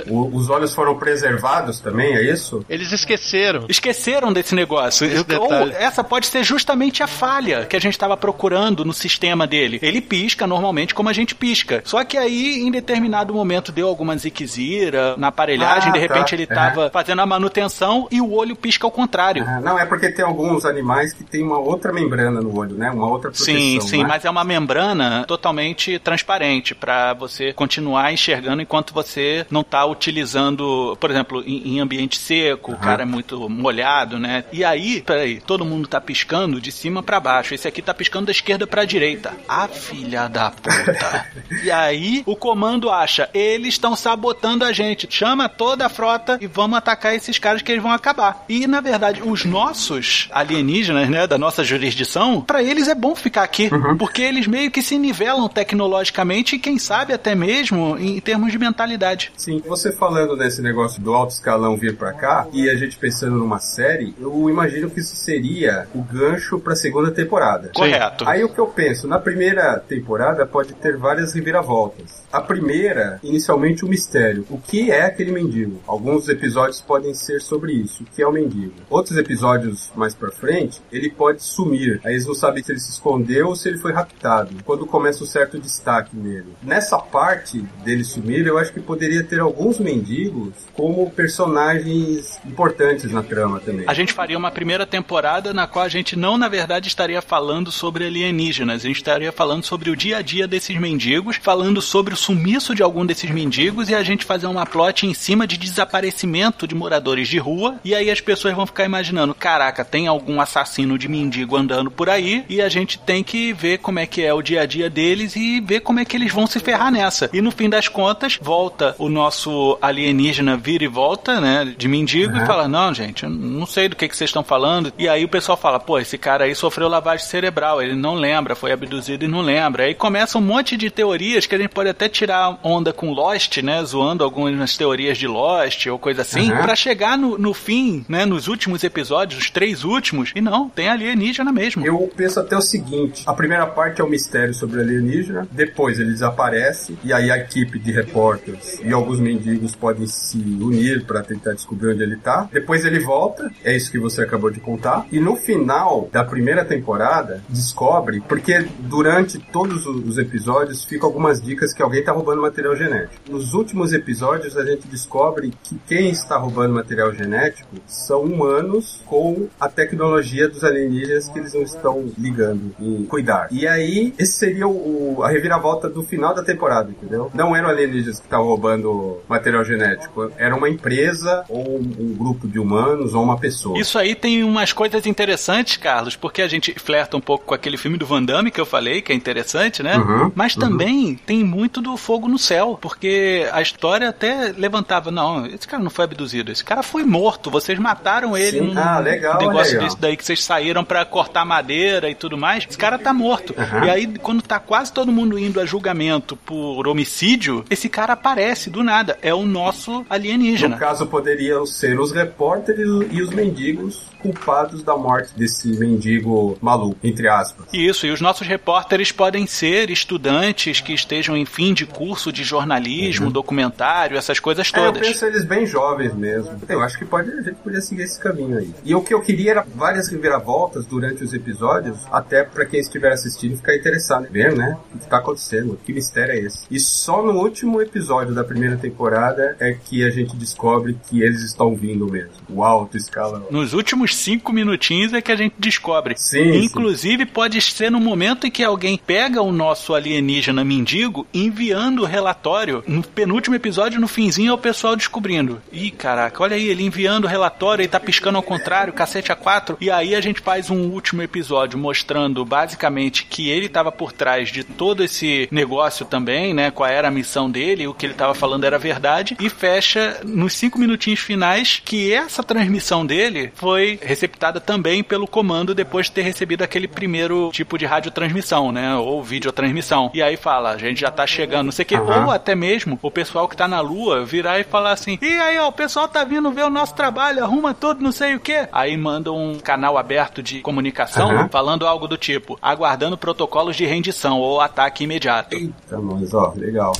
O- 0.08 0.28
Os 0.36 0.48
olhos 0.50 0.74
foram 0.74 0.96
preservados 0.98 1.80
também, 1.80 2.14
é 2.14 2.22
isso? 2.22 2.64
Eles 2.68 2.92
esqueceram. 2.92 3.66
Esqueceram 3.68 4.32
desse 4.32 4.54
negócio. 4.54 5.06
Esse 5.06 5.24
Ou 5.36 5.52
essa 5.70 6.04
pode 6.04 6.26
ser 6.26 6.44
justamente 6.44 7.02
a 7.02 7.06
falha 7.06 7.64
que 7.66 7.76
a 7.76 7.80
gente 7.80 7.92
estava 7.94 8.16
procurando 8.16 8.84
no 8.84 8.92
sistema 8.92 9.46
dele. 9.46 9.78
Ele 9.82 10.00
pisca 10.00 10.46
normalmente 10.46 10.94
como 10.94 11.08
a 11.08 11.12
gente 11.12 11.34
pisca. 11.34 11.82
Só 11.84 12.04
que 12.04 12.16
aí, 12.16 12.60
em 12.60 12.70
determinado 12.70 13.32
momento, 13.34 13.72
deu 13.72 13.88
alguma 13.88 14.16
ziquezira 14.16 15.16
na 15.16 15.28
aparelhagem, 15.28 15.90
Ah, 15.90 15.92
de 15.92 15.98
repente 15.98 16.28
tá. 16.30 16.34
ele 16.36 16.42
estava 16.44 16.90
fazendo 16.90 17.20
a 17.20 17.26
manutenção 17.26 18.06
e 18.10 18.20
o 18.20 18.32
olho 18.32 18.54
pisca 18.56 18.86
ao 18.86 18.90
contrário. 18.90 19.44
Ah, 19.46 19.60
não, 19.60 19.78
é 19.78 19.84
porque 19.84 20.10
tem 20.10 20.24
alguns 20.24 20.64
animais 20.64 21.12
que 21.12 21.24
tem 21.24 21.42
uma 21.42 21.58
outra 21.58 21.92
membrana 21.92 22.40
no 22.40 22.56
olho, 22.56 22.74
né? 22.76 22.90
Uma 22.90 23.06
outra 23.08 23.30
proteção. 23.30 23.54
Sim, 23.54 23.80
sim, 23.80 23.98
né? 24.02 24.08
mas 24.08 24.24
é 24.24 24.30
uma 24.30 24.44
membrana 24.44 25.24
totalmente 25.26 25.98
transparente 25.98 26.74
para 26.74 27.14
você 27.14 27.52
continuar 27.52 28.12
enxergando 28.12 28.62
enquanto 28.62 28.92
você 28.94 29.46
não 29.50 29.62
tá 29.78 29.86
utilizando, 29.86 30.96
por 30.98 31.10
exemplo, 31.10 31.42
em, 31.46 31.76
em 31.76 31.80
ambiente 31.80 32.18
seco, 32.18 32.72
o 32.72 32.74
Aham. 32.74 32.82
cara 32.82 33.02
é 33.02 33.06
muito 33.06 33.48
molhado, 33.48 34.18
né? 34.18 34.44
E 34.52 34.64
aí, 34.64 35.00
peraí, 35.02 35.40
todo 35.40 35.64
mundo 35.64 35.86
tá 35.86 36.00
piscando 36.00 36.60
de 36.60 36.72
cima 36.72 37.02
para 37.02 37.20
baixo. 37.20 37.54
Esse 37.54 37.68
aqui 37.68 37.80
tá 37.80 37.94
piscando 37.94 38.26
da 38.26 38.32
esquerda 38.32 38.66
para 38.66 38.84
direita. 38.84 39.36
Ah, 39.48 39.68
filha 39.68 40.26
da 40.28 40.50
puta. 40.50 41.26
e 41.62 41.70
aí 41.70 42.22
o 42.26 42.34
comando 42.34 42.90
acha, 42.90 43.30
eles 43.32 43.74
estão 43.74 43.94
sabotando 43.94 44.64
a 44.64 44.72
gente. 44.72 45.06
Chama 45.10 45.48
toda 45.48 45.86
a 45.86 45.88
frota 45.88 46.38
e 46.40 46.46
vamos 46.46 46.78
atacar 46.78 47.14
esses 47.14 47.38
caras 47.38 47.62
que 47.62 47.70
eles 47.70 47.82
vão 47.82 47.92
acabar. 47.92 48.44
E 48.48 48.66
na 48.66 48.80
verdade, 48.80 49.22
os 49.22 49.44
nossos 49.44 50.28
alienígenas, 50.32 51.08
né, 51.08 51.26
da 51.26 51.38
nossa 51.38 51.62
jurisdição, 51.62 52.40
para 52.40 52.62
eles 52.62 52.88
é 52.88 52.94
bom 52.94 53.14
ficar 53.14 53.44
aqui, 53.44 53.70
porque 53.98 54.22
eles 54.22 54.46
meio 54.46 54.70
que 54.70 54.82
se 54.82 54.98
nivelam 54.98 55.48
tecnologicamente 55.48 56.56
e 56.56 56.58
quem 56.58 56.78
sabe 56.78 57.12
até 57.12 57.34
mesmo 57.34 57.96
em 57.98 58.20
termos 58.20 58.50
de 58.50 58.58
mentalidade. 58.58 59.30
Sim, 59.36 59.62
você 59.68 59.92
falando 59.92 60.36
nesse 60.36 60.62
negócio 60.62 61.00
do 61.00 61.14
alto 61.14 61.30
escalão 61.30 61.76
vir 61.76 61.96
pra 61.96 62.12
cá 62.12 62.46
e 62.52 62.68
a 62.68 62.74
gente 62.74 62.96
pensando 62.96 63.36
numa 63.36 63.60
série, 63.60 64.14
eu 64.18 64.48
imagino 64.50 64.90
que 64.90 65.00
isso 65.00 65.14
seria 65.14 65.86
o 65.94 66.02
gancho 66.02 66.58
pra 66.58 66.74
segunda 66.74 67.10
temporada. 67.10 67.70
Correto. 67.74 68.26
Aí 68.26 68.42
o 68.42 68.48
que 68.48 68.58
eu 68.58 68.66
penso, 68.66 69.06
na 69.06 69.18
primeira 69.18 69.78
temporada 69.78 70.46
pode 70.46 70.72
ter 70.74 70.96
várias 70.96 71.32
reviravoltas. 71.34 72.26
A 72.32 72.40
primeira, 72.40 73.18
inicialmente 73.22 73.84
um 73.84 73.88
mistério. 73.88 74.46
O 74.50 74.58
que 74.58 74.90
é 74.90 75.04
aquele 75.04 75.32
mendigo? 75.32 75.80
Alguns 75.86 76.28
episódios 76.28 76.80
podem 76.80 77.14
ser 77.14 77.40
sobre 77.40 77.72
isso. 77.72 78.02
O 78.02 78.06
que 78.06 78.22
é 78.22 78.26
o 78.26 78.32
mendigo? 78.32 78.74
Outros 78.90 79.16
episódios 79.16 79.90
mais 79.96 80.14
pra 80.14 80.30
frente, 80.30 80.80
ele 80.92 81.10
pode 81.10 81.42
sumir. 81.42 82.00
Aí 82.04 82.14
eles 82.14 82.26
não 82.26 82.34
sabem 82.34 82.62
se 82.62 82.72
ele 82.72 82.80
se 82.80 82.90
escondeu 82.90 83.48
ou 83.48 83.56
se 83.56 83.68
ele 83.68 83.78
foi 83.78 83.92
raptado. 83.92 84.54
Quando 84.64 84.86
começa 84.86 85.24
um 85.24 85.26
certo 85.26 85.58
destaque 85.58 86.14
nele. 86.14 86.54
Nessa 86.62 86.98
parte 86.98 87.60
dele 87.84 88.04
sumir, 88.04 88.46
eu 88.46 88.58
acho 88.58 88.72
que 88.72 88.80
poderia 88.80 89.24
ter 89.24 89.40
alguns 89.40 89.78
mendigos 89.78 90.52
como 90.74 91.10
personagens 91.10 92.38
importantes 92.44 93.10
na 93.10 93.22
trama 93.22 93.60
também. 93.60 93.86
A 93.88 93.94
gente 93.94 94.12
faria 94.12 94.36
uma 94.36 94.50
primeira 94.50 94.86
temporada 94.86 95.54
na 95.54 95.66
qual 95.66 95.84
a 95.84 95.88
gente 95.88 96.16
não, 96.16 96.36
na 96.36 96.48
verdade, 96.48 96.88
estaria 96.88 97.22
falando 97.22 97.72
sobre 97.72 98.06
alienígenas. 98.06 98.84
A 98.84 98.88
gente 98.88 98.96
estaria 98.96 99.32
falando 99.32 99.64
sobre 99.64 99.90
o 99.90 99.96
dia 99.96 100.18
a 100.18 100.22
dia 100.22 100.46
desses 100.46 100.78
mendigos, 100.78 101.36
falando 101.36 101.80
sobre 101.80 102.12
o 102.12 102.16
sumiço 102.18 102.74
de 102.74 102.82
algum 102.82 103.06
desses 103.06 103.30
mendigos 103.30 103.88
e 103.88 103.94
a 103.94 104.02
gente 104.02 104.24
fazer 104.24 104.46
uma 104.46 104.66
plot 104.66 105.06
em 105.06 105.14
cima 105.14 105.46
de 105.46 105.56
desaparecimento 105.56 106.66
de 106.66 106.74
moradores 106.74 107.28
de 107.28 107.38
rua. 107.38 107.76
E 107.84 107.94
aí 107.94 108.10
as 108.10 108.20
pessoas 108.20 108.54
vão 108.54 108.66
ficar 108.66 108.84
imaginando: 108.84 109.34
caraca, 109.34 109.84
tem 109.84 110.06
algum 110.06 110.40
assassino 110.40 110.98
de 110.98 111.08
mendigo 111.08 111.56
andando 111.56 111.90
por 111.90 112.08
aí 112.10 112.44
e 112.48 112.60
a 112.60 112.68
gente 112.68 112.98
tem 112.98 113.22
que 113.24 113.52
ver 113.52 113.78
como 113.78 113.98
é 113.98 114.06
que 114.06 114.22
é 114.22 114.32
o 114.34 114.42
dia 114.42 114.62
a 114.62 114.66
dia 114.66 114.90
deles 114.90 115.36
e 115.36 115.60
ver 115.60 115.80
como 115.80 116.00
é 116.00 116.04
que 116.04 116.16
eles 116.16 116.32
vão 116.32 116.46
se 116.46 116.58
ferrar 116.60 116.90
nessa. 116.92 117.30
E 117.32 117.40
no 117.40 117.50
fim 117.50 117.68
das 117.68 117.88
contas, 117.88 118.38
volta 118.40 118.94
o 118.98 119.08
nosso 119.08 119.78
alienígena 119.80 120.56
vira 120.56 120.84
e 120.84 120.88
volta, 120.88 121.40
né, 121.40 121.74
de 121.76 121.88
mendigo 121.88 122.36
e 122.36 122.40
Uhum. 122.40 122.46
fala: 122.46 122.68
Não, 122.68 122.92
gente, 122.92 123.24
eu 123.24 123.30
não 123.30 123.66
sei 123.66 123.88
do 123.88 123.96
que, 123.96 124.08
que 124.08 124.16
vocês 124.16 124.28
estão 124.30 124.44
falando. 124.44 124.92
E 124.98 125.08
aí 125.08 125.24
o 125.24 125.28
pessoal 125.28 125.56
fala: 125.56 125.78
Pô, 125.80 125.98
esse 125.98 126.18
cara 126.18 126.44
aí 126.44 126.54
sofreu 126.54 126.88
lavagem 126.88 127.26
cerebral, 127.26 127.80
ele 127.82 127.94
não 127.94 128.14
lembra, 128.14 128.54
foi 128.54 128.72
abduzido 128.72 129.24
e 129.24 129.28
não 129.28 129.40
lembra. 129.40 129.84
Aí 129.84 129.94
começa 129.94 130.38
um 130.38 130.40
monte 130.40 130.76
de 130.76 130.90
teorias 130.90 131.46
que 131.46 131.54
a 131.54 131.58
gente 131.58 131.70
pode 131.70 131.88
até 131.88 132.07
tirar 132.08 132.58
onda 132.62 132.92
com 132.92 133.12
Lost, 133.12 133.58
né, 133.58 133.82
zoando 133.84 134.24
algumas 134.24 134.76
teorias 134.76 135.18
de 135.18 135.26
Lost 135.26 135.86
ou 135.86 135.98
coisa 135.98 136.22
assim, 136.22 136.50
Uhum. 136.52 136.62
pra 136.62 136.74
chegar 136.76 137.16
no, 137.18 137.36
no 137.38 137.52
fim, 137.54 138.04
né, 138.08 138.24
nos 138.24 138.48
últimos 138.48 138.82
episódios, 138.84 139.40
os 139.40 139.50
três 139.50 139.84
últimos, 139.84 140.32
e 140.34 140.40
não, 140.40 140.68
tem 140.68 140.88
alienígena 140.88 141.52
mesmo. 141.52 141.84
Eu 141.86 142.10
penso 142.16 142.40
até 142.40 142.56
o 142.56 142.60
seguinte: 142.60 143.22
a 143.26 143.32
primeira 143.32 143.66
parte 143.66 144.00
é 144.00 144.04
o 144.04 144.08
mistério 144.08 144.54
sobre 144.54 144.78
o 144.78 144.82
alienígena, 144.82 145.46
depois 145.50 145.98
ele 145.98 146.10
desaparece, 146.10 146.96
e 147.04 147.12
aí 147.12 147.30
a 147.30 147.36
equipe 147.38 147.78
de 147.78 147.92
repórteres 147.92 148.80
e 148.82 148.92
alguns 148.92 149.20
mendigos 149.20 149.74
podem 149.74 150.06
se 150.06 150.38
unir 150.38 151.04
para 151.04 151.22
tentar 151.22 151.52
descobrir 151.52 151.92
onde 151.92 152.02
ele 152.02 152.16
tá. 152.16 152.48
Depois 152.52 152.84
ele 152.84 152.98
volta, 153.00 153.50
é 153.64 153.76
isso 153.76 153.90
que 153.90 153.98
você 153.98 154.22
acabou 154.22 154.50
de 154.50 154.60
contar, 154.60 155.06
e 155.10 155.20
no 155.20 155.36
final 155.36 156.08
da 156.12 156.24
primeira 156.24 156.64
temporada 156.64 157.42
descobre, 157.48 158.20
porque 158.28 158.66
durante 158.80 159.38
todos 159.38 159.86
os 159.86 160.18
episódios 160.18 160.84
ficam 160.84 161.08
algumas 161.08 161.40
dicas 161.40 161.72
que 161.72 161.82
alguém 161.82 161.97
tá 162.02 162.12
roubando 162.12 162.42
material 162.42 162.74
genético. 162.76 163.30
Nos 163.30 163.54
últimos 163.54 163.92
episódios 163.92 164.56
a 164.56 164.64
gente 164.64 164.86
descobre 164.88 165.52
que 165.62 165.78
quem 165.86 166.10
está 166.10 166.36
roubando 166.36 166.74
material 166.74 167.12
genético 167.12 167.76
são 167.86 168.22
humanos 168.22 169.02
com 169.06 169.48
a 169.60 169.68
tecnologia 169.68 170.48
dos 170.48 170.64
alienígenas 170.64 171.28
que 171.28 171.38
eles 171.38 171.54
não 171.54 171.62
estão 171.62 172.10
ligando 172.18 172.74
em 172.80 173.04
cuidar. 173.04 173.48
E 173.50 173.66
aí, 173.66 174.14
esse 174.18 174.32
seria 174.32 174.66
o, 174.66 175.22
a 175.22 175.28
reviravolta 175.28 175.88
do 175.88 176.02
final 176.02 176.34
da 176.34 176.42
temporada, 176.42 176.90
entendeu? 176.90 177.30
Não 177.34 177.54
eram 177.54 177.68
alienígenas 177.68 178.18
que 178.18 178.26
estavam 178.26 178.46
roubando 178.46 179.18
material 179.28 179.64
genético, 179.64 180.30
era 180.36 180.54
uma 180.54 180.68
empresa 180.68 181.44
ou 181.48 181.78
um, 181.78 182.14
grupo 182.18 182.48
de 182.48 182.58
humanos 182.58 183.14
ou 183.14 183.22
uma 183.22 183.38
pessoa. 183.38 183.78
Isso 183.78 183.98
aí 183.98 184.14
tem 184.14 184.42
umas 184.42 184.72
coisas 184.72 185.06
interessantes, 185.06 185.76
Carlos, 185.76 186.16
porque 186.16 186.42
a 186.42 186.48
gente 186.48 186.74
flerta 186.78 187.16
um 187.16 187.20
pouco 187.20 187.44
com 187.44 187.54
aquele 187.54 187.76
filme 187.76 187.96
do 187.96 188.06
Van 188.06 188.22
Damme 188.22 188.50
que 188.50 188.60
eu 188.60 188.66
falei, 188.66 189.00
que 189.02 189.12
é 189.12 189.14
interessante, 189.14 189.82
né? 189.82 189.96
Uhum, 189.96 190.32
Mas 190.34 190.54
uhum. 190.54 190.60
também 190.60 191.14
tem 191.14 191.44
muito 191.44 191.80
do 191.80 191.87
fogo 191.96 192.28
no 192.28 192.38
céu, 192.38 192.78
porque 192.80 193.48
a 193.52 193.60
história 193.62 194.08
até 194.08 194.52
levantava, 194.56 195.10
não, 195.10 195.46
esse 195.46 195.66
cara 195.66 195.82
não 195.82 195.90
foi 195.90 196.04
abduzido, 196.04 196.50
esse 196.52 196.64
cara 196.64 196.82
foi 196.82 197.02
morto, 197.04 197.50
vocês 197.50 197.78
mataram 197.78 198.36
ele 198.36 198.58
Sim. 198.60 198.66
num 198.66 198.78
Ah, 198.78 198.98
legal, 198.98 199.38
negócio 199.38 199.72
legal. 199.72 199.84
desse 199.84 200.00
daí 200.00 200.16
que 200.16 200.24
vocês 200.24 200.42
saíram 200.42 200.84
pra 200.84 201.04
cortar 201.04 201.44
madeira 201.44 202.08
e 202.10 202.14
tudo 202.14 202.36
mais. 202.36 202.66
Esse 202.68 202.78
cara 202.78 202.98
tá 202.98 203.12
morto. 203.12 203.54
Uhum. 203.56 203.84
E 203.84 203.90
aí, 203.90 204.06
quando 204.18 204.42
tá 204.42 204.58
quase 204.58 204.92
todo 204.92 205.10
mundo 205.12 205.38
indo 205.38 205.60
a 205.60 205.66
julgamento 205.66 206.36
por 206.36 206.86
homicídio, 206.86 207.64
esse 207.70 207.88
cara 207.88 208.12
aparece 208.12 208.70
do 208.70 208.82
nada. 208.82 209.18
É 209.22 209.32
o 209.34 209.44
nosso 209.46 210.04
alienígena. 210.08 210.74
No 210.76 210.80
caso, 210.80 211.06
poderiam 211.06 211.64
ser 211.66 211.98
os 211.98 212.12
repórteres 212.12 212.88
e 213.10 213.22
os 213.22 213.30
mendigos 213.30 214.02
culpados 214.20 214.82
da 214.82 214.96
morte 214.96 215.32
desse 215.36 215.68
mendigo 215.78 216.58
maluco, 216.60 216.96
entre 217.02 217.28
aspas. 217.28 217.66
Isso, 217.72 218.06
e 218.06 218.10
os 218.10 218.20
nossos 218.20 218.46
repórteres 218.46 219.12
podem 219.12 219.46
ser 219.46 219.90
estudantes 219.90 220.80
que 220.80 220.92
estejam 220.92 221.36
em 221.36 221.44
fim 221.44 221.72
de 221.74 221.86
curso 221.86 222.32
de 222.32 222.44
jornalismo, 222.44 223.30
documentário, 223.30 224.16
essas 224.16 224.38
coisas 224.38 224.58
Uhum. 224.68 224.78
É, 224.78 224.80
eu 224.88 224.92
todas. 224.92 225.08
penso 225.08 225.24
eles 225.24 225.44
bem 225.44 225.66
jovens 225.66 226.14
mesmo. 226.14 226.60
Eu 226.68 226.82
acho 226.82 226.98
que 226.98 227.04
pode, 227.04 227.30
a 227.30 227.42
gente 227.42 227.56
podia 227.56 227.80
seguir 227.80 228.02
esse 228.02 228.18
caminho 228.20 228.58
aí. 228.58 228.70
E 228.84 228.94
o 228.94 229.00
que 229.02 229.14
eu 229.14 229.20
queria 229.20 229.52
era 229.52 229.66
várias 229.74 230.08
reviravoltas 230.08 230.84
durante 230.86 231.24
os 231.24 231.32
episódios, 231.32 231.98
até 232.10 232.42
pra 232.44 232.66
quem 232.66 232.80
estiver 232.80 233.12
assistindo 233.12 233.56
ficar 233.56 233.74
interessado 233.74 234.26
em 234.26 234.30
ver, 234.30 234.54
né? 234.54 234.76
O 234.94 234.98
que 234.98 235.06
tá 235.06 235.18
acontecendo, 235.18 235.78
que 235.84 235.92
mistério 235.92 236.32
é 236.32 236.38
esse. 236.38 236.66
E 236.70 236.78
só 236.78 237.22
no 237.22 237.32
último 237.32 237.80
episódio 237.80 238.34
da 238.34 238.44
primeira 238.44 238.76
temporada 238.76 239.56
é 239.58 239.72
que 239.72 240.04
a 240.04 240.10
gente 240.10 240.36
descobre 240.36 240.98
que 241.08 241.22
eles 241.22 241.42
estão 241.42 241.74
vindo 241.74 242.06
mesmo. 242.06 242.32
O 242.48 242.62
alto 242.62 242.96
escala. 242.96 243.46
Nos 243.50 243.72
últimos 243.72 244.07
cinco 244.14 244.52
minutinhos 244.52 245.12
é 245.12 245.20
que 245.20 245.32
a 245.32 245.36
gente 245.36 245.54
descobre. 245.58 246.14
Sim, 246.16 246.64
Inclusive, 246.64 247.26
pode 247.26 247.60
ser 247.60 247.90
no 247.90 248.00
momento 248.00 248.46
em 248.46 248.50
que 248.50 248.64
alguém 248.64 248.98
pega 248.98 249.42
o 249.42 249.52
nosso 249.52 249.94
alienígena 249.94 250.64
mendigo 250.64 251.26
enviando 251.32 252.02
o 252.02 252.06
relatório. 252.06 252.82
No 252.86 253.02
penúltimo 253.02 253.54
episódio, 253.56 254.00
no 254.00 254.08
finzinho, 254.08 254.50
é 254.50 254.54
o 254.54 254.58
pessoal 254.58 254.96
descobrindo. 254.96 255.60
Ih, 255.72 255.90
caraca, 255.90 256.42
olha 256.42 256.56
aí, 256.56 256.68
ele 256.68 256.84
enviando 256.84 257.24
o 257.24 257.28
relatório 257.28 257.82
e 257.82 257.88
tá 257.88 258.00
piscando 258.00 258.36
ao 258.36 258.42
contrário, 258.42 258.92
cacete 258.92 259.32
a 259.32 259.36
quatro. 259.36 259.76
E 259.80 259.90
aí 259.90 260.14
a 260.14 260.20
gente 260.20 260.40
faz 260.40 260.70
um 260.70 260.88
último 260.88 261.22
episódio 261.22 261.78
mostrando 261.78 262.44
basicamente 262.44 263.24
que 263.24 263.48
ele 263.48 263.68
tava 263.68 263.90
por 263.92 264.12
trás 264.12 264.50
de 264.50 264.64
todo 264.64 265.04
esse 265.04 265.48
negócio 265.50 266.06
também, 266.06 266.54
né? 266.54 266.70
Qual 266.70 266.88
era 266.88 267.08
a 267.08 267.10
missão 267.10 267.50
dele, 267.50 267.86
o 267.86 267.94
que 267.94 268.06
ele 268.06 268.14
tava 268.14 268.34
falando 268.34 268.64
era 268.64 268.78
verdade, 268.78 269.36
e 269.40 269.48
fecha 269.48 270.20
nos 270.24 270.54
cinco 270.54 270.78
minutinhos 270.78 271.20
finais 271.20 271.80
que 271.84 272.12
essa 272.12 272.42
transmissão 272.42 273.04
dele 273.04 273.50
foi 273.54 273.97
receptada 274.00 274.60
também 274.60 275.02
pelo 275.02 275.26
comando 275.26 275.74
depois 275.74 276.06
de 276.06 276.12
ter 276.12 276.22
recebido 276.22 276.62
aquele 276.62 276.88
primeiro 276.88 277.50
tipo 277.52 277.76
de 277.78 277.86
radiotransmissão, 277.86 278.72
né? 278.72 278.94
Ou 278.96 279.22
videotransmissão. 279.22 280.10
E 280.14 280.22
aí 280.22 280.36
fala, 280.36 280.70
a 280.70 280.78
gente 280.78 281.00
já 281.00 281.10
tá 281.10 281.26
chegando, 281.26 281.66
não 281.66 281.72
sei 281.72 281.84
o 281.84 281.86
que. 281.86 281.96
Uhum. 281.96 282.24
Ou 282.26 282.30
até 282.30 282.54
mesmo 282.54 282.98
o 283.02 283.10
pessoal 283.10 283.48
que 283.48 283.56
tá 283.56 283.68
na 283.68 283.80
lua 283.80 284.24
virar 284.24 284.58
e 284.60 284.64
falar 284.64 284.92
assim: 284.92 285.18
e 285.20 285.38
aí, 285.38 285.58
ó, 285.58 285.68
o 285.68 285.72
pessoal 285.72 286.08
tá 286.08 286.24
vindo 286.24 286.50
ver 286.50 286.64
o 286.64 286.70
nosso 286.70 286.94
trabalho, 286.94 287.42
arruma 287.44 287.74
tudo, 287.74 288.02
não 288.02 288.12
sei 288.12 288.34
o 288.34 288.40
que. 288.40 288.66
Aí 288.72 288.96
manda 288.96 289.32
um 289.32 289.58
canal 289.58 289.98
aberto 289.98 290.42
de 290.42 290.60
comunicação 290.60 291.28
Uhum. 291.28 291.48
falando 291.48 291.86
algo 291.86 292.06
do 292.08 292.16
tipo: 292.16 292.58
aguardando 292.62 293.16
protocolos 293.18 293.76
de 293.76 293.84
rendição 293.86 294.38
ou 294.40 294.60
ataque 294.60 295.04
imediato. 295.04 295.54
Eita, 295.54 295.98
mas 296.00 296.32
ó, 296.34 296.52
legal. 296.56 296.92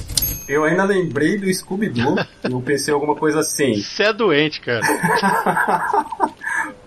Eu 0.49 0.64
ainda 0.64 0.85
lembrei 0.85 1.39
do 1.39 1.53
Scooby-Doo. 1.53 2.16
eu 2.43 2.61
pensei 2.62 2.93
em 2.93 2.95
alguma 2.95 3.14
coisa 3.14 3.41
assim. 3.41 3.81
Você 3.83 4.05
é 4.05 4.12
doente, 4.12 4.61
cara. 4.61 4.81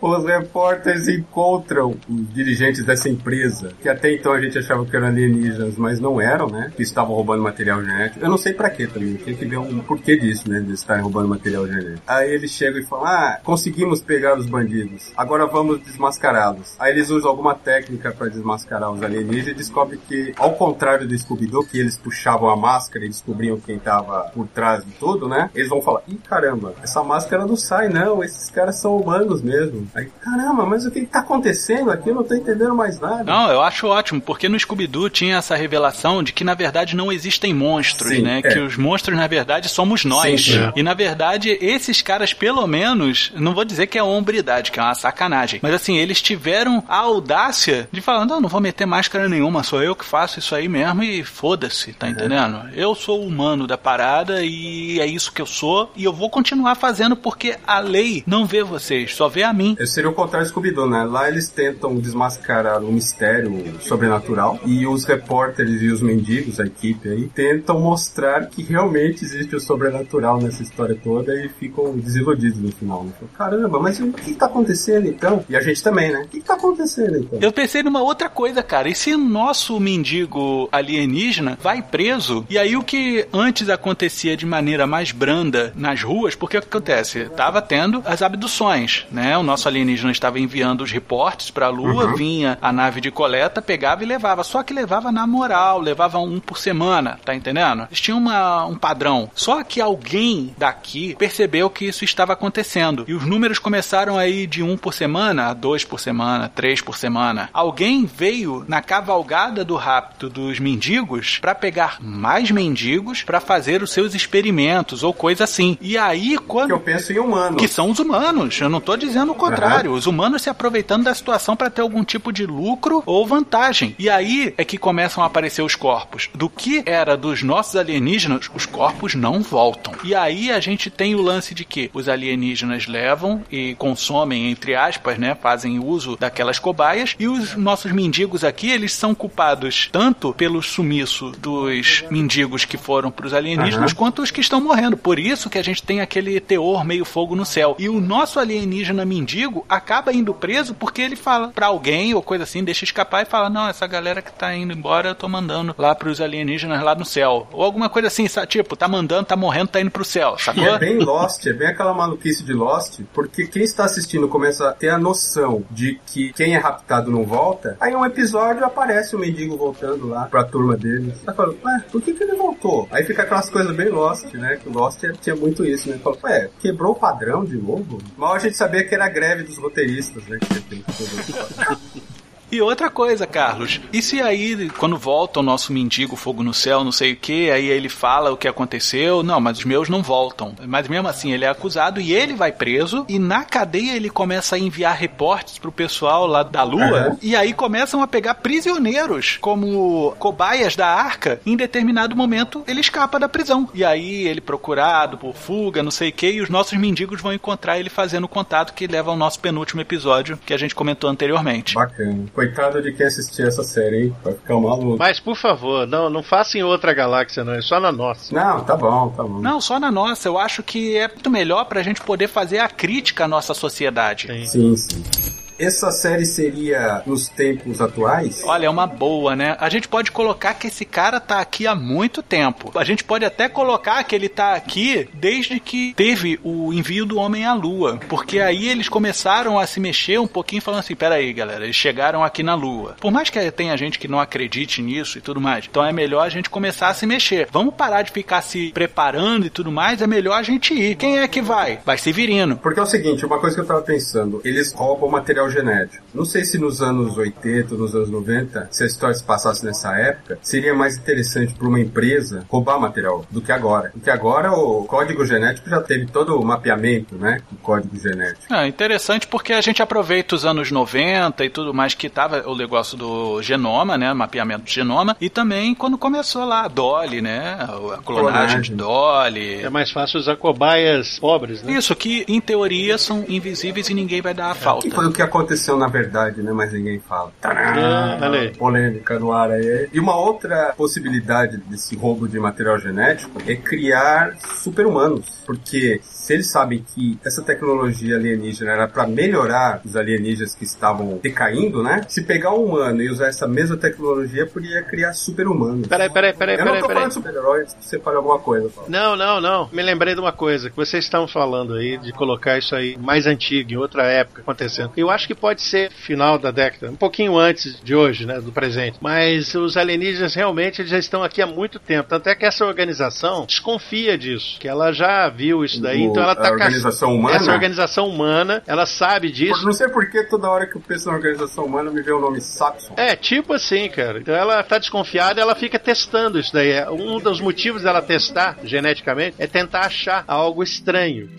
Os 0.02 0.26
repórteres 0.26 1.08
encontram 1.08 1.95
os 2.10 2.34
dirigentes 2.34 2.84
dessa 2.84 3.08
empresa, 3.08 3.72
que 3.80 3.88
até 3.88 4.12
então 4.12 4.34
a 4.34 4.41
gente 4.41 4.58
achava 4.58 4.84
que 4.84 4.95
eram 4.95 5.08
alienígenas, 5.08 5.78
mas 5.78 5.99
não 5.99 6.20
eram, 6.20 6.47
né? 6.47 6.72
Que 6.76 6.82
estavam 6.82 7.14
roubando 7.14 7.43
material 7.43 7.84
genético. 7.84 8.26
Eu 8.26 8.30
não 8.30 8.38
sei 8.38 8.52
pra 8.52 8.70
quê 8.70 8.88
também, 8.88 9.14
tem 9.16 9.36
que 9.36 9.45
ver 9.45 9.58
um 9.58 9.80
porquê 9.80 10.18
disso, 10.18 10.49
né? 10.49 10.60
De 10.60 10.74
estarem 10.74 11.04
roubando 11.04 11.28
material 11.28 11.68
genético. 11.68 12.02
Aí 12.08 12.32
eles 12.32 12.49
chegam 12.49 12.80
e 12.80 12.84
falam: 12.84 13.06
Ah, 13.06 13.39
conseguimos 13.43 14.02
pegar 14.02 14.36
os 14.36 14.47
bandidos, 14.47 15.12
agora 15.16 15.45
vamos 15.45 15.80
desmascará-los. 15.84 16.76
Aí 16.80 16.91
eles 16.91 17.12
usam 17.12 17.30
alguma 17.30 17.54
técnica 17.54 18.12
pra 18.12 18.28
desmascarar 18.28 18.91
os 18.91 19.04
alienígenas 19.04 19.49
e 19.49 19.54
descobrem 19.54 19.99
que, 20.08 20.34
ao 20.36 20.54
contrário 20.56 21.08
do 21.08 21.18
Scooby-Doo, 21.18 21.64
que 21.64 21.80
eles 21.80 21.95
puxavam 21.95 22.49
a 22.49 22.56
máscara 22.56 23.06
e 23.06 23.10
descobriam 23.10 23.60
quem 23.60 23.78
tava 23.78 24.32
por 24.34 24.47
trás 24.47 24.84
de 24.84 24.91
tudo, 24.93 25.30
né? 25.30 25.52
Eles 25.54 25.70
vão 25.70 25.80
falar: 25.80 26.02
Ih, 26.08 26.18
caramba, 26.28 26.74
essa 26.82 27.04
máscara 27.04 27.45
não 27.45 27.56
sai, 27.56 27.88
não, 27.88 28.24
esses 28.24 28.49
caras 28.49 28.78
são 28.78 28.97
humanos 28.97 29.43
mesmo. 29.43 29.91
Aí, 29.94 30.08
caramba, 30.22 30.66
mas 30.66 30.86
o 30.86 30.92
que, 30.92 31.02
que 31.02 31.06
tá 31.08 31.20
acontecendo 31.20 31.92
aqui? 31.92 32.10
Eu 32.10 32.16
não 32.16 32.24
tô 32.24 32.34
entendendo 32.34 32.74
mais 32.76 33.00
nada. 33.00 33.24
Não, 33.24 33.52
eu 33.52 33.62
acho 33.62 33.88
ótimo, 33.88 34.22
porque 34.22 34.48
no 34.48 34.60
Scooby-Doo 34.60 35.10
tinha 35.10 35.38
essa 35.38 35.56
revelação 35.56 36.24
de 36.24 36.32
que 36.32 36.44
na 36.44 36.54
verdade 36.54 36.96
não 36.96 37.12
existem 37.12 37.54
monstros, 37.54 38.12
Sim, 38.12 38.22
né? 38.22 38.42
é. 38.44 38.54
Que 38.54 38.60
os 38.60 38.78
monstros 38.78 39.18
na 39.18 39.28
verdade 39.28 39.68
somos 39.68 40.06
nós. 40.06 40.46
Sim, 40.46 40.54
sim. 40.54 40.72
E 40.76 40.84
na 40.84 40.94
verdade 40.94 41.58
esses 41.62 42.02
caras, 42.02 42.34
pelo 42.34 42.66
menos, 42.66 43.32
não 43.36 43.54
vou 43.54 43.66
dizer 43.66 43.88
que 43.88 43.98
é 43.98 44.04
hombridade, 44.04 44.72
que 44.72 44.80
é 44.80 44.84
uma 44.84 44.96
sacanagem, 44.96 45.60
mas 45.62 45.74
assim, 45.74 45.98
eles 45.98 46.22
tiveram 46.22 46.84
a 46.88 46.98
audácia 46.98 47.89
de 47.92 48.02
falar: 48.02 48.26
não, 48.26 48.39
não 48.39 48.50
vou 48.50 48.62
meter 48.62 48.86
máscara 48.86 49.28
nenhuma, 49.28 49.64
sou 49.64 49.84
eu 49.84 49.96
que 49.96 50.06
faço 50.06 50.39
isso 50.39 50.56
aí 50.56 50.68
mesmo 50.68 51.04
e 51.04 51.24
foda-se, 51.24 51.94
tá 51.94 52.10
entendendo? 52.10 52.70
Eu 52.74 52.96
sou 52.96 53.22
o 53.22 53.28
humano 53.28 53.68
da 53.68 53.78
parada 53.78 54.44
e 54.44 55.00
é 55.00 55.06
isso 55.06 55.32
que 55.32 55.42
eu 55.42 55.46
sou 55.46 55.92
e 55.96 56.04
eu 56.04 56.14
vou 56.14 56.30
continuar 56.30 56.76
fazendo 56.76 57.16
porque 57.16 57.58
a 57.66 57.80
lei 57.80 58.24
não 58.26 58.46
vê 58.46 58.64
vocês, 58.64 59.14
só 59.16 59.28
vê 59.28 59.44
a 59.44 59.54
mim. 59.54 59.76
Esse 59.82 59.94
seria 59.94 60.12
o 60.12 60.14
contrário 60.14 60.48
do 60.48 60.52
Scooby-Doo, 60.52 60.88
né? 60.88 61.04
Lá 61.04 61.28
eles 61.28 61.48
tentam 61.50 61.96
desmascarar 61.96 62.84
um 62.84 62.92
mistério 62.92 63.80
sobrenatural 63.82 64.60
e 64.64 64.86
os 64.86 65.06
repórteres 65.06 65.82
e 65.82 65.88
os 65.88 66.02
mendigos, 66.02 66.60
a 66.60 66.66
equipe 66.66 67.10
aí, 67.10 67.28
tentam 67.28 67.80
mostrar 67.80 68.46
que 68.46 68.62
realmente 68.62 69.26
existe 69.26 69.56
o 69.56 69.60
sobrenatural 69.60 70.40
nessa 70.40 70.62
história 70.62 70.96
toda 70.96 71.34
e 71.34 71.50
ficam 71.50 71.98
desiludidos 71.98 72.60
no 72.60 72.72
final. 72.72 73.04
Né? 73.04 73.12
Caramba, 73.36 73.80
mas 73.80 74.00
o 74.00 74.12
que 74.12 74.36
tá 74.36 74.46
acontecendo 74.46 75.08
então? 75.08 75.44
E 75.50 75.56
a 75.56 75.62
gente 75.62 75.82
também, 75.82 76.12
né? 76.12 76.26
O 76.26 76.28
que 76.28 76.42
tá 76.42 76.54
acontecendo 76.54 77.18
então? 77.18 77.40
Eu 77.42 77.52
pensei 77.52 77.82
numa 77.82 78.04
outra 78.04 78.30
coisa, 78.30 78.62
cara. 78.62 78.88
E 78.88 78.94
se 78.94 79.16
nosso 79.16 79.80
mendigo 79.80 80.70
alienígena 80.72 81.58
vai 81.60 81.82
preso, 81.82 82.46
e 82.48 82.58
aí 82.58 82.78
o 82.78 82.84
que 82.84 83.28
antes 83.34 83.68
acontecia 83.68 84.38
de 84.38 84.46
maneira 84.46 84.86
mais 84.86 85.12
branda 85.12 85.74
nas 85.76 86.04
ruas, 86.04 86.36
porque 86.36 86.58
o 86.58 86.62
que 86.62 86.68
acontece? 86.68 87.26
Tava 87.36 87.64
tendo 87.64 88.04
as 88.06 88.22
abduções, 88.22 89.08
né? 89.12 89.36
O 89.38 89.44
nosso 89.44 89.71
alienígena 89.72 90.12
estava 90.12 90.40
enviando 90.40 90.82
os 90.84 90.92
reportes 90.92 91.50
pra 91.50 91.70
Lua, 91.70 92.14
vinha 92.16 92.58
a 92.62 92.72
nave 92.72 93.02
de 93.02 93.10
coleta, 93.12 93.62
pegava 93.62 94.04
e 94.04 94.06
levava. 94.06 94.44
Só 94.44 94.62
que 94.64 94.74
levava 94.74 95.12
na 95.12 95.26
moral, 95.26 95.80
levava 95.80 96.20
um 96.20 96.40
por 96.40 96.58
semana, 96.58 97.20
tá 97.26 97.34
entendendo? 97.34 97.84
Eles 97.90 98.02
tinham 98.02 98.18
uma, 98.18 98.66
um 98.66 98.76
padrão. 98.76 99.30
Só 99.34 99.64
que 99.64 99.82
alguém 99.82 100.54
daqui 100.58 101.16
percebeu 101.16 101.70
que 101.70 101.86
isso 101.86 102.04
estava 102.04 102.34
acontecendo. 102.34 103.06
E 103.08 103.14
os 103.14 103.26
números 103.26 103.60
começaram 103.60 104.18
aí 104.18 104.46
de 104.46 104.62
um 104.62 104.78
por 104.78 104.94
semana 104.94 105.48
a 105.48 105.54
dois 105.54 105.84
por 105.84 106.00
semana, 106.00 106.50
três 106.54 106.82
por 106.82 106.98
semana. 106.98 107.50
Alguém 107.54 108.06
veio 108.06 108.66
na 108.68 108.82
cavalgada 108.82 109.64
do 109.64 109.76
rapto 109.76 110.30
dos 110.30 110.60
mendigos 110.60 111.40
para 111.40 111.56
pegar 111.56 111.98
mais 112.02 112.52
mendigos 112.52 113.24
para 113.24 113.40
fazer 113.40 113.82
os 113.82 113.92
seus 113.92 114.14
experimentos 114.16 115.04
ou 115.04 115.14
coisa 115.14 115.44
assim. 115.44 115.78
E 115.82 115.98
aí, 115.98 116.32
Que 116.32 116.38
quando 116.40 116.72
eu 116.72 116.80
penso 116.80 117.14
em 117.14 117.20
humano. 117.20 117.58
que 117.58 117.68
são 117.68 117.90
os 117.90 118.00
humanos. 118.00 118.60
Eu 118.60 118.70
não 118.70 118.82
tô 118.82 118.96
dizendo 118.98 119.32
o 119.32 119.36
contrário. 119.36 119.61
Os 119.89 120.07
humanos 120.07 120.41
se 120.41 120.49
aproveitando 120.49 121.03
da 121.03 121.14
situação 121.14 121.55
para 121.55 121.70
ter 121.70 121.82
algum 121.82 122.03
tipo 122.03 122.32
de 122.32 122.45
lucro 122.45 123.03
ou 123.05 123.26
vantagem. 123.26 123.95
E 123.97 124.09
aí 124.09 124.53
é 124.57 124.66
que 124.66 124.78
começam 124.78 125.24
a 125.24 125.28
aparecer 125.28 125.62
os 125.62 125.76
corpos. 125.76 126.30
Do 126.34 126.49
que 126.49 126.84
era 126.86 127.16
dos 127.18 127.43
nossos 127.43 127.76
alienígenas, 127.76 128.49
os 128.53 128.66
corpos 128.66 129.16
não 129.16 129.41
voltam. 129.41 129.93
E 130.03 130.16
aí 130.16 130.51
a 130.51 130.59
gente 130.59 130.89
tem 130.89 131.16
o 131.16 131.22
lance 131.22 131.53
de 131.53 131.66
que 131.66 131.89
os 131.93 132.07
alienígenas 132.07 132.88
levam 132.88 133.43
e 133.51 133.76
consomem, 133.76 134.49
entre 134.49 134.76
aspas, 134.76 135.18
né? 135.18 135.36
Fazem 135.36 135.80
uso 135.80 136.18
daquelas 136.18 136.59
cobaias. 136.59 137.16
E 137.20 137.28
os 137.28 137.55
nossos 137.55 137.91
mendigos 137.91 138.43
aqui, 138.43 138.70
eles 138.70 138.93
são 138.93 139.14
culpados 139.14 139.89
tanto 139.91 140.34
pelo 140.34 140.62
sumiço 140.62 141.32
dos 141.39 142.03
mendigos 142.09 142.66
que 142.66 142.78
foram 142.78 143.12
pros 143.12 143.34
alienígenas, 143.34 143.91
Aham. 143.91 143.97
quanto 143.97 144.22
os 144.22 144.32
que 144.32 144.41
estão 144.41 144.62
morrendo. 144.62 144.97
Por 144.97 145.20
isso 145.20 145.49
que 145.49 145.57
a 145.57 145.64
gente 145.64 145.84
tem 145.84 146.01
aquele 146.01 146.39
teor 146.39 146.86
meio 146.86 147.05
fogo 147.05 147.36
no 147.36 147.45
céu. 147.45 147.76
E 147.78 147.89
o 147.89 147.99
nosso 147.99 148.39
alienígena 148.39 149.05
mendigo 149.05 149.41
acaba 149.70 150.12
indo 150.14 150.34
preso 150.34 150.74
porque 150.74 151.02
ele 151.02 151.16
fala 151.16 151.50
pra 151.50 151.68
alguém 151.68 152.14
ou 152.14 152.22
coisa 152.22 152.44
assim, 152.44 152.64
deixa 152.64 152.84
escapar 152.86 153.22
e 153.24 153.26
fala: 153.26 153.50
Não, 153.50 153.68
essa 153.68 153.88
galera 153.88 154.22
que 154.22 154.32
tá 154.32 154.54
indo 154.56 154.74
embora 154.74 155.10
eu 155.10 155.16
tô 155.16 155.28
mandando 155.28 155.74
lá 155.78 155.94
pros 155.96 156.20
alienígenas 156.22 156.82
lá 156.84 156.96
no 156.96 157.06
céu. 157.06 157.48
Ou 157.52 157.64
alguma 157.64 157.89
coisa 157.89 158.08
assim, 158.08 158.28
sabe? 158.28 158.48
tipo, 158.48 158.76
tá 158.76 158.88
mandando, 158.88 159.26
tá 159.26 159.36
morrendo, 159.36 159.70
tá 159.70 159.80
indo 159.82 159.92
pro 159.92 160.04
céu, 160.04 160.36
E 160.38 160.42
sacou? 160.42 160.64
é 160.66 160.80
bem 160.80 160.98
Lost, 161.00 161.46
é 161.46 161.54
bem 161.54 161.68
aquela 161.68 161.94
maluquice 161.94 162.44
de 162.44 162.54
Lost, 162.54 163.00
porque 163.14 163.48
quem 163.48 163.64
está 163.64 163.86
assistindo 163.86 164.28
começa 164.28 164.70
a 164.70 164.74
ter 164.74 164.89
a 164.89 164.98
noção 164.98 165.64
de 165.72 166.00
que 166.06 166.34
quem 166.34 166.56
é 166.56 166.58
raptado 166.58 167.10
não 167.12 167.24
volta, 167.24 167.78
aí 167.80 167.96
um 167.96 168.06
episódio 168.06 168.66
aparece 168.66 169.16
o 169.16 169.20
mendigo 169.20 169.56
voltando 169.58 170.08
lá 170.08 170.26
pra 170.26 170.44
turma 170.44 170.76
dele. 170.76 171.14
Tá 171.26 171.34
falando, 171.34 171.58
ué, 171.64 171.84
por 171.92 172.02
que, 172.02 172.14
que 172.14 172.24
ele 172.24 172.36
voltou? 172.36 172.88
Aí 172.92 173.04
fica 173.04 173.22
aquelas 173.24 173.50
coisas 173.50 173.76
bem 173.76 173.89
Lost, 173.89 174.34
né? 174.34 174.58
Que 174.62 174.70
o 174.70 174.74
Lost 174.74 175.02
tinha 175.22 175.36
muito 175.36 175.64
isso, 175.66 175.89
né? 175.89 175.98
Fala, 176.04 176.18
ué, 176.24 176.50
quebrou 176.60 176.92
o 176.92 176.96
padrão 176.96 177.44
de 177.46 177.58
novo? 177.58 177.98
Mal 178.18 178.34
a 178.34 178.39
gente 178.39 178.56
sabia 178.58 178.84
que 178.84 178.94
era 178.94 179.06
a 179.06 179.10
greve 179.32 179.44
dos 179.44 179.58
roteiristas, 179.58 180.24
né? 180.26 180.38
Que 180.40 180.48
todo 180.94 182.02
E 182.52 182.62
outra 182.62 182.89
coisa, 182.89 183.26
Carlos, 183.26 183.80
e 183.93 184.02
se 184.02 184.22
aí, 184.22 184.70
quando 184.78 184.97
volta 184.97 185.39
o 185.39 185.43
nosso 185.43 185.72
mendigo 185.72 186.16
fogo 186.16 186.43
no 186.43 186.54
céu, 186.54 186.84
não 186.84 186.91
sei 186.91 187.14
o 187.14 187.16
que, 187.16 187.49
aí 187.49 187.68
ele 187.68 187.89
fala 187.89 188.32
o 188.32 188.38
que 188.38 188.47
aconteceu, 188.47 189.24
não, 189.24 189.39
mas 189.39 189.60
os 189.60 189.66
meus 189.66 189.88
não 189.89 190.04
voltam. 190.04 190.54
Mas 190.68 190.88
mesmo 190.88 191.08
assim, 191.08 191.32
ele 191.32 191.45
é 191.45 191.49
acusado 191.49 191.99
e 192.02 192.14
ele 192.14 192.34
vai 192.34 192.52
preso, 192.52 193.06
e 193.08 193.18
na 193.18 193.43
cadeia 193.43 193.95
ele 193.95 194.10
começa 194.10 194.56
a 194.56 194.60
enviar 194.60 194.95
reportes 194.95 195.58
pro 195.58 195.72
pessoal 195.72 196.28
lá 196.28 196.43
da 196.43 196.64
Lua, 196.64 196.82
Uhum. 197.10 197.18
e 197.22 197.36
aí 197.36 197.54
começam 197.54 198.02
a 198.02 198.08
pegar 198.08 198.36
prisioneiros 198.36 199.38
como 199.39 200.14
cobaias 200.20 200.76
da 200.76 200.88
arca. 200.88 201.39
Em 201.45 201.56
determinado 201.56 202.16
momento, 202.16 202.64
ele 202.68 202.82
escapa 202.82 203.20
da 203.20 203.30
prisão. 203.30 203.70
E 203.74 203.84
aí 203.84 204.28
ele 204.28 204.41
procurado 204.41 205.18
por 205.18 205.36
fuga, 205.36 205.82
não 205.84 205.91
sei 205.91 206.10
o 206.10 206.14
que, 206.14 206.30
e 206.32 206.41
os 206.41 206.49
nossos 206.49 206.78
mendigos 206.78 207.22
vão 207.22 207.34
encontrar 207.34 207.80
ele 207.80 207.89
fazendo 207.89 208.26
o 208.26 208.28
contato 208.30 208.74
que 208.74 208.88
leva 208.88 209.12
ao 209.12 209.18
nosso 209.18 209.39
penúltimo 209.39 209.82
episódio, 209.82 210.38
que 210.45 210.54
a 210.54 210.58
gente 210.58 210.76
comentou 210.76 211.10
anteriormente. 211.10 211.76
Bacana. 211.76 212.26
Coitado 212.42 212.82
de 212.82 212.92
quem 212.92 213.06
assistir 213.06 213.46
essa 213.46 213.62
série, 213.62 214.06
hein? 214.06 214.16
Vai 214.24 214.34
ficar 214.34 214.56
maluco. 214.56 214.98
Mas, 214.98 215.20
por 215.20 215.36
favor, 215.36 215.86
não, 215.86 216.10
não 216.10 216.24
faça 216.24 216.58
em 216.58 216.64
outra 216.64 216.92
galáxia, 216.92 217.44
não. 217.44 217.54
É 217.54 217.62
só 217.62 217.80
na 217.80 217.92
nossa. 217.92 218.34
Não, 218.34 218.64
tá 218.64 218.76
bom, 218.76 219.10
tá 219.10 219.22
bom. 219.22 219.39
Não, 219.39 219.62
só 219.62 219.80
na 219.80 219.92
nossa. 219.92 220.28
Eu 220.28 220.39
acho 220.39 220.64
que 220.64 220.98
é 220.98 221.08
muito 221.08 221.30
melhor 221.30 221.66
pra 221.66 221.84
gente 221.84 222.02
poder 222.02 222.28
fazer 222.28 222.58
a 222.58 222.68
crítica 222.68 223.26
à 223.26 223.28
nossa 223.28 223.54
sociedade. 223.54 224.26
Sim. 224.26 224.76
Sim, 224.76 224.76
sim. 224.76 225.41
Essa 225.62 225.91
série 225.91 226.26
seria 226.26 227.03
nos 227.05 227.30
tempos 227.30 227.80
atuais? 227.80 228.41
Olha, 228.43 228.66
é 228.66 228.70
uma 228.70 228.88
boa, 228.88 229.36
né? 229.36 229.55
A 229.59 229.70
gente 229.70 229.88
pode 229.88 230.12
colocar 230.12 230.55
que 230.55 230.66
esse 230.66 230.84
cara 230.84 231.20
tá 231.20 231.39
aqui 231.39 231.68
há 231.68 231.76
muito 231.76 232.24
tempo. 232.24 232.72
A 232.74 232.84
gente 232.84 233.03
pode 233.03 233.24
até 233.24 233.47
colocar 233.47 234.03
que 234.03 234.16
ele 234.16 234.28
tá 234.28 234.55
aqui 234.55 235.07
desde 235.14 235.59
que 235.59 235.93
teve 235.93 236.39
o 236.43 236.74
envio 236.74 237.05
do 237.05 237.20
homem 237.20 237.45
à 237.45 237.53
lua. 237.53 237.99
Porque 238.09 238.39
aí 238.39 238.70
eles 238.70 238.89
começaram 238.89 239.59
a 239.59 239.68
se 239.68 239.80
mexer 239.80 240.20
um 240.20 240.26
pouquinho, 240.26 240.64
falando 240.64 240.80
assim: 240.80 240.95
peraí, 240.95 241.32
galera, 241.32 241.64
eles 241.64 241.76
chegaram 241.76 242.24
aqui 242.24 242.41
na 242.41 242.55
lua. 242.55 242.95
Por 242.99 243.12
mais 243.12 243.30
que 243.30 243.51
tenha 243.51 243.78
gente 243.78 243.99
que 243.99 244.07
não 244.07 244.20
acredite 244.20 244.82
nisso 244.82 245.20
e 245.20 245.22
tudo 245.22 245.39
mais, 245.39 245.68
então 245.70 245.86
é 245.86 245.93
melhor 245.93 246.26
a 246.26 246.30
gente 246.30 246.49
começar 246.49 246.88
a 246.88 246.93
se 246.95 247.05
mexer. 247.05 247.47
Vamos 247.51 247.76
parar 247.76 248.01
de 248.01 248.12
ficar 248.12 248.41
se 248.41 248.72
preparando 248.72 249.45
e 249.45 249.51
tudo 249.51 249.72
mais, 249.72 250.01
é 250.01 250.07
melhor 250.07 250.39
a 250.39 250.43
gente 250.43 250.74
ir. 250.74 250.95
Quem 250.95 251.20
é 251.20 251.28
que 251.28 251.39
vai? 251.39 251.78
Vai 251.86 251.99
Severino. 251.99 252.57
Porque 252.57 252.80
é 252.80 252.84
o 252.84 252.88
seguinte, 252.88 253.24
uma 253.28 253.38
coisa 253.38 253.55
que 253.55 253.62
eu 253.62 253.68
tava 253.68 253.84
pensando, 253.84 254.41
eles 254.43 254.74
roubam 254.74 255.07
material 255.07 255.51
genético. 255.52 256.04
Não 256.14 256.26
sei 256.26 256.43
se 256.43 256.58
nos 256.58 256.82
anos 256.82 257.18
80, 257.18 257.76
nos 257.76 257.95
anos 257.95 258.10
90, 258.10 258.68
se 258.72 258.84
a 258.84 258.88
história 258.88 259.16
se 259.16 259.24
passasse 259.24 259.66
nessa 259.66 259.95
época, 259.97 260.39
seria 260.41 260.74
mais 260.74 260.97
interessante 260.97 261.54
para 261.54 261.68
uma 261.68 261.80
empresa 261.80 262.45
roubar 262.49 262.80
material 262.80 263.26
do 263.30 263.41
que 263.41 263.52
agora. 263.52 263.91
Porque 263.91 264.10
agora 264.10 264.52
o 264.52 264.84
código 264.86 265.26
genético 265.26 265.70
já 265.70 265.82
teve 265.82 266.06
todo 266.08 266.38
o 266.38 266.45
mapeamento, 266.45 267.16
né? 267.16 267.39
O 267.52 267.56
código 267.58 267.97
genético. 267.97 268.54
É 268.54 268.68
interessante 268.68 269.28
porque 269.28 269.54
a 269.54 269.62
gente 269.62 269.82
aproveita 269.82 270.36
os 270.36 270.45
anos 270.45 270.72
90 270.72 271.43
e 271.45 271.49
tudo 271.49 271.74
mais 271.74 271.93
que 271.93 272.10
tava 272.10 272.47
o 272.49 272.56
negócio 272.56 272.97
do 272.97 273.41
genoma, 273.41 273.97
né? 273.97 274.14
Mapeamento 274.14 274.64
do 274.64 274.70
genoma. 274.70 275.16
E 275.20 275.30
também 275.30 275.74
quando 275.76 275.97
começou 275.97 276.45
lá 276.45 276.66
a 276.66 276.68
Dolly, 276.68 277.22
né? 277.22 277.58
A 277.60 277.97
clonagem 278.04 278.62
de 278.62 278.74
Dolly. 278.74 279.62
É 279.64 279.70
mais 279.70 279.91
fácil 279.91 280.20
usar 280.20 280.36
cobaias 280.36 281.20
pobres, 281.20 281.64
né? 281.64 281.74
Isso, 281.74 281.95
que 281.95 282.26
em 282.28 282.39
teoria 282.39 282.97
são 282.97 283.26
invisíveis 283.28 283.89
e 283.89 283.93
ninguém 283.93 284.22
vai 284.22 284.34
dar 284.34 284.52
a 284.52 284.56
falta. 284.56 284.88
Que 284.88 284.93
foi 284.93 285.08
o 285.08 285.12
que 285.12 285.22
aconteceu 285.32 285.78
na 285.78 285.88
verdade, 285.88 286.44
né? 286.44 286.52
Mas 286.52 286.74
ninguém 286.74 287.00
fala. 287.00 287.32
Ah, 287.42 288.20
olha 288.22 288.40
aí. 288.42 288.56
Polêmica 288.56 289.18
no 289.18 289.32
ar 289.32 289.52
aí. 289.52 289.90
E 289.92 290.00
uma 290.00 290.16
outra 290.16 290.74
possibilidade 290.76 291.58
desse 291.58 291.96
roubo 291.96 292.28
de 292.28 292.38
material 292.40 292.78
genético 292.78 293.42
é 293.48 293.56
criar 293.56 294.36
super-humanos. 294.58 295.42
Porque 295.46 296.02
se 296.22 296.34
eles 296.34 296.52
sabem 296.52 296.86
que 296.94 297.18
essa 297.26 297.42
tecnologia 297.42 298.16
alienígena 298.16 298.72
era 298.72 298.88
para 298.88 299.08
melhorar 299.08 299.82
os 299.84 299.96
alienígenas 299.96 300.54
que 300.54 300.64
estavam 300.64 301.20
decaindo, 301.22 301.82
né? 301.82 302.02
Se 302.08 302.22
pegar 302.24 302.54
um 302.54 302.66
humano 302.66 303.02
e 303.02 303.10
usar 303.10 303.28
essa 303.28 303.48
mesma 303.48 303.76
tecnologia, 303.76 304.46
poderia 304.46 304.84
criar 304.84 305.14
super-humanos. 305.14 305.88
Peraí, 305.88 306.10
peraí, 306.12 306.34
peraí, 306.34 306.56
Eu 306.56 306.60
não 306.60 306.66
peraí, 306.74 306.82
tô 306.82 306.88
peraí. 306.88 307.02
falando 307.02 307.10
de 307.10 307.14
super-heróis, 307.16 307.76
você 307.80 308.00
fala 308.00 308.18
alguma 308.18 308.38
coisa. 308.38 308.70
Paulo. 308.70 308.90
Não, 308.90 309.16
não, 309.16 309.42
não. 309.42 309.70
Me 309.74 309.82
lembrei 309.82 310.14
de 310.14 310.22
uma 310.22 310.32
coisa 310.32 310.70
que 310.70 310.76
vocês 310.76 311.04
estavam 311.04 311.28
falando 311.28 311.74
aí 311.74 311.98
de 311.98 312.12
colocar 312.14 312.56
isso 312.58 312.76
aí 312.76 312.96
mais 312.98 313.26
antigo, 313.26 313.72
em 313.72 313.78
outra 313.78 314.04
época 314.04 314.42
acontecendo. 314.42 314.92
Eu 314.96 315.10
acho 315.10 315.26
que 315.26 315.34
pode 315.34 315.64
ser 315.64 315.92
final 315.92 316.38
da 316.38 316.52
década, 316.52 316.92
um 316.92 316.96
pouquinho 316.96 317.36
antes 317.36 317.82
de 317.84 317.96
hoje, 317.96 318.28
né, 318.28 318.40
do 318.40 318.52
presente. 318.52 319.00
Mas 319.02 319.56
os 319.56 319.76
alienígenas 319.76 320.36
realmente 320.36 320.82
eles 320.82 320.92
já 320.92 321.00
estão 321.00 321.24
aqui 321.24 321.42
há 321.42 321.48
muito 321.48 321.80
tempo. 321.80 322.10
Tanto 322.10 322.30
é 322.30 322.36
que 322.36 322.46
essa 322.46 322.64
organização 322.64 323.46
desconfia 323.46 324.16
disso, 324.18 324.60
que 324.60 324.68
ela 324.68 324.92
já 324.92 325.28
viu 325.30 325.66
isso 325.66 325.82
daí, 325.82 326.11
então 326.12 326.24
ela 326.24 326.32
a 326.34 326.36
tá 326.36 326.41
caç- 326.43 326.51
organização 326.51 327.16
humana? 327.16 327.36
Essa 327.36 327.51
organização 327.51 328.07
humana, 328.07 328.64
ela 328.68 328.86
sabe 328.86 329.30
Por- 329.30 329.36
disso. 329.36 329.66
Não 329.66 329.74
sei 329.74 329.88
por 329.89 330.09
que 330.09 330.24
toda 330.24 330.49
hora 330.49 330.68
que 330.68 330.76
eu 330.78 330.82
penso 330.82 331.07
na 331.09 331.16
organização 331.16 331.66
humana 331.66 331.89
me 331.91 332.01
vê 332.01 332.12
o 332.12 332.20
nome 332.20 332.39
Saxon. 332.41 332.93
É, 332.97 333.16
tipo 333.16 333.53
assim, 333.53 333.89
cara. 333.89 334.20
Então 334.20 334.34
ela 334.36 334.62
tá 334.64 334.78
desconfiada 334.78 335.41
ela 335.41 335.55
fica 335.55 335.80
testando 335.80 336.39
isso 336.39 336.53
daí. 336.53 336.72
É, 336.72 336.89
Um 336.89 337.20
dos 337.20 337.39
motivos 337.41 337.84
dela 337.84 338.01
testar 338.01 338.57
geneticamente 338.64 339.36
é 339.39 339.47
tentar 339.47 339.82
achar 339.86 340.24
algo 340.28 340.62
estranho. 340.64 341.30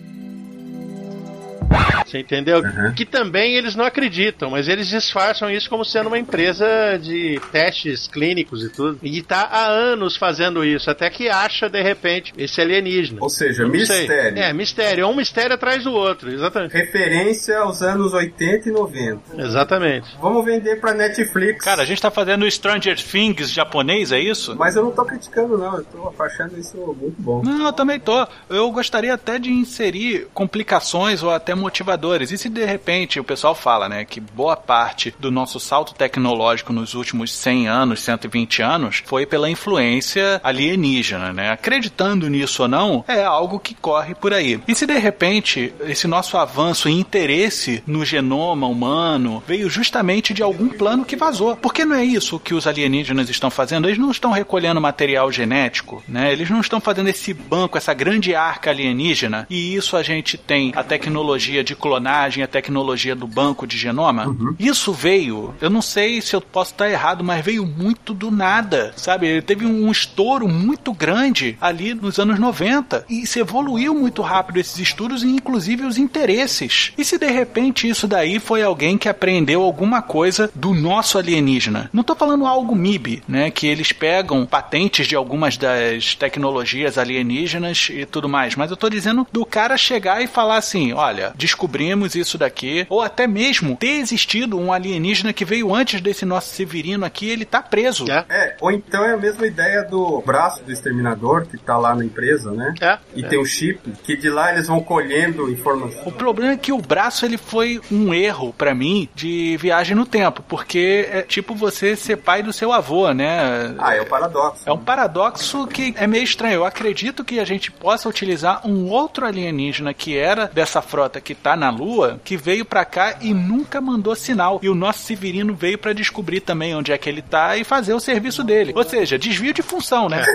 Você 2.05 2.19
entendeu? 2.19 2.59
Uhum. 2.59 2.93
Que 2.93 3.05
também 3.05 3.55
eles 3.55 3.75
não 3.75 3.85
acreditam, 3.85 4.49
mas 4.51 4.67
eles 4.67 4.87
disfarçam 4.87 5.49
isso 5.49 5.69
como 5.69 5.83
sendo 5.83 6.07
uma 6.07 6.19
empresa 6.19 6.65
de 7.01 7.39
testes 7.51 8.07
clínicos 8.07 8.63
e 8.63 8.69
tudo. 8.69 8.99
E 9.01 9.21
tá 9.21 9.47
há 9.51 9.67
anos 9.67 10.15
fazendo 10.15 10.63
isso, 10.63 10.89
até 10.89 11.09
que 11.09 11.29
acha, 11.29 11.69
de 11.69 11.81
repente, 11.81 12.33
esse 12.37 12.61
alienígena. 12.61 13.19
Ou 13.21 13.29
seja, 13.29 13.63
Não 13.63 13.71
sei. 13.71 13.79
mistério. 14.01 14.39
É, 14.39 14.53
mistério. 14.53 15.07
Um 15.07 15.15
mistério 15.15 15.55
atrás 15.55 15.83
do 15.83 15.91
outro, 15.93 16.31
exatamente. 16.31 16.73
Referência 16.73 17.57
aos 17.59 17.81
anos 17.81 18.13
80 18.13 18.69
e 18.69 18.71
90. 18.71 19.21
Exatamente. 19.41 20.07
Vamos 20.21 20.45
vender 20.45 20.79
pra 20.79 20.93
Netflix. 20.93 21.63
Cara, 21.63 21.81
a 21.81 21.85
gente 21.85 22.01
tá 22.01 22.11
fazendo 22.11 22.43
o 22.43 22.51
Stranger 22.51 22.95
Things 23.01 23.51
japonês, 23.51 24.11
é 24.11 24.19
isso? 24.19 24.55
Mas 24.55 24.75
eu 24.75 24.83
não 24.83 24.91
tô 24.91 25.03
criticando, 25.05 25.57
não. 25.57 25.77
Eu 25.77 25.83
tô 25.83 26.23
achando 26.23 26.59
isso 26.59 26.77
muito 26.77 27.15
bom. 27.19 27.41
Não, 27.43 27.65
eu 27.67 27.73
também 27.73 27.99
tô. 27.99 28.27
Eu 28.49 28.71
gostaria 28.71 29.13
até 29.13 29.39
de 29.39 29.51
inserir 29.51 30.27
complicações 30.33 31.23
ou 31.23 31.31
até 31.31 31.55
motivadores. 31.63 32.31
E 32.31 32.37
se 32.37 32.49
de 32.49 32.65
repente 32.65 33.19
o 33.19 33.23
pessoal 33.23 33.55
fala, 33.55 33.87
né, 33.87 34.03
que 34.03 34.19
boa 34.19 34.55
parte 34.55 35.15
do 35.17 35.31
nosso 35.31 35.59
salto 35.59 35.93
tecnológico 35.93 36.73
nos 36.73 36.93
últimos 36.93 37.31
100 37.31 37.67
anos, 37.67 38.01
120 38.01 38.61
anos, 38.61 39.01
foi 39.05 39.25
pela 39.25 39.49
influência 39.49 40.41
alienígena, 40.43 41.31
né? 41.31 41.51
Acreditando 41.51 42.29
nisso 42.29 42.63
ou 42.63 42.67
não, 42.67 43.05
é 43.07 43.23
algo 43.23 43.59
que 43.59 43.73
corre 43.73 44.13
por 44.13 44.33
aí. 44.33 44.59
E 44.67 44.75
se 44.75 44.85
de 44.85 44.97
repente 44.97 45.73
esse 45.85 46.07
nosso 46.07 46.37
avanço 46.37 46.89
e 46.89 46.91
interesse 46.91 47.83
no 47.87 48.03
genoma 48.03 48.67
humano 48.67 49.41
veio 49.47 49.69
justamente 49.69 50.33
de 50.33 50.43
algum 50.43 50.69
plano 50.69 51.05
que 51.05 51.15
vazou? 51.15 51.55
Porque 51.55 51.85
não 51.85 51.95
é 51.95 52.03
isso 52.03 52.39
que 52.39 52.53
os 52.53 52.67
alienígenas 52.67 53.29
estão 53.29 53.49
fazendo? 53.49 53.87
Eles 53.87 53.99
não 53.99 54.11
estão 54.11 54.31
recolhendo 54.31 54.81
material 54.81 55.31
genético, 55.31 56.03
né? 56.07 56.31
Eles 56.31 56.49
não 56.49 56.59
estão 56.59 56.81
fazendo 56.81 57.09
esse 57.09 57.33
banco, 57.33 57.77
essa 57.77 57.93
grande 57.93 58.35
arca 58.35 58.69
alienígena. 58.69 59.45
E 59.49 59.75
isso 59.75 59.95
a 59.95 60.03
gente 60.03 60.37
tem 60.37 60.71
a 60.75 60.83
tecnologia 60.83 61.52
de 61.61 61.75
clonagem, 61.75 62.41
a 62.41 62.47
tecnologia 62.47 63.13
do 63.13 63.27
banco 63.27 63.67
de 63.67 63.77
genoma. 63.77 64.33
Isso 64.57 64.93
veio, 64.93 65.53
eu 65.59 65.69
não 65.69 65.81
sei 65.81 66.21
se 66.21 66.33
eu 66.33 66.39
posso 66.39 66.71
estar 66.71 66.89
errado, 66.89 67.21
mas 67.21 67.43
veio 67.43 67.65
muito 67.65 68.13
do 68.13 68.31
nada, 68.31 68.93
sabe? 68.95 69.41
Teve 69.41 69.65
um 69.65 69.91
estouro 69.91 70.47
muito 70.47 70.93
grande 70.93 71.57
ali 71.59 71.93
nos 71.93 72.17
anos 72.17 72.39
90 72.39 73.05
e 73.09 73.27
se 73.27 73.39
evoluiu 73.39 73.93
muito 73.93 74.21
rápido 74.21 74.59
esses 74.59 74.79
estudos 74.79 75.23
e 75.23 75.27
inclusive 75.27 75.83
os 75.83 75.97
interesses. 75.97 76.93
E 76.97 77.03
se 77.03 77.17
de 77.17 77.29
repente 77.29 77.89
isso 77.89 78.07
daí 78.07 78.39
foi 78.39 78.63
alguém 78.63 78.97
que 78.97 79.09
aprendeu 79.09 79.61
alguma 79.61 80.01
coisa 80.01 80.49
do 80.55 80.73
nosso 80.73 81.17
alienígena? 81.17 81.89
Não 81.91 82.03
tô 82.03 82.15
falando 82.15 82.45
algo 82.45 82.75
MIB, 82.75 83.23
né? 83.27 83.51
Que 83.51 83.67
eles 83.67 83.91
pegam 83.91 84.45
patentes 84.45 85.07
de 85.07 85.15
algumas 85.15 85.57
das 85.57 86.15
tecnologias 86.15 86.97
alienígenas 86.97 87.89
e 87.89 88.05
tudo 88.05 88.29
mais, 88.29 88.55
mas 88.55 88.71
eu 88.71 88.77
tô 88.77 88.89
dizendo 88.89 89.27
do 89.31 89.45
cara 89.45 89.77
chegar 89.77 90.21
e 90.21 90.27
falar 90.27 90.57
assim: 90.57 90.93
olha, 90.93 91.33
descobrimos 91.43 92.15
isso 92.15 92.37
daqui, 92.37 92.87
ou 92.89 93.01
até 93.01 93.27
mesmo 93.27 93.75
ter 93.75 93.99
existido 93.99 94.57
um 94.57 94.71
alienígena 94.71 95.33
que 95.33 95.43
veio 95.43 95.75
antes 95.75 95.99
desse 95.99 96.23
nosso 96.25 96.55
Severino 96.55 97.05
aqui, 97.05 97.29
ele 97.29 97.43
tá 97.43 97.61
preso. 97.61 98.09
É? 98.09 98.25
É, 98.29 98.55
ou 98.61 98.71
então 98.71 99.03
é 99.03 99.13
a 99.13 99.17
mesma 99.17 99.45
ideia 99.45 99.83
do 99.83 100.21
braço 100.21 100.63
do 100.63 100.71
exterminador 100.71 101.45
que 101.45 101.57
tá 101.57 101.77
lá 101.77 101.93
na 101.93 102.05
empresa, 102.05 102.51
né? 102.51 102.73
É. 102.79 102.97
E 103.13 103.25
é. 103.25 103.27
tem 103.27 103.37
um 103.37 103.45
chip, 103.45 103.79
que 104.03 104.15
de 104.15 104.29
lá 104.29 104.53
eles 104.53 104.67
vão 104.67 104.79
colhendo 104.79 105.51
informações. 105.51 106.07
O 106.07 106.11
problema 106.13 106.53
é 106.53 106.57
que 106.57 106.71
o 106.71 106.79
braço 106.79 107.25
ele 107.25 107.37
foi 107.37 107.81
um 107.91 108.13
erro 108.13 108.53
pra 108.57 108.73
mim 108.73 109.09
de 109.13 109.57
viagem 109.57 109.95
no 109.95 110.05
tempo, 110.05 110.41
porque 110.47 111.09
é 111.11 111.21
tipo 111.23 111.53
você 111.53 111.95
ser 111.95 112.17
pai 112.17 112.41
do 112.41 112.53
seu 112.53 112.71
avô, 112.71 113.11
né? 113.11 113.75
Ah, 113.77 113.95
é 113.95 114.01
o 114.01 114.05
paradoxo. 114.05 114.63
É 114.65 114.71
um 114.71 114.77
paradoxo 114.77 115.67
que 115.67 115.93
é 115.97 116.07
meio 116.07 116.23
estranho. 116.23 116.53
Eu 116.53 116.65
acredito 116.65 117.25
que 117.25 117.39
a 117.39 117.45
gente 117.45 117.69
possa 117.69 118.07
utilizar 118.07 118.65
um 118.65 118.89
outro 118.89 119.25
alienígena 119.25 119.93
que 119.93 120.17
era 120.17 120.45
dessa 120.47 120.81
frota 120.81 121.19
que 121.19 121.32
tá 121.35 121.55
na 121.55 121.69
Lua, 121.69 122.19
que 122.23 122.37
veio 122.37 122.65
pra 122.65 122.85
cá 122.85 123.17
e 123.21 123.33
nunca 123.33 123.81
mandou 123.81 124.15
sinal. 124.15 124.59
E 124.61 124.69
o 124.69 124.75
nosso 124.75 125.03
Severino 125.03 125.53
veio 125.53 125.77
pra 125.77 125.93
descobrir 125.93 126.41
também 126.41 126.75
onde 126.75 126.91
é 126.91 126.97
que 126.97 127.09
ele 127.09 127.21
tá 127.21 127.57
e 127.57 127.63
fazer 127.63 127.93
o 127.93 127.99
serviço 127.99 128.43
dele. 128.43 128.73
Ou 128.75 128.83
seja, 128.83 129.17
desvio 129.17 129.53
de 129.53 129.61
função, 129.61 130.09
né? 130.09 130.23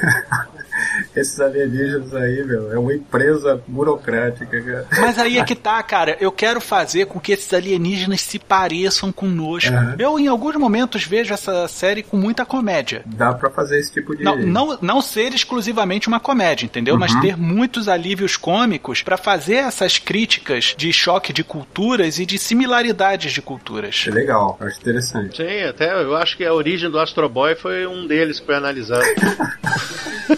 Esses 1.14 1.38
alienígenas 1.40 2.14
aí, 2.14 2.44
meu, 2.44 2.72
é 2.72 2.78
uma 2.78 2.94
empresa 2.94 3.60
burocrática, 3.66 4.60
cara. 4.60 4.86
Mas 5.00 5.18
aí 5.18 5.38
é 5.38 5.44
que 5.44 5.54
tá, 5.54 5.82
cara. 5.82 6.16
Eu 6.20 6.30
quero 6.30 6.60
fazer 6.60 7.06
com 7.06 7.20
que 7.20 7.32
esses 7.32 7.52
alienígenas 7.52 8.20
se 8.20 8.38
pareçam 8.38 9.12
conosco. 9.12 9.72
Uhum. 9.72 9.94
Eu, 9.98 10.18
em 10.18 10.28
alguns 10.28 10.56
momentos, 10.56 11.04
vejo 11.04 11.32
essa 11.32 11.66
série 11.68 12.02
com 12.02 12.16
muita 12.16 12.44
comédia. 12.44 13.02
Dá 13.06 13.32
pra 13.32 13.50
fazer 13.50 13.78
esse 13.78 13.92
tipo 13.92 14.16
de. 14.16 14.24
Não, 14.24 14.36
não, 14.38 14.78
não 14.80 15.00
ser 15.00 15.34
exclusivamente 15.34 16.08
uma 16.08 16.20
comédia, 16.20 16.64
entendeu? 16.64 16.96
Mas 16.96 17.14
ter 17.20 17.36
muitos 17.36 17.88
alívios 17.88 18.36
cômicos 18.36 19.02
pra 19.02 19.16
fazer 19.16 19.56
essas 19.56 19.98
críticas 19.98 20.74
de 20.76 20.92
choque 20.92 21.32
de 21.32 21.42
culturas 21.42 22.18
e 22.18 22.26
de 22.26 22.38
similaridades 22.38 23.32
de 23.32 23.42
culturas. 23.42 24.04
É 24.06 24.10
legal, 24.10 24.56
acho 24.60 24.78
interessante. 24.78 25.36
Sim, 25.36 25.64
até 25.64 26.02
eu 26.02 26.16
acho 26.16 26.36
que 26.36 26.44
a 26.44 26.52
origem 26.52 26.90
do 26.90 26.98
Astro 26.98 27.28
Boy 27.28 27.54
foi 27.54 27.86
um 27.86 28.06
deles 28.06 28.40
que 28.40 28.46
foi 28.46 28.54
analisado. 28.54 29.04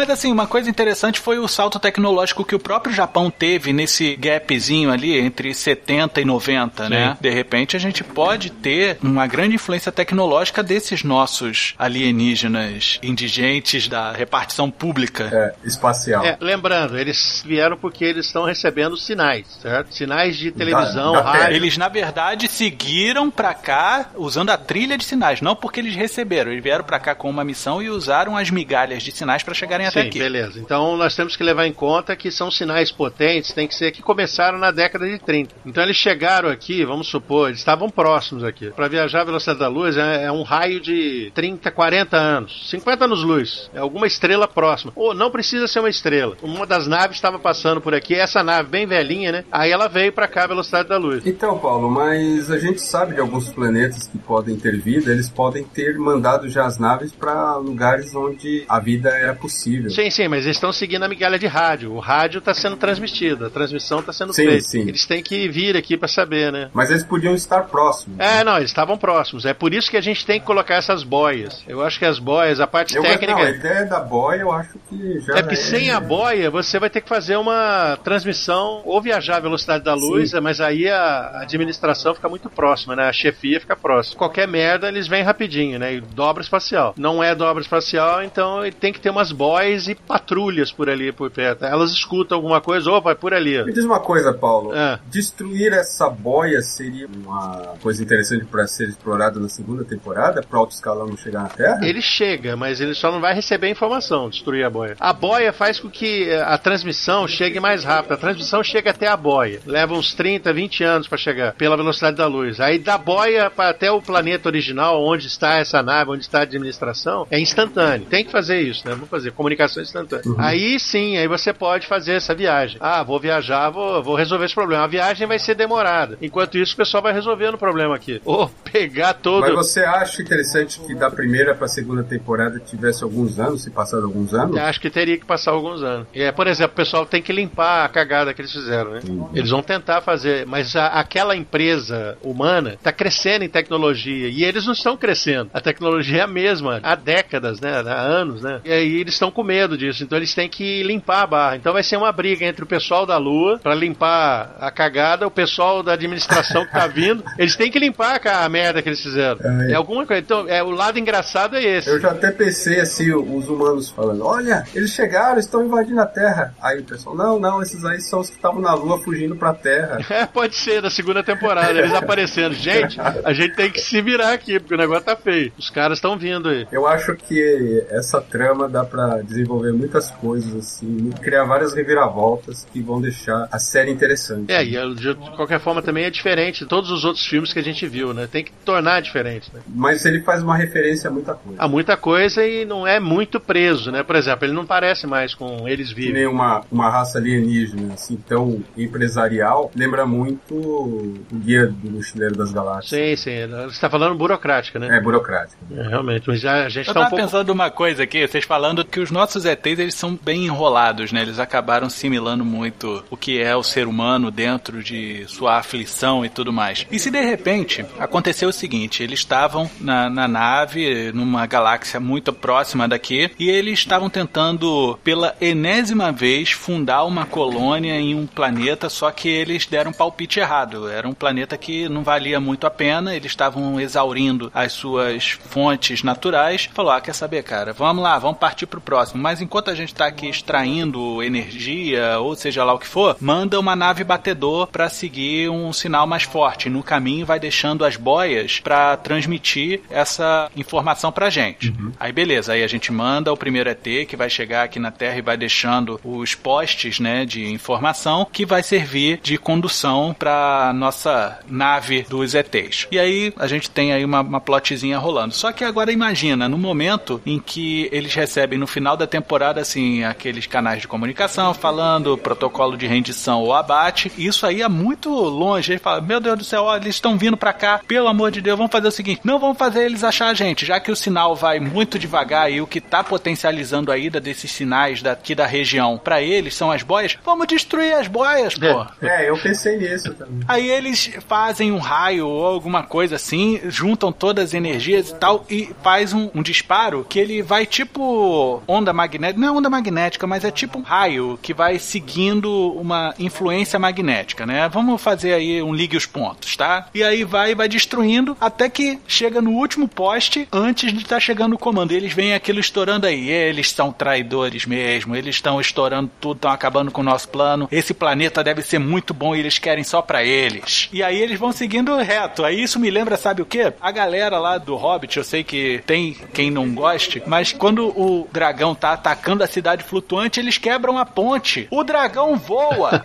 Mas 0.00 0.08
assim, 0.08 0.32
uma 0.32 0.46
coisa 0.46 0.70
interessante 0.70 1.20
foi 1.20 1.38
o 1.38 1.46
salto 1.46 1.78
tecnológico 1.78 2.42
que 2.42 2.54
o 2.54 2.58
próprio 2.58 2.94
Japão 2.94 3.30
teve 3.30 3.70
nesse 3.70 4.16
gapzinho 4.16 4.90
ali 4.90 5.18
entre 5.18 5.52
70 5.52 6.22
e 6.22 6.24
90, 6.24 6.88
né? 6.88 7.18
De 7.20 7.28
repente 7.28 7.76
a 7.76 7.78
gente 7.78 8.02
pode 8.02 8.48
ter 8.48 8.96
uma 9.02 9.26
grande 9.26 9.56
influência 9.56 9.92
tecnológica 9.92 10.62
desses 10.62 11.04
nossos 11.04 11.74
alienígenas 11.78 12.98
indigentes 13.02 13.88
da 13.88 14.10
repartição 14.10 14.70
pública. 14.70 15.28
É, 15.30 15.68
espacial. 15.68 16.24
É, 16.24 16.34
lembrando, 16.40 16.96
eles 16.98 17.44
vieram 17.44 17.76
porque 17.76 18.02
eles 18.02 18.24
estão 18.24 18.44
recebendo 18.44 18.96
sinais, 18.96 19.44
certo? 19.60 19.94
Sinais 19.94 20.34
de 20.34 20.50
televisão, 20.50 21.12
da 21.12 21.20
rádio. 21.20 21.56
Eles, 21.56 21.76
na 21.76 21.88
verdade, 21.88 22.48
seguiram 22.48 23.30
pra 23.30 23.52
cá 23.52 24.12
usando 24.16 24.48
a 24.48 24.56
trilha 24.56 24.96
de 24.96 25.04
sinais, 25.04 25.42
não 25.42 25.54
porque 25.54 25.78
eles 25.78 25.94
receberam. 25.94 26.52
Eles 26.52 26.64
vieram 26.64 26.84
pra 26.84 26.98
cá 26.98 27.14
com 27.14 27.28
uma 27.28 27.44
missão 27.44 27.82
e 27.82 27.90
usaram 27.90 28.34
as 28.34 28.48
migalhas 28.48 29.02
de 29.02 29.12
sinais 29.12 29.42
pra 29.42 29.52
chegarem 29.52 29.89
até 29.90 30.02
Sim, 30.02 30.08
aqui. 30.08 30.18
beleza. 30.18 30.58
Então 30.58 30.96
nós 30.96 31.14
temos 31.14 31.36
que 31.36 31.42
levar 31.42 31.66
em 31.66 31.72
conta 31.72 32.16
que 32.16 32.30
são 32.30 32.50
sinais 32.50 32.90
potentes, 32.90 33.52
tem 33.52 33.68
que 33.68 33.74
ser 33.74 33.90
que 33.92 34.02
começaram 34.02 34.58
na 34.58 34.70
década 34.70 35.08
de 35.08 35.18
30. 35.18 35.54
Então 35.66 35.82
eles 35.82 35.96
chegaram 35.96 36.48
aqui, 36.48 36.84
vamos 36.84 37.08
supor, 37.08 37.48
eles 37.48 37.60
estavam 37.60 37.90
próximos 37.90 38.44
aqui. 38.44 38.70
Para 38.70 38.88
viajar 38.88 39.22
a 39.22 39.24
velocidade 39.24 39.58
da 39.58 39.68
luz 39.68 39.96
é, 39.96 40.24
é, 40.24 40.32
um 40.32 40.42
raio 40.42 40.80
de 40.80 41.30
30, 41.34 41.70
40 41.70 42.16
anos, 42.16 42.70
50 42.70 43.04
anos-luz. 43.04 43.70
É 43.74 43.78
alguma 43.78 44.06
estrela 44.06 44.46
próxima. 44.46 44.92
Ou 44.94 45.14
não 45.14 45.30
precisa 45.30 45.66
ser 45.66 45.80
uma 45.80 45.88
estrela. 45.88 46.36
Uma 46.42 46.66
das 46.66 46.86
naves 46.86 47.16
estava 47.16 47.38
passando 47.38 47.80
por 47.80 47.94
aqui, 47.94 48.14
essa 48.14 48.42
nave 48.42 48.68
bem 48.68 48.86
velhinha, 48.86 49.32
né? 49.32 49.44
Aí 49.50 49.70
ela 49.70 49.88
veio 49.88 50.12
para 50.12 50.28
cá 50.28 50.44
a 50.44 50.48
velocidade 50.48 50.88
da 50.88 50.96
luz. 50.96 51.26
Então, 51.26 51.58
Paulo, 51.58 51.90
mas 51.90 52.50
a 52.50 52.58
gente 52.58 52.80
sabe 52.80 53.14
de 53.14 53.20
alguns 53.20 53.50
planetas 53.50 54.06
que 54.06 54.18
podem 54.18 54.56
ter 54.56 54.78
vida, 54.80 55.10
eles 55.10 55.28
podem 55.28 55.64
ter 55.64 55.98
mandado 55.98 56.48
já 56.48 56.66
as 56.66 56.78
naves 56.78 57.12
para 57.12 57.56
lugares 57.56 58.14
onde 58.14 58.64
a 58.68 58.78
vida 58.78 59.10
era 59.10 59.34
possível. 59.34 59.69
Sim, 59.90 60.10
sim, 60.10 60.28
mas 60.28 60.44
eles 60.44 60.56
estão 60.56 60.72
seguindo 60.72 61.02
a 61.02 61.08
migalha 61.08 61.38
de 61.38 61.46
rádio. 61.46 61.92
O 61.92 61.98
rádio 61.98 62.38
está 62.38 62.54
sendo 62.54 62.76
transmitido, 62.76 63.46
a 63.46 63.50
transmissão 63.50 64.00
está 64.00 64.12
sendo 64.12 64.32
sim, 64.32 64.44
feita. 64.44 64.62
Sim. 64.62 64.88
Eles 64.88 65.06
têm 65.06 65.22
que 65.22 65.48
vir 65.48 65.76
aqui 65.76 65.96
para 65.96 66.08
saber, 66.08 66.52
né? 66.52 66.70
Mas 66.72 66.90
eles 66.90 67.04
podiam 67.04 67.34
estar 67.34 67.64
próximos. 67.64 68.18
É, 68.18 68.38
né? 68.38 68.44
não, 68.44 68.56
eles 68.56 68.70
estavam 68.70 68.96
próximos. 68.96 69.44
É 69.44 69.54
por 69.54 69.72
isso 69.72 69.90
que 69.90 69.96
a 69.96 70.00
gente 70.00 70.24
tem 70.24 70.40
que 70.40 70.46
colocar 70.46 70.76
essas 70.76 71.02
boias. 71.02 71.62
Eu 71.66 71.82
acho 71.84 71.98
que 71.98 72.04
as 72.04 72.18
boias, 72.18 72.60
a 72.60 72.66
parte 72.66 72.96
eu, 72.96 73.02
técnica. 73.02 73.34
Não, 73.34 73.42
a 73.42 73.50
ideia 73.50 73.84
da 73.84 74.00
boia 74.00 74.40
eu 74.40 74.52
acho 74.52 74.78
que 74.88 75.20
já. 75.20 75.36
É 75.36 75.42
que 75.42 75.54
é... 75.54 75.56
sem 75.56 75.90
a 75.90 76.00
boia 76.00 76.50
você 76.50 76.78
vai 76.78 76.90
ter 76.90 77.00
que 77.00 77.08
fazer 77.08 77.36
uma 77.36 77.98
transmissão 78.02 78.82
ou 78.84 79.00
viajar 79.00 79.36
a 79.36 79.40
velocidade 79.40 79.84
da 79.84 79.94
luz, 79.94 80.30
sim. 80.30 80.40
mas 80.40 80.60
aí 80.60 80.88
a 80.88 81.40
administração 81.42 82.14
fica 82.14 82.28
muito 82.28 82.48
próxima, 82.48 82.96
né? 82.96 83.08
A 83.08 83.12
chefia 83.12 83.60
fica 83.60 83.76
próxima. 83.76 84.18
Qualquer 84.18 84.48
merda 84.48 84.88
eles 84.88 85.06
vêm 85.06 85.22
rapidinho, 85.22 85.78
né? 85.78 85.94
E 85.94 86.00
dobra 86.00 86.42
espacial. 86.42 86.94
Não 86.96 87.22
é 87.22 87.34
dobra 87.34 87.62
espacial, 87.62 88.22
então 88.22 88.64
ele 88.64 88.74
tem 88.74 88.92
que 88.92 89.00
ter 89.00 89.10
umas 89.10 89.32
boias 89.32 89.59
e 89.64 89.94
patrulhas 89.94 90.72
por 90.72 90.88
ali, 90.88 91.12
por 91.12 91.30
perto. 91.30 91.64
Elas 91.64 91.90
escutam 91.90 92.36
alguma 92.36 92.60
coisa, 92.60 92.90
ou 92.90 93.00
vai 93.00 93.14
por 93.14 93.34
ali. 93.34 93.62
Me 93.64 93.72
diz 93.72 93.84
uma 93.84 94.00
coisa, 94.00 94.32
Paulo. 94.32 94.74
É. 94.74 94.98
Destruir 95.08 95.72
essa 95.72 96.08
boia 96.08 96.60
seria 96.62 97.06
uma 97.06 97.74
coisa 97.82 98.02
interessante 98.02 98.44
para 98.44 98.66
ser 98.66 98.88
explorada 98.88 99.38
na 99.38 99.48
segunda 99.48 99.84
temporada, 99.84 100.42
para 100.42 100.58
alto 100.58 100.72
escalão 100.72 101.06
não 101.06 101.16
chegar 101.16 101.42
na 101.42 101.48
Terra? 101.48 101.80
Ele 101.82 102.00
chega, 102.00 102.56
mas 102.56 102.80
ele 102.80 102.94
só 102.94 103.10
não 103.10 103.20
vai 103.20 103.34
receber 103.34 103.68
informação, 103.70 104.28
destruir 104.28 104.64
a 104.64 104.70
boia. 104.70 104.96
A 104.98 105.12
boia 105.12 105.52
faz 105.52 105.78
com 105.78 105.88
que 105.88 106.32
a 106.32 106.56
transmissão 106.58 107.26
chegue 107.26 107.60
mais 107.60 107.84
rápido. 107.84 108.12
A 108.12 108.16
transmissão 108.16 108.62
chega 108.62 108.90
até 108.90 109.06
a 109.08 109.16
boia. 109.16 109.60
Leva 109.66 109.94
uns 109.94 110.14
30, 110.14 110.52
20 110.52 110.84
anos 110.84 111.08
para 111.08 111.18
chegar, 111.18 111.52
pela 111.54 111.76
velocidade 111.76 112.16
da 112.16 112.26
luz. 112.26 112.60
Aí 112.60 112.78
da 112.78 112.98
boia 112.98 113.50
até 113.56 113.90
o 113.90 114.02
planeta 114.02 114.48
original, 114.48 115.02
onde 115.04 115.26
está 115.26 115.56
essa 115.56 115.82
nave, 115.82 116.10
onde 116.10 116.22
está 116.22 116.40
a 116.40 116.42
administração, 116.42 117.26
é 117.30 117.38
instantâneo. 117.38 118.06
Tem 118.06 118.24
que 118.24 118.30
fazer 118.30 118.60
isso, 118.60 118.86
né? 118.86 118.94
Vamos 118.94 119.08
fazer 119.08 119.32
comunicação 119.50 119.82
instantânea. 119.82 120.22
Uhum. 120.26 120.36
Aí 120.38 120.78
sim, 120.78 121.16
aí 121.16 121.26
você 121.26 121.52
pode 121.52 121.86
fazer 121.86 122.12
essa 122.12 122.34
viagem. 122.34 122.78
Ah, 122.80 123.02
vou 123.02 123.18
viajar, 123.18 123.70
vou, 123.70 124.02
vou 124.02 124.14
resolver 124.14 124.44
esse 124.44 124.54
problema. 124.54 124.84
A 124.84 124.86
viagem 124.86 125.26
vai 125.26 125.38
ser 125.38 125.54
demorada. 125.54 126.16
Enquanto 126.20 126.58
isso, 126.58 126.74
o 126.74 126.76
pessoal 126.76 127.02
vai 127.02 127.12
resolvendo 127.12 127.54
o 127.54 127.58
problema 127.58 127.94
aqui. 127.94 128.20
Ou 128.24 128.48
pegar 128.72 129.14
todo. 129.14 129.40
Mas 129.40 129.54
você 129.54 129.80
acha 129.80 130.22
interessante 130.22 130.80
que 130.80 130.94
da 130.94 131.10
primeira 131.10 131.54
para 131.54 131.66
a 131.66 131.68
segunda 131.68 132.02
temporada 132.02 132.58
tivesse 132.60 133.02
alguns 133.02 133.38
anos, 133.38 133.62
se 133.62 133.70
passado 133.70 134.04
alguns 134.04 134.32
anos? 134.34 134.56
Eu 134.56 134.62
acho 134.62 134.80
que 134.80 134.90
teria 134.90 135.18
que 135.18 135.24
passar 135.24 135.50
alguns 135.50 135.82
anos. 135.82 136.06
É, 136.14 136.30
por 136.30 136.46
exemplo, 136.46 136.72
o 136.72 136.76
pessoal 136.76 137.06
tem 137.06 137.22
que 137.22 137.32
limpar 137.32 137.84
a 137.84 137.88
cagada 137.88 138.32
que 138.32 138.40
eles 138.40 138.52
fizeram, 138.52 138.92
né? 138.92 139.00
Uhum. 139.08 139.30
Eles 139.34 139.50
vão 139.50 139.62
tentar 139.62 140.00
fazer, 140.00 140.46
mas 140.46 140.76
a, 140.76 140.86
aquela 140.86 141.34
empresa 141.34 142.16
humana 142.22 142.74
está 142.74 142.92
crescendo 142.92 143.44
em 143.44 143.48
tecnologia 143.48 144.28
e 144.28 144.44
eles 144.44 144.66
não 144.66 144.72
estão 144.72 144.96
crescendo. 144.96 145.50
A 145.52 145.60
tecnologia 145.60 146.18
é 146.18 146.22
a 146.22 146.26
mesma 146.26 146.80
há 146.82 146.94
décadas, 146.94 147.60
né? 147.60 147.70
Há 147.80 148.00
anos, 148.00 148.42
né? 148.42 148.60
E 148.64 148.72
aí 148.72 149.00
eles 149.00 149.14
estão 149.14 149.30
com 149.40 149.44
medo 149.44 149.76
disso, 149.76 150.04
então 150.04 150.18
eles 150.18 150.34
têm 150.34 150.48
que 150.48 150.82
limpar 150.82 151.22
a 151.22 151.26
barra. 151.26 151.56
Então 151.56 151.72
vai 151.72 151.82
ser 151.82 151.96
uma 151.96 152.12
briga 152.12 152.44
entre 152.44 152.62
o 152.62 152.66
pessoal 152.66 153.06
da 153.06 153.16
Lua 153.16 153.58
para 153.58 153.74
limpar 153.74 154.54
a 154.60 154.70
cagada, 154.70 155.26
o 155.26 155.30
pessoal 155.30 155.82
da 155.82 155.94
administração 155.94 156.66
que 156.66 156.72
tá 156.72 156.86
vindo. 156.86 157.24
Eles 157.38 157.56
têm 157.56 157.70
que 157.70 157.78
limpar 157.78 158.20
a 158.26 158.48
merda 158.48 158.82
que 158.82 158.88
eles 158.88 159.00
fizeram. 159.00 159.38
É, 159.42 159.72
é 159.72 159.74
alguma 159.74 160.04
coisa. 160.04 160.20
Então, 160.20 160.46
é, 160.46 160.62
o 160.62 160.70
lado 160.70 160.98
engraçado 160.98 161.56
é 161.56 161.62
esse. 161.62 161.88
Eu 161.88 161.98
já 161.98 162.10
até 162.10 162.30
pensei 162.30 162.80
assim, 162.80 163.12
os 163.12 163.48
humanos 163.48 163.90
falando: 163.90 164.26
olha, 164.26 164.64
eles 164.74 164.90
chegaram, 164.90 165.38
estão 165.38 165.64
invadindo 165.64 166.00
a 166.00 166.06
Terra. 166.06 166.54
Aí 166.60 166.80
o 166.80 166.84
pessoal, 166.84 167.16
não, 167.16 167.38
não, 167.38 167.62
esses 167.62 167.84
aí 167.84 168.00
são 168.00 168.20
os 168.20 168.28
que 168.28 168.36
estavam 168.36 168.60
na 168.60 168.74
Lua 168.74 169.00
fugindo 169.00 169.36
pra 169.36 169.54
Terra. 169.54 169.98
É, 170.10 170.26
pode 170.26 170.56
ser, 170.56 170.82
da 170.82 170.90
segunda 170.90 171.22
temporada, 171.22 171.78
eles 171.78 171.94
aparecendo. 171.94 172.52
Gente, 172.52 173.00
a 173.00 173.32
gente 173.32 173.54
tem 173.54 173.70
que 173.70 173.80
se 173.80 174.02
virar 174.02 174.32
aqui, 174.32 174.58
porque 174.58 174.74
o 174.74 174.78
negócio 174.78 175.04
tá 175.04 175.16
feio. 175.16 175.52
Os 175.56 175.70
caras 175.70 175.98
estão 175.98 176.18
vindo 176.18 176.48
aí. 176.48 176.66
Eu 176.72 176.86
acho 176.86 177.14
que 177.14 177.86
essa 177.90 178.20
trama 178.20 178.68
dá 178.68 178.84
pra 178.84 179.22
desenvolver 179.30 179.72
muitas 179.72 180.10
coisas, 180.10 180.54
assim, 180.54 181.10
criar 181.22 181.44
várias 181.44 181.72
reviravoltas 181.72 182.66
que 182.72 182.80
vão 182.82 183.00
deixar 183.00 183.48
a 183.50 183.58
série 183.58 183.90
interessante. 183.90 184.52
É, 184.52 184.62
e 184.62 184.94
de 184.94 185.14
qualquer 185.36 185.60
forma 185.60 185.80
também 185.80 186.04
é 186.04 186.10
diferente 186.10 186.60
de 186.60 186.66
todos 186.66 186.90
os 186.90 187.04
outros 187.04 187.24
filmes 187.24 187.52
que 187.52 187.58
a 187.58 187.62
gente 187.62 187.86
viu, 187.86 188.12
né? 188.12 188.26
Tem 188.30 188.44
que 188.44 188.52
tornar 188.64 189.00
diferente, 189.00 189.50
né? 189.54 189.60
Mas 189.68 190.04
ele 190.04 190.20
faz 190.20 190.42
uma 190.42 190.56
referência 190.56 191.08
a 191.08 191.12
muita 191.12 191.34
coisa. 191.34 191.62
A 191.62 191.68
muita 191.68 191.96
coisa 191.96 192.44
e 192.44 192.64
não 192.64 192.86
é 192.86 192.98
muito 192.98 193.38
preso, 193.38 193.90
né? 193.90 194.02
Por 194.02 194.16
exemplo, 194.16 194.44
ele 194.44 194.52
não 194.52 194.66
parece 194.66 195.06
mais 195.06 195.34
com 195.34 195.68
eles 195.68 195.90
vivos. 195.90 196.12
Que 196.12 196.12
nem 196.12 196.26
uma, 196.26 196.62
uma 196.70 196.90
raça 196.90 197.18
alienígena, 197.18 197.94
assim, 197.94 198.16
tão 198.16 198.62
empresarial, 198.76 199.70
lembra 199.74 200.04
muito 200.04 200.54
o 200.54 201.14
Guia 201.32 201.68
do 201.68 201.90
Mochileiro 201.90 202.36
das 202.36 202.52
Galáxias. 202.52 202.88
Sim, 202.88 203.16
sim. 203.16 203.46
Você 203.46 203.70
está 203.70 203.88
falando 203.88 204.16
burocrática, 204.16 204.78
né? 204.78 204.96
É, 204.96 205.00
burocrática. 205.00 205.58
É, 205.70 205.82
realmente. 205.88 206.28
Mas 206.28 206.40
já, 206.40 206.64
a 206.64 206.68
gente 206.68 206.88
Eu 206.88 206.94
tá 206.94 207.00
tava 207.00 207.06
um 207.06 207.10
pouco... 207.10 207.24
pensando 207.24 207.50
uma 207.50 207.70
coisa 207.70 208.02
aqui, 208.02 208.26
vocês 208.26 208.44
falando 208.44 208.84
que 208.84 209.00
os 209.00 209.10
nossos 209.20 209.44
ETs, 209.44 209.78
eles 209.78 209.94
são 209.94 210.18
bem 210.20 210.46
enrolados, 210.46 211.12
né? 211.12 211.20
Eles 211.20 211.38
acabaram 211.38 211.90
similando 211.90 212.42
muito 212.42 213.04
o 213.10 213.16
que 213.18 213.38
é 213.38 213.54
o 213.54 213.62
ser 213.62 213.86
humano 213.86 214.30
dentro 214.30 214.82
de 214.82 215.26
sua 215.28 215.58
aflição 215.58 216.24
e 216.24 216.30
tudo 216.30 216.50
mais. 216.50 216.86
E 216.90 216.98
se 216.98 217.10
de 217.10 217.20
repente 217.20 217.84
aconteceu 217.98 218.48
o 218.48 218.52
seguinte, 218.52 219.02
eles 219.02 219.18
estavam 219.18 219.70
na, 219.78 220.08
na 220.08 220.26
nave, 220.26 221.12
numa 221.12 221.44
galáxia 221.44 222.00
muito 222.00 222.32
próxima 222.32 222.88
daqui, 222.88 223.30
e 223.38 223.50
eles 223.50 223.80
estavam 223.80 224.08
tentando, 224.08 224.98
pela 225.04 225.36
enésima 225.38 226.10
vez, 226.10 226.52
fundar 226.52 227.04
uma 227.04 227.26
colônia 227.26 228.00
em 228.00 228.14
um 228.14 228.26
planeta, 228.26 228.88
só 228.88 229.10
que 229.10 229.28
eles 229.28 229.66
deram 229.66 229.90
um 229.90 229.94
palpite 229.94 230.40
errado. 230.40 230.88
Era 230.88 231.06
um 231.06 231.12
planeta 231.12 231.58
que 231.58 231.90
não 231.90 232.02
valia 232.02 232.40
muito 232.40 232.66
a 232.66 232.70
pena, 232.70 233.14
eles 233.14 233.32
estavam 233.32 233.78
exaurindo 233.78 234.50
as 234.54 234.72
suas 234.72 235.32
fontes 235.32 236.02
naturais. 236.02 236.70
Falou: 236.72 236.92
ah, 236.92 237.02
quer 237.02 237.14
saber, 237.14 237.42
cara, 237.42 237.74
vamos 237.74 238.02
lá, 238.02 238.18
vamos 238.18 238.38
partir 238.38 238.64
pro 238.64 238.80
próximo. 238.80 239.09
Mas 239.18 239.40
enquanto 239.40 239.70
a 239.70 239.74
gente 239.74 239.94
tá 239.94 240.06
aqui 240.06 240.28
extraindo 240.28 241.22
energia, 241.22 242.18
ou 242.18 242.34
seja 242.34 242.64
lá 242.64 242.74
o 242.74 242.78
que 242.78 242.86
for, 242.86 243.16
manda 243.20 243.58
uma 243.58 243.76
nave 243.76 244.04
batedor 244.04 244.66
para 244.66 244.88
seguir 244.88 245.48
um 245.50 245.72
sinal 245.72 246.06
mais 246.06 246.22
forte. 246.22 246.68
No 246.68 246.82
caminho 246.82 247.26
vai 247.26 247.40
deixando 247.40 247.84
as 247.84 247.96
boias 247.96 248.60
para 248.60 248.96
transmitir 248.96 249.80
essa 249.90 250.50
informação 250.56 251.12
pra 251.12 251.30
gente. 251.30 251.70
Uhum. 251.70 251.92
Aí 251.98 252.12
beleza, 252.12 252.52
aí 252.52 252.62
a 252.62 252.68
gente 252.68 252.92
manda 252.92 253.32
o 253.32 253.36
primeiro 253.36 253.70
ET 253.70 254.06
que 254.08 254.16
vai 254.16 254.30
chegar 254.30 254.64
aqui 254.64 254.78
na 254.78 254.90
Terra 254.90 255.18
e 255.18 255.22
vai 255.22 255.36
deixando 255.36 256.00
os 256.04 256.34
postes, 256.34 257.00
né, 257.00 257.24
de 257.24 257.46
informação 257.46 258.26
que 258.30 258.44
vai 258.44 258.62
servir 258.62 259.20
de 259.22 259.38
condução 259.38 260.14
para 260.18 260.72
nossa 260.74 261.38
nave 261.48 262.02
dos 262.08 262.34
ETs. 262.34 262.86
E 262.90 262.98
aí 262.98 263.32
a 263.36 263.46
gente 263.46 263.70
tem 263.70 263.92
aí 263.92 264.04
uma, 264.04 264.20
uma 264.20 264.40
plotzinha 264.40 264.98
rolando. 264.98 265.34
Só 265.34 265.52
que 265.52 265.64
agora 265.64 265.92
imagina, 265.92 266.48
no 266.48 266.58
momento 266.58 267.20
em 267.24 267.38
que 267.38 267.88
eles 267.92 268.14
recebem 268.14 268.58
no 268.58 268.66
final 268.66 268.96
da 269.00 269.06
temporada 269.06 269.60
assim 269.60 270.04
aqueles 270.04 270.46
canais 270.46 270.82
de 270.82 270.88
comunicação 270.88 271.52
falando 271.52 272.16
protocolo 272.16 272.76
de 272.76 272.86
rendição 272.86 273.42
ou 273.42 273.54
abate, 273.54 274.12
isso 274.16 274.46
aí 274.46 274.62
é 274.62 274.68
muito 274.68 275.10
longe. 275.10 275.72
Ele 275.72 275.78
fala: 275.78 276.00
"Meu 276.00 276.20
Deus 276.20 276.38
do 276.38 276.44
céu, 276.44 276.64
ó, 276.64 276.76
eles 276.76 276.94
estão 276.94 277.18
vindo 277.18 277.36
para 277.36 277.52
cá. 277.52 277.80
Pelo 277.86 278.08
amor 278.08 278.30
de 278.30 278.40
Deus, 278.40 278.56
vamos 278.56 278.72
fazer 278.72 278.88
o 278.88 278.92
seguinte, 278.92 279.20
não 279.24 279.38
vamos 279.38 279.58
fazer 279.58 279.84
eles 279.84 280.04
achar 280.04 280.28
a 280.28 280.34
gente, 280.34 280.64
já 280.64 280.78
que 280.78 280.90
o 280.90 280.96
sinal 280.96 281.34
vai 281.34 281.58
muito 281.58 281.98
devagar 281.98 282.52
e 282.52 282.60
o 282.60 282.66
que 282.66 282.80
tá 282.80 283.02
potencializando 283.02 283.90
a 283.90 283.98
ida 283.98 284.20
desses 284.20 284.50
sinais 284.50 285.02
daqui 285.02 285.34
da 285.34 285.46
região 285.46 285.98
para 285.98 286.22
eles 286.22 286.54
são 286.54 286.70
as 286.70 286.82
boias, 286.82 287.16
vamos 287.24 287.46
destruir 287.46 287.94
as 287.94 288.06
boias, 288.06 288.54
pô. 288.54 288.86
É, 289.00 289.28
eu 289.28 289.36
pensei 289.38 289.76
nisso 289.78 290.12
também. 290.14 290.40
Aí 290.46 290.70
eles 290.70 291.10
fazem 291.26 291.72
um 291.72 291.78
raio 291.78 292.26
ou 292.26 292.46
alguma 292.46 292.82
coisa 292.82 293.16
assim, 293.16 293.60
juntam 293.64 294.12
todas 294.12 294.46
as 294.46 294.54
energias 294.54 295.10
e 295.10 295.14
tal 295.14 295.44
e 295.48 295.70
faz 295.82 296.12
um, 296.12 296.30
um 296.34 296.42
disparo 296.42 297.06
que 297.08 297.18
ele 297.18 297.42
vai 297.42 297.66
tipo 297.66 298.62
onda 298.66 298.89
magnética, 298.92 299.40
não 299.40 299.48
é 299.48 299.52
onda 299.52 299.70
magnética, 299.70 300.26
mas 300.26 300.44
é 300.44 300.50
tipo 300.50 300.78
um 300.78 300.82
raio 300.82 301.38
que 301.42 301.54
vai 301.54 301.78
seguindo 301.78 302.72
uma 302.72 303.14
influência 303.18 303.78
magnética, 303.78 304.46
né? 304.46 304.68
Vamos 304.68 305.00
fazer 305.00 305.34
aí 305.34 305.62
um 305.62 305.74
ligue 305.74 305.96
os 305.96 306.06
pontos, 306.06 306.56
tá? 306.56 306.88
E 306.94 307.02
aí 307.02 307.24
vai 307.24 307.54
vai 307.54 307.68
destruindo 307.68 308.36
até 308.40 308.68
que 308.68 308.98
chega 309.06 309.40
no 309.40 309.52
último 309.52 309.86
poste 309.88 310.48
antes 310.52 310.92
de 310.92 311.02
estar 311.02 311.16
tá 311.16 311.20
chegando 311.20 311.54
o 311.54 311.58
comando. 311.58 311.92
Eles 311.92 312.12
veem 312.12 312.34
aquilo 312.34 312.60
estourando 312.60 313.06
aí. 313.06 313.28
Eles 313.28 313.70
são 313.70 313.92
traidores 313.92 314.66
mesmo. 314.66 315.14
Eles 315.14 315.36
estão 315.36 315.60
estourando 315.60 316.10
tudo, 316.20 316.36
estão 316.36 316.50
acabando 316.50 316.90
com 316.90 317.00
o 317.00 317.04
nosso 317.04 317.28
plano. 317.28 317.68
Esse 317.70 317.92
planeta 317.92 318.42
deve 318.42 318.62
ser 318.62 318.78
muito 318.78 319.12
bom 319.12 319.34
e 319.34 319.40
eles 319.40 319.58
querem 319.58 319.84
só 319.84 320.02
para 320.02 320.24
eles. 320.24 320.88
E 320.92 321.02
aí 321.02 321.20
eles 321.20 321.38
vão 321.38 321.52
seguindo 321.52 321.96
reto. 321.96 322.44
Aí 322.44 322.62
isso 322.62 322.80
me 322.80 322.90
lembra, 322.90 323.16
sabe 323.16 323.42
o 323.42 323.46
que? 323.46 323.72
A 323.80 323.90
galera 323.90 324.38
lá 324.38 324.58
do 324.58 324.76
Hobbit, 324.76 325.16
eu 325.16 325.24
sei 325.24 325.44
que 325.44 325.82
tem 325.86 326.16
quem 326.32 326.50
não 326.50 326.72
goste, 326.74 327.22
mas 327.26 327.52
quando 327.52 327.88
o 327.88 328.28
dragão 328.32 328.69
dragão 328.70 328.74
tá 328.74 328.92
atacando 328.92 329.42
a 329.42 329.46
cidade 329.46 329.84
flutuante, 329.84 330.40
eles 330.40 330.58
quebram 330.58 330.98
a 330.98 331.04
ponte. 331.04 331.66
O 331.70 331.82
dragão 331.82 332.36
voa. 332.36 333.04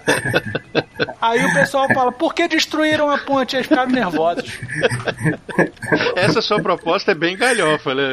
Aí 1.22 1.44
o 1.46 1.54
pessoal 1.54 1.88
fala: 1.94 2.12
por 2.12 2.34
que 2.34 2.48
destruíram 2.48 3.10
a 3.10 3.18
ponte? 3.18 3.56
Aí 3.56 3.64
ficaram 3.64 3.92
nervosos. 3.92 4.60
Essa 6.16 6.42
sua 6.42 6.62
proposta 6.62 7.12
é 7.12 7.16
bem 7.16 7.38
galhofa, 7.38 7.94
né? 7.94 8.04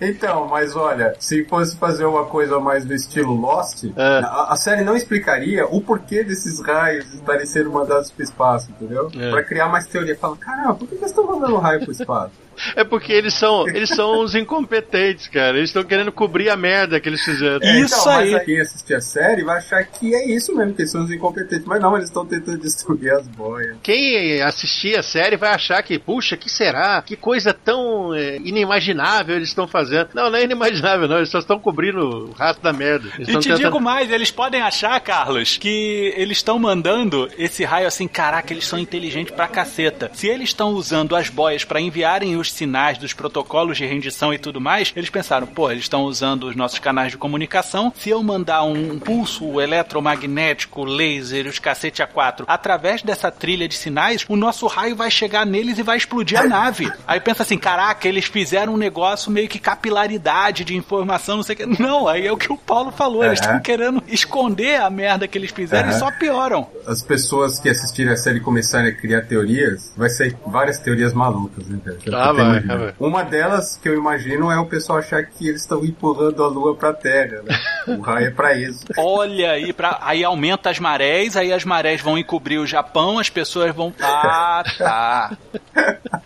Então, 0.00 0.48
mas 0.48 0.74
olha, 0.74 1.14
se 1.20 1.44
fosse 1.44 1.76
fazer 1.76 2.04
uma 2.04 2.24
coisa 2.24 2.58
mais 2.58 2.84
do 2.84 2.92
estilo 2.92 3.34
Lost, 3.34 3.84
é. 3.84 4.02
a, 4.24 4.48
a, 4.50 4.56
série 4.56 4.82
não 4.82 4.96
explicaria 4.96 5.64
o 5.66 5.80
porquê 5.80 6.24
desses 6.24 6.60
raios 6.60 7.14
estarem 7.14 7.46
sendo 7.46 7.70
mandados 7.70 8.10
pro 8.10 8.24
espaço, 8.24 8.70
entendeu? 8.72 9.08
É. 9.16 9.30
Pra 9.30 9.44
criar 9.44 9.68
mais 9.68 9.86
teoria. 9.86 10.16
Fala, 10.16 10.36
caramba, 10.36 10.74
por 10.74 10.88
que 10.88 10.96
eles 10.96 11.06
estão 11.06 11.24
mandando 11.24 11.56
raio 11.58 11.82
pro 11.82 11.92
espaço? 11.92 12.32
É 12.76 12.84
porque 12.84 13.12
eles 13.12 13.34
são, 13.34 13.68
eles 13.68 13.88
são 13.88 14.20
os 14.20 14.34
incompetentes, 14.34 15.28
cara. 15.28 15.56
Eles 15.56 15.70
estão 15.70 15.84
querendo 15.84 16.12
cobrir 16.12 16.48
a 16.48 16.56
merda 16.56 17.00
que 17.00 17.08
eles 17.08 17.22
fizeram. 17.22 17.58
É, 17.62 17.80
isso 17.80 18.00
então, 18.00 18.12
aí. 18.12 18.32
Mas 18.32 18.44
quem 18.44 18.60
assistir 18.60 18.94
a 18.94 19.00
série 19.00 19.42
vai 19.42 19.58
achar 19.58 19.84
que 19.84 20.14
é 20.14 20.26
isso 20.28 20.54
mesmo, 20.54 20.74
que 20.74 20.82
eles 20.82 20.90
são 20.90 21.04
os 21.04 21.10
incompetentes. 21.10 21.64
Mas 21.66 21.80
não, 21.80 21.94
eles 21.94 22.08
estão 22.08 22.24
tentando 22.24 22.58
destruir 22.58 23.12
as 23.12 23.26
boias. 23.28 23.76
Quem 23.82 24.40
assistir 24.42 24.96
a 24.96 25.02
série 25.02 25.36
vai 25.36 25.50
achar 25.50 25.82
que, 25.82 25.98
puxa, 25.98 26.36
que 26.36 26.50
será? 26.50 27.02
Que 27.02 27.16
coisa 27.16 27.52
tão 27.52 28.14
é, 28.14 28.36
inimaginável 28.36 29.36
eles 29.36 29.48
estão 29.48 29.66
fazendo. 29.66 30.10
Não, 30.14 30.30
não 30.30 30.38
é 30.38 30.44
inimaginável, 30.44 31.08
não. 31.08 31.16
Eles 31.16 31.30
só 31.30 31.38
estão 31.38 31.58
cobrindo 31.58 32.28
o 32.28 32.32
rastro 32.32 32.62
da 32.62 32.72
merda. 32.72 33.08
Eles 33.16 33.28
e 33.28 33.32
te 33.32 33.48
tentando... 33.48 33.58
digo 33.58 33.80
mais, 33.80 34.10
eles 34.10 34.30
podem 34.30 34.60
achar, 34.60 34.98
Carlos, 35.00 35.56
que 35.56 36.12
eles 36.16 36.38
estão 36.38 36.58
mandando 36.58 37.28
esse 37.38 37.64
raio 37.64 37.86
assim, 37.86 38.06
caraca, 38.06 38.52
eles 38.52 38.66
são 38.66 38.78
inteligentes 38.78 39.34
pra 39.34 39.48
caceta. 39.48 40.10
Se 40.14 40.28
eles 40.28 40.50
estão 40.50 40.70
usando 40.70 41.16
as 41.16 41.28
boias 41.28 41.64
para 41.64 41.80
enviarem 41.80 42.36
os 42.42 42.52
sinais 42.52 42.98
dos 42.98 43.12
protocolos 43.12 43.78
de 43.78 43.86
rendição 43.86 44.34
e 44.34 44.38
tudo 44.38 44.60
mais, 44.60 44.92
eles 44.94 45.08
pensaram, 45.08 45.46
pô, 45.46 45.70
eles 45.70 45.84
estão 45.84 46.02
usando 46.04 46.44
os 46.44 46.54
nossos 46.56 46.78
canais 46.78 47.12
de 47.12 47.18
comunicação. 47.18 47.92
Se 47.96 48.10
eu 48.10 48.22
mandar 48.22 48.64
um 48.64 48.98
pulso 48.98 49.60
eletromagnético, 49.60 50.84
laser, 50.84 51.46
os 51.46 51.58
cacete 51.58 52.02
A4, 52.02 52.44
através 52.46 53.02
dessa 53.02 53.30
trilha 53.30 53.66
de 53.68 53.74
sinais, 53.74 54.24
o 54.28 54.36
nosso 54.36 54.66
raio 54.66 54.94
vai 54.94 55.10
chegar 55.10 55.46
neles 55.46 55.78
e 55.78 55.82
vai 55.82 55.96
explodir 55.96 56.38
a 56.38 56.44
nave. 56.44 56.92
Aí 57.06 57.20
pensa 57.20 57.42
assim, 57.42 57.56
caraca, 57.56 58.06
eles 58.06 58.26
fizeram 58.26 58.74
um 58.74 58.76
negócio 58.76 59.30
meio 59.30 59.48
que 59.48 59.58
capilaridade 59.58 60.64
de 60.64 60.76
informação, 60.76 61.36
não 61.36 61.42
sei 61.42 61.54
o 61.54 61.58
que. 61.58 61.82
Não, 61.82 62.08
aí 62.08 62.26
é 62.26 62.32
o 62.32 62.36
que 62.36 62.52
o 62.52 62.56
Paulo 62.56 62.90
falou, 62.90 63.24
eles 63.24 63.40
estão 63.40 63.60
querendo 63.60 64.02
esconder 64.08 64.80
a 64.80 64.90
merda 64.90 65.26
que 65.28 65.38
eles 65.38 65.50
fizeram 65.50 65.90
e 65.90 65.94
só 65.94 66.10
pioram. 66.10 66.66
As 66.86 67.02
pessoas 67.02 67.58
que 67.58 67.68
assistirem 67.68 68.12
a 68.12 68.16
série 68.16 68.40
começarem 68.40 68.90
a 68.90 68.94
criar 68.94 69.22
teorias, 69.22 69.92
vai 69.96 70.08
ser 70.10 70.36
várias 70.46 70.78
teorias 70.78 71.12
malucas, 71.12 71.68
né, 71.68 71.78
Ah, 72.12 72.31
vai, 72.32 72.94
uma 72.98 73.22
delas 73.22 73.76
que 73.76 73.88
eu 73.88 73.96
imagino 73.96 74.50
é 74.50 74.58
o 74.58 74.66
pessoal 74.66 74.98
achar 74.98 75.24
que 75.24 75.48
eles 75.48 75.62
estão 75.62 75.84
empurrando 75.84 76.42
a 76.42 76.48
lua 76.48 76.74
pra 76.74 76.92
terra, 76.92 77.42
né? 77.42 77.58
O 77.86 78.00
raio 78.00 78.26
é 78.26 78.30
pra 78.30 78.54
isso. 78.54 78.84
Olha 78.96 79.52
aí, 79.52 79.72
pra... 79.72 79.98
aí 80.02 80.24
aumenta 80.24 80.70
as 80.70 80.78
marés, 80.78 81.36
aí 81.36 81.52
as 81.52 81.64
marés 81.64 82.00
vão 82.00 82.16
encobrir 82.16 82.58
o 82.58 82.66
Japão, 82.66 83.18
as 83.18 83.28
pessoas 83.28 83.74
vão. 83.74 83.92
Ah, 84.00 84.62
tá. 84.78 85.36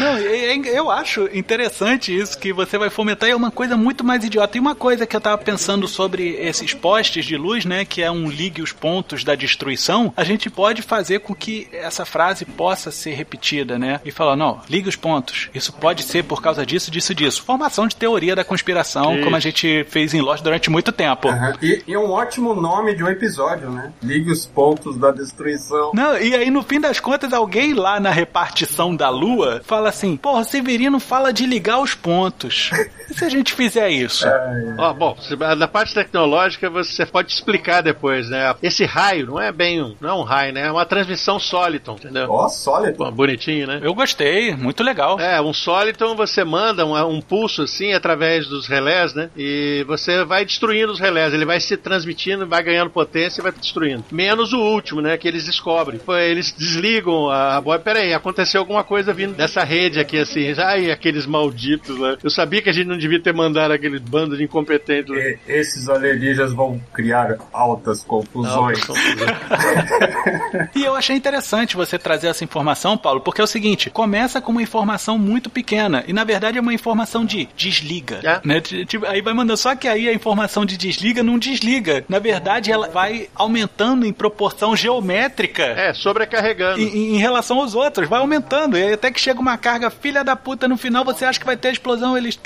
Não, 0.00 0.18
eu 0.66 0.90
acho 0.90 1.28
interessante 1.32 2.16
isso 2.16 2.38
que 2.38 2.52
você 2.52 2.78
vai 2.78 2.88
fomentar. 2.88 3.28
É 3.28 3.34
uma 3.34 3.50
coisa 3.50 3.76
muito 3.76 4.04
mais 4.04 4.24
idiota. 4.24 4.56
E 4.56 4.60
uma 4.60 4.74
coisa 4.74 5.06
que 5.06 5.16
eu 5.16 5.20
tava 5.20 5.38
pensando 5.38 5.88
sobre 5.88 6.36
esses 6.36 6.72
postes 6.72 7.24
de 7.24 7.36
luz, 7.36 7.64
né? 7.64 7.84
Que 7.84 8.02
é 8.02 8.10
um 8.10 8.28
ligue 8.28 8.62
os 8.62 8.72
pontos 8.72 9.24
da 9.24 9.34
destruição. 9.34 10.12
A 10.16 10.24
gente 10.24 10.48
pode 10.48 10.82
fazer 10.82 11.20
com 11.20 11.34
que 11.34 11.68
essa 11.72 12.04
frase 12.04 12.44
possa 12.44 12.90
ser 12.90 13.14
repetida, 13.14 13.78
né? 13.78 14.00
E 14.04 14.10
falar, 14.10 14.36
não, 14.36 14.60
ligue 14.68 14.88
os 14.88 14.96
pontos. 14.96 15.48
Isso 15.54 15.72
pode 15.72 16.02
ser 16.02 16.24
por 16.24 16.40
causa 16.40 16.64
disso, 16.64 16.90
disso, 16.90 17.14
disso. 17.14 17.42
Formação 17.42 17.88
de 17.88 17.96
teoria 17.96 18.36
da 18.36 18.44
conspiração, 18.44 19.14
isso. 19.14 19.24
como 19.24 19.36
a 19.36 19.40
gente 19.40 19.84
fez 19.88 20.14
em 20.14 20.20
Lost 20.20 20.42
durante 20.42 20.70
muito 20.70 20.92
tempo. 20.92 21.28
Uhum. 21.28 21.52
E, 21.60 21.82
e, 21.88 21.96
um 21.96 22.10
ótimo 22.10 22.54
nome 22.54 22.94
de 22.94 23.02
um 23.02 23.08
episódio, 23.08 23.70
né? 23.70 23.92
Ligue 24.02 24.30
os 24.30 24.46
pontos 24.46 24.96
da 24.96 25.10
destruição. 25.10 25.90
Não, 25.92 26.16
e 26.18 26.34
aí 26.34 26.50
no 26.50 26.62
fim 26.62 26.80
das 26.80 27.00
contas, 27.00 27.32
alguém 27.32 27.74
lá 27.74 27.98
na 27.98 28.10
repartição 28.10 28.94
da 28.94 29.08
luz 29.08 29.23
Lua 29.24 29.62
fala 29.64 29.88
assim: 29.88 30.16
porra, 30.16 30.44
Severino 30.44 31.00
fala 31.00 31.32
de 31.32 31.46
ligar 31.46 31.80
os 31.80 31.94
pontos. 31.94 32.70
E 33.04 33.12
se 33.12 33.22
a 33.22 33.28
gente 33.28 33.52
fizer 33.52 33.90
isso? 33.90 34.26
É, 34.26 34.76
Ó, 34.78 34.94
bom, 34.94 35.14
na 35.58 35.68
parte 35.68 35.92
tecnológica 35.92 36.70
você 36.70 37.04
pode 37.04 37.30
explicar 37.30 37.82
depois, 37.82 38.30
né? 38.30 38.54
Esse 38.62 38.86
raio 38.86 39.26
não 39.26 39.38
é 39.38 39.52
bem 39.52 39.82
um, 39.82 39.94
não 40.00 40.08
é 40.08 40.14
um 40.14 40.22
raio, 40.22 40.54
né? 40.54 40.68
É 40.68 40.72
uma 40.72 40.86
transmissão 40.86 41.38
Soliton, 41.38 41.96
entendeu? 41.96 42.30
Ó, 42.30 42.46
oh, 42.46 42.48
Soliton. 42.48 43.12
Bonitinho, 43.12 43.66
né? 43.66 43.80
Eu 43.82 43.94
gostei, 43.94 44.56
muito 44.56 44.82
legal. 44.82 45.20
É, 45.20 45.38
um 45.38 45.52
Soliton 45.52 46.16
você 46.16 46.44
manda 46.44 46.86
um, 46.86 46.96
um 47.06 47.20
pulso 47.20 47.60
assim 47.64 47.92
através 47.92 48.48
dos 48.48 48.66
relés, 48.66 49.12
né? 49.12 49.28
E 49.36 49.84
você 49.86 50.24
vai 50.24 50.46
destruindo 50.46 50.90
os 50.90 50.98
relés, 50.98 51.34
ele 51.34 51.44
vai 51.44 51.60
se 51.60 51.76
transmitindo, 51.76 52.46
vai 52.46 52.62
ganhando 52.62 52.88
potência 52.88 53.40
e 53.40 53.42
vai 53.42 53.52
destruindo. 53.52 54.02
Menos 54.10 54.54
o 54.54 54.60
último, 54.60 55.02
né? 55.02 55.18
Que 55.18 55.28
eles 55.28 55.44
descobrem. 55.44 56.00
Eles 56.26 56.52
desligam 56.52 57.30
a 57.30 57.60
boia. 57.60 57.78
Peraí, 57.78 58.14
aconteceu 58.14 58.60
alguma 58.60 58.82
coisa 58.82 59.12
vindo 59.14 59.34
dessa 59.34 59.64
rede 59.64 59.98
aqui, 59.98 60.18
assim. 60.18 60.52
Ai, 60.58 60.90
aqueles 60.90 61.26
malditos, 61.26 61.98
né? 61.98 62.16
Eu 62.22 62.30
sabia 62.30 62.60
que 62.60 62.68
a 62.68 62.72
gente 62.72 62.86
não 62.86 62.98
devia 62.98 63.20
ter 63.20 63.32
mandado 63.32 63.72
aquele 63.72 63.98
bando 63.98 64.36
de 64.36 64.44
incompetentes. 64.44 65.14
E, 65.14 65.38
esses 65.46 65.88
alienígenas 65.88 66.52
vão 66.52 66.80
criar 66.92 67.38
altas 67.52 68.02
confusões. 68.02 68.54
Altas 68.54 68.84
confusões. 68.84 69.30
e 70.74 70.84
eu 70.84 70.94
achei 70.94 71.16
interessante 71.16 71.76
você 71.76 71.98
trazer 71.98 72.28
essa 72.28 72.44
informação, 72.44 72.96
Paulo, 72.96 73.20
porque 73.20 73.40
é 73.40 73.44
o 73.44 73.48
seguinte: 73.48 73.90
começa 73.90 74.40
com 74.40 74.52
uma 74.52 74.62
informação 74.62 75.18
muito 75.18 75.48
pequena. 75.48 76.04
E 76.06 76.12
na 76.12 76.24
verdade 76.24 76.58
é 76.58 76.60
uma 76.60 76.74
informação 76.74 77.24
de 77.24 77.48
desliga. 77.56 78.20
É. 78.22 78.40
Né? 78.44 78.60
Tipo, 78.60 79.06
aí 79.06 79.20
vai 79.20 79.34
mandando. 79.34 79.56
Só 79.56 79.74
que 79.74 79.88
aí 79.88 80.08
a 80.08 80.12
informação 80.12 80.64
de 80.64 80.76
desliga 80.76 81.22
não 81.22 81.38
desliga. 81.38 82.04
Na 82.08 82.18
verdade, 82.18 82.70
ela 82.70 82.88
vai 82.88 83.28
aumentando 83.34 84.06
em 84.06 84.12
proporção 84.12 84.76
geométrica. 84.76 85.62
É, 85.62 85.94
sobrecarregando. 85.94 86.80
Em, 86.80 87.14
em 87.14 87.18
relação 87.18 87.60
aos 87.60 87.74
outros, 87.74 88.08
vai 88.08 88.20
aumentando. 88.20 88.76
E 88.76 88.96
até 89.04 89.12
que 89.12 89.20
chega 89.20 89.38
uma 89.38 89.58
carga 89.58 89.90
filha 89.90 90.24
da 90.24 90.34
puta 90.34 90.66
no 90.66 90.78
final, 90.78 91.04
você 91.04 91.26
acha 91.26 91.38
que 91.38 91.44
vai 91.44 91.58
ter 91.58 91.72
explosão, 91.72 92.16
eles 92.16 92.40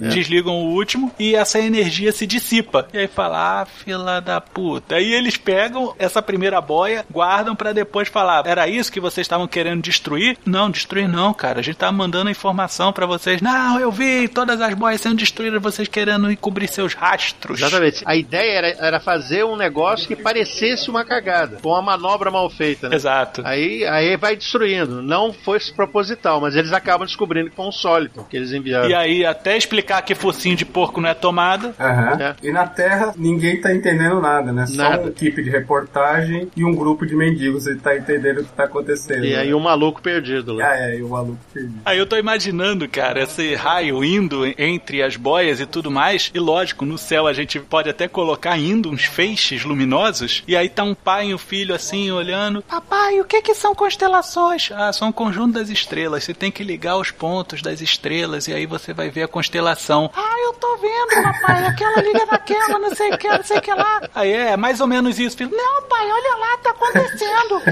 é. 0.00 0.08
desligam 0.08 0.54
o 0.54 0.74
último 0.74 1.10
e 1.18 1.34
essa 1.34 1.58
energia 1.58 2.12
se 2.12 2.24
dissipa. 2.24 2.86
E 2.92 2.98
aí 2.98 3.08
fala, 3.08 3.62
ah, 3.62 3.64
fila 3.64 4.20
da 4.20 4.40
puta. 4.40 4.94
Aí 4.94 5.12
eles 5.12 5.36
pegam 5.36 5.92
essa 5.98 6.22
primeira 6.22 6.60
boia, 6.60 7.04
guardam 7.10 7.56
para 7.56 7.72
depois 7.72 8.06
falar, 8.06 8.46
era 8.46 8.68
isso 8.68 8.92
que 8.92 9.00
vocês 9.00 9.24
estavam 9.24 9.48
querendo 9.48 9.82
destruir? 9.82 10.38
Não, 10.46 10.70
destruir 10.70 11.08
não, 11.08 11.34
cara. 11.34 11.58
A 11.58 11.62
gente 11.62 11.78
tá 11.78 11.90
mandando 11.90 12.30
informação 12.30 12.92
para 12.92 13.04
vocês. 13.04 13.40
Não, 13.40 13.80
eu 13.80 13.90
vi 13.90 14.28
todas 14.28 14.60
as 14.60 14.72
boias 14.74 15.00
sendo 15.00 15.16
destruídas, 15.16 15.60
vocês 15.60 15.88
querendo 15.88 16.30
encobrir 16.30 16.68
seus 16.68 16.94
rastros. 16.94 17.58
Exatamente. 17.60 18.04
A 18.06 18.14
ideia 18.14 18.52
era, 18.52 18.68
era 18.86 19.00
fazer 19.00 19.44
um 19.44 19.56
negócio 19.56 20.06
que 20.06 20.14
parecesse 20.14 20.88
uma 20.88 21.04
cagada, 21.04 21.58
com 21.60 21.70
uma 21.70 21.82
manobra 21.82 22.30
mal 22.30 22.48
feita, 22.48 22.88
né? 22.88 22.94
Exato. 22.94 23.42
Aí, 23.44 23.84
aí 23.84 24.16
vai 24.16 24.36
destruindo 24.36 24.91
não 25.00 25.32
foi 25.32 25.58
proposital, 25.74 26.40
mas 26.40 26.56
eles 26.56 26.72
acabam 26.72 27.06
descobrindo 27.06 27.50
que 27.50 27.56
foi 27.56 27.66
um 27.66 27.72
sólido 27.72 28.26
que 28.28 28.36
eles 28.36 28.52
enviaram. 28.52 28.88
E 28.88 28.94
aí, 28.94 29.24
até 29.24 29.56
explicar 29.56 30.02
que 30.02 30.14
focinho 30.14 30.56
de 30.56 30.64
porco 30.64 31.00
não 31.00 31.08
é 31.08 31.14
tomada. 31.14 31.68
Uhum. 31.78 32.22
É. 32.22 32.34
E 32.42 32.50
na 32.50 32.66
Terra, 32.66 33.12
ninguém 33.16 33.60
tá 33.60 33.72
entendendo 33.72 34.20
nada, 34.20 34.52
né? 34.52 34.66
Só 34.66 34.88
uma 34.88 35.08
equipe 35.08 35.42
de 35.42 35.50
reportagem 35.50 36.50
e 36.56 36.64
um 36.64 36.74
grupo 36.74 37.06
de 37.06 37.14
mendigos. 37.14 37.66
Ele 37.66 37.78
tá 37.78 37.96
entendendo 37.96 38.40
o 38.40 38.44
que 38.44 38.52
tá 38.52 38.64
acontecendo. 38.64 39.24
E 39.24 39.30
né? 39.30 39.40
aí, 39.40 39.54
o 39.54 39.58
um 39.58 39.60
maluco 39.60 40.02
perdido 40.02 40.54
lá. 40.54 40.70
Ah, 40.70 40.76
é, 40.76 40.98
e 40.98 41.02
o 41.02 41.06
um 41.06 41.10
maluco 41.10 41.38
perdido. 41.52 41.80
Aí 41.84 41.98
eu 41.98 42.06
tô 42.06 42.16
imaginando, 42.16 42.88
cara, 42.88 43.22
esse 43.22 43.54
raio 43.54 44.02
indo 44.04 44.44
entre 44.58 45.02
as 45.02 45.16
boias 45.16 45.60
e 45.60 45.66
tudo 45.66 45.90
mais. 45.90 46.30
E 46.34 46.38
lógico, 46.38 46.84
no 46.84 46.98
céu 46.98 47.26
a 47.26 47.32
gente 47.32 47.60
pode 47.60 47.88
até 47.88 48.08
colocar 48.08 48.58
indo 48.58 48.90
uns 48.90 49.04
feixes 49.04 49.64
luminosos. 49.64 50.42
E 50.46 50.56
aí 50.56 50.68
tá 50.68 50.82
um 50.82 50.94
pai 50.94 51.28
e 51.28 51.34
um 51.34 51.38
filho 51.38 51.74
assim 51.74 52.10
olhando. 52.10 52.62
Papai, 52.62 53.20
o 53.20 53.24
que 53.24 53.42
que 53.42 53.54
são 53.54 53.74
constelações? 53.74 54.70
Ah, 54.82 54.92
são 54.92 55.12
conjunto 55.12 55.52
das 55.54 55.68
estrelas. 55.68 56.24
Você 56.24 56.34
tem 56.34 56.50
que 56.50 56.64
ligar 56.64 56.96
os 56.96 57.12
pontos 57.12 57.62
das 57.62 57.80
estrelas 57.80 58.48
e 58.48 58.52
aí 58.52 58.66
você 58.66 58.92
vai 58.92 59.10
ver 59.10 59.22
a 59.22 59.28
constelação. 59.28 60.10
Ah, 60.12 60.36
eu 60.44 60.52
tô 60.54 60.76
vendo, 60.78 61.22
papai. 61.22 61.66
Aquela 61.66 62.02
liga 62.02 62.26
naquela, 62.26 62.78
não 62.80 62.92
sei 62.92 63.12
o 63.12 63.18
que, 63.18 63.28
não 63.28 63.44
sei 63.44 63.58
o 63.58 63.62
que 63.62 63.72
lá. 63.72 64.00
Aí 64.12 64.32
é, 64.32 64.56
mais 64.56 64.80
ou 64.80 64.88
menos 64.88 65.20
isso, 65.20 65.36
filho. 65.36 65.52
Não, 65.54 65.82
pai, 65.82 66.04
olha 66.10 66.36
lá, 66.36 66.56
tá 66.58 66.70
acontecendo. 66.70 67.62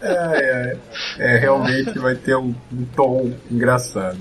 É, 0.00 0.76
é, 1.18 1.34
é, 1.34 1.38
realmente 1.38 1.98
vai 1.98 2.14
ter 2.14 2.36
um, 2.36 2.54
um 2.72 2.84
tom 2.94 3.32
engraçado. 3.50 4.16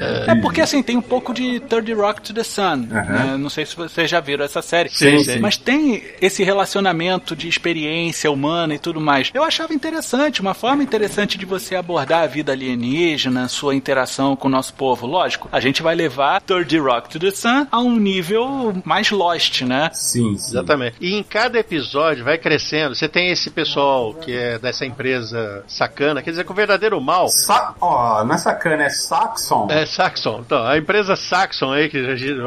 É, 0.00 0.32
é, 0.32 0.34
porque 0.40 0.60
assim, 0.60 0.82
tem 0.82 0.96
um 0.96 1.02
pouco 1.02 1.32
de 1.32 1.60
Third 1.60 1.92
Rock 1.94 2.20
to 2.20 2.34
the 2.34 2.42
Sun. 2.42 2.76
Né? 2.88 3.36
Não 3.38 3.48
sei 3.48 3.64
se 3.64 3.76
vocês 3.76 4.10
já 4.10 4.20
viram 4.20 4.44
essa 4.44 4.60
série. 4.60 4.88
Sim, 4.88 5.22
sim. 5.22 5.38
Mas 5.38 5.56
tem 5.56 6.02
esse 6.20 6.42
relacionamento 6.42 7.36
de 7.36 7.48
experiência 7.48 8.30
humana 8.30 8.74
e 8.74 8.78
tudo 8.78 9.00
mais. 9.00 9.30
Eu 9.32 9.44
achava 9.44 9.72
interessante, 9.72 10.40
uma 10.40 10.54
forma 10.54 10.82
interessante 10.82 11.38
de 11.38 11.46
você 11.46 11.76
abordar 11.76 12.24
a 12.24 12.26
vida 12.26 12.52
alienígena, 12.52 13.48
sua 13.48 13.74
interação 13.74 14.34
com 14.34 14.48
o 14.48 14.50
nosso 14.50 14.74
povo. 14.74 15.06
Lógico, 15.06 15.48
a 15.52 15.60
gente 15.60 15.82
vai 15.82 15.94
levar 15.94 16.40
Third 16.40 16.76
Rock 16.78 17.08
to 17.08 17.20
the 17.20 17.30
Sun 17.30 17.66
a 17.70 17.78
um 17.78 17.96
nível 17.96 18.74
mais 18.84 19.10
Lost, 19.10 19.62
né? 19.62 19.90
Sim, 19.92 20.36
sim. 20.36 20.50
Exatamente. 20.50 20.96
E 21.00 21.14
em 21.14 21.22
cada 21.22 21.58
episódio 21.58 22.24
vai 22.24 22.36
crescendo. 22.36 22.94
Você 22.94 23.08
tem 23.08 23.30
esse 23.30 23.50
pessoal 23.50 24.14
que 24.14 24.32
é 24.32 24.58
dessa 24.58 24.84
empresa 24.84 25.03
empresa 25.04 25.62
sacana, 25.66 26.22
quer 26.22 26.30
dizer 26.30 26.44
que 26.44 26.50
o 26.50 26.54
verdadeiro 26.54 26.98
mal. 26.98 27.28
Sa 27.28 27.74
ó, 27.78 28.24
não 28.24 28.34
é 28.34 28.38
sacana, 28.38 28.84
é 28.84 28.88
Saxon. 28.88 29.68
É 29.70 29.84
Saxon. 29.84 30.42
Então, 30.44 30.66
a 30.66 30.78
empresa 30.78 31.14
Saxon 31.14 31.72
aí, 31.72 31.90
que 31.90 32.02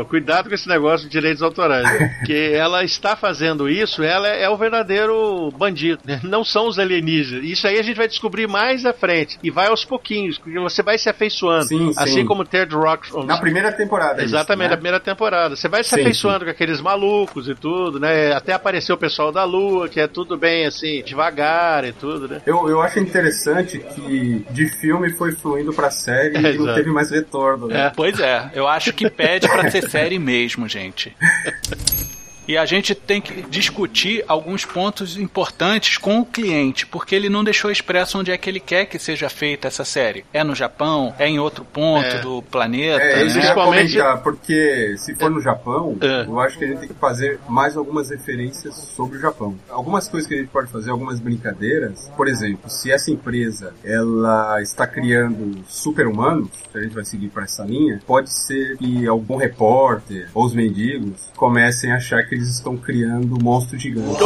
cuidado 0.05 0.49
com 0.49 0.55
esse 0.55 0.68
negócio 0.68 1.05
de 1.08 1.12
direitos 1.12 1.43
autorais. 1.43 1.84
Né? 1.84 2.22
que 2.26 2.53
ela 2.53 2.84
está 2.84 3.16
fazendo 3.16 3.70
isso, 3.70 4.01
ela 4.01 4.28
é 4.28 4.49
o 4.49 4.58
verdadeiro 4.58 5.51
bandido. 5.55 6.01
Né? 6.03 6.20
Não 6.24 6.43
são 6.43 6.68
os 6.68 6.80
alienígenas. 6.80 7.43
Isso 7.43 7.68
aí 7.68 7.78
a 7.78 7.84
gente 7.84 7.95
vai 7.97 8.08
descobrir 8.08 8.47
mais 8.47 8.86
à 8.86 8.93
frente. 8.93 9.38
E 9.43 9.51
vai 9.51 9.68
aos 9.68 9.86
pouquinhos, 9.86 10.39
porque 10.39 10.58
você 10.60 10.82
vai 10.82 10.97
se 10.97 11.10
afeiçoando. 11.10 11.68
Sim, 11.68 11.93
assim 11.95 12.14
sim. 12.14 12.26
como 12.26 12.43
Third 12.43 12.74
Rock. 12.74 13.26
Na 13.26 13.38
primeira 13.38 13.72
temporada. 13.72 14.24
Exatamente, 14.24 14.66
isso, 14.66 14.70
na 14.70 14.70
né? 14.70 14.76
primeira 14.76 14.99
temporada. 14.99 15.55
Você 15.55 15.68
vai 15.68 15.84
se 15.84 15.91
Sim, 15.91 16.01
afeiçoando 16.01 16.45
com 16.45 16.51
aqueles 16.51 16.82
malucos 16.82 17.47
e 17.47 17.53
tudo, 17.53 17.99
né? 17.99 18.34
Até 18.34 18.53
apareceu 18.53 18.95
o 18.95 18.97
pessoal 18.97 19.32
da 19.32 19.43
Lua, 19.43 19.88
que 19.88 19.99
é 19.99 20.08
tudo 20.08 20.38
bem 20.38 20.66
assim, 20.66 21.03
devagar 21.03 21.86
e 21.86 21.91
tudo, 21.91 22.28
né? 22.28 22.41
Eu, 22.48 22.70
eu 22.70 22.82
acho 22.82 22.98
interessante 22.98 23.78
que 23.78 24.45
de 24.52 24.70
filme 24.80 25.12
foi 25.12 25.34
fluindo 25.34 25.74
pra 25.74 25.91
série 25.91 26.38
É, 26.48 26.54
e 26.54 26.58
não 26.58 26.74
teve 26.74 26.89
mais 26.89 27.12
retorno, 27.12 27.68
né? 27.68 27.88
É. 27.88 27.89
Pois 27.89 28.18
é, 28.22 28.50
eu 28.54 28.66
acho 28.66 28.93
que 28.93 29.10
pede 29.10 29.50
pra 29.50 29.70
ser 29.70 29.89
série 29.89 30.18
mesmo, 30.18 30.66
gente. 30.66 31.14
E 32.48 32.58
a 32.58 32.66
gente 32.66 32.95
tem 32.95 33.20
que 33.20 33.41
discutir 33.43 34.24
alguns 34.28 34.64
pontos 34.66 35.18
importantes 35.18 35.98
com 35.98 36.20
o 36.20 36.26
cliente, 36.26 36.86
porque 36.86 37.14
ele 37.14 37.28
não 37.30 37.43
deixou 37.43 37.70
expresso 37.70 38.18
onde 38.20 38.32
é 38.32 38.38
que 38.38 38.50
ele 38.50 38.60
quer 38.60 38.86
que 38.86 38.98
seja 38.98 39.30
feita 39.30 39.68
essa 39.68 39.84
série. 39.84 40.24
É 40.34 40.43
no 40.43 40.56
Japão? 40.56 41.14
É 41.20 41.28
em 41.28 41.39
outro 41.39 41.66
ponto 41.66 42.06
É. 42.06 42.20
do 42.20 42.41
planeta? 42.43 43.04
É, 43.04 43.16
né? 43.18 43.24
isso 43.26 43.36
Principalmente- 43.38 43.93
comentar, 43.98 44.24
porque 44.24 44.95
se 44.98 45.14
for 45.16 45.30
no 45.30 45.41
Japão, 45.41 45.98
É. 46.02 46.24
eu 46.26 46.39
acho 46.39 46.58
que 46.58 46.64
a 46.64 46.68
gente 46.68 46.80
tem 46.80 46.88
que 46.89 46.93
fazer 46.95 47.39
mais 47.50 47.76
algumas 47.76 48.10
referências 48.10 48.76
sobre 48.95 49.18
o 49.18 49.22
Japão. 49.22 49.58
Algumas 49.70 50.08
coisas 50.08 50.28
que 50.28 50.36
a 50.36 50.38
gente 50.38 50.50
pode 50.50 50.72
fazer, 50.72 50.89
algumas 50.91 51.20
brincadeiras. 51.20 52.10
Por 52.16 52.28
exemplo, 52.28 52.70
se 52.70 52.91
essa 52.91 53.12
empresa 53.12 53.74
ela 53.84 54.62
está 54.62 54.88
criando 54.88 55.64
super-humanos, 55.68 56.50
se 56.72 56.78
a 56.78 56.82
gente 56.82 56.93
vai 56.93 57.04
seguir 57.04 57.28
para 57.28 57.43
essa 57.43 57.64
linha, 57.64 58.02
pode 58.08 58.34
ser 58.34 58.78
que 58.78 59.06
algum 59.06 59.36
repórter 59.36 60.30
ou 60.34 60.45
os 60.45 60.54
mendigos 60.54 61.30
comecem 61.36 61.91
a 61.91 61.95
achar 61.98 62.24
que 62.24 62.36
eles 62.38 62.49
estão 62.49 62.77
criando 62.77 63.38
monstros 63.41 63.81
gigantes. 63.81 64.19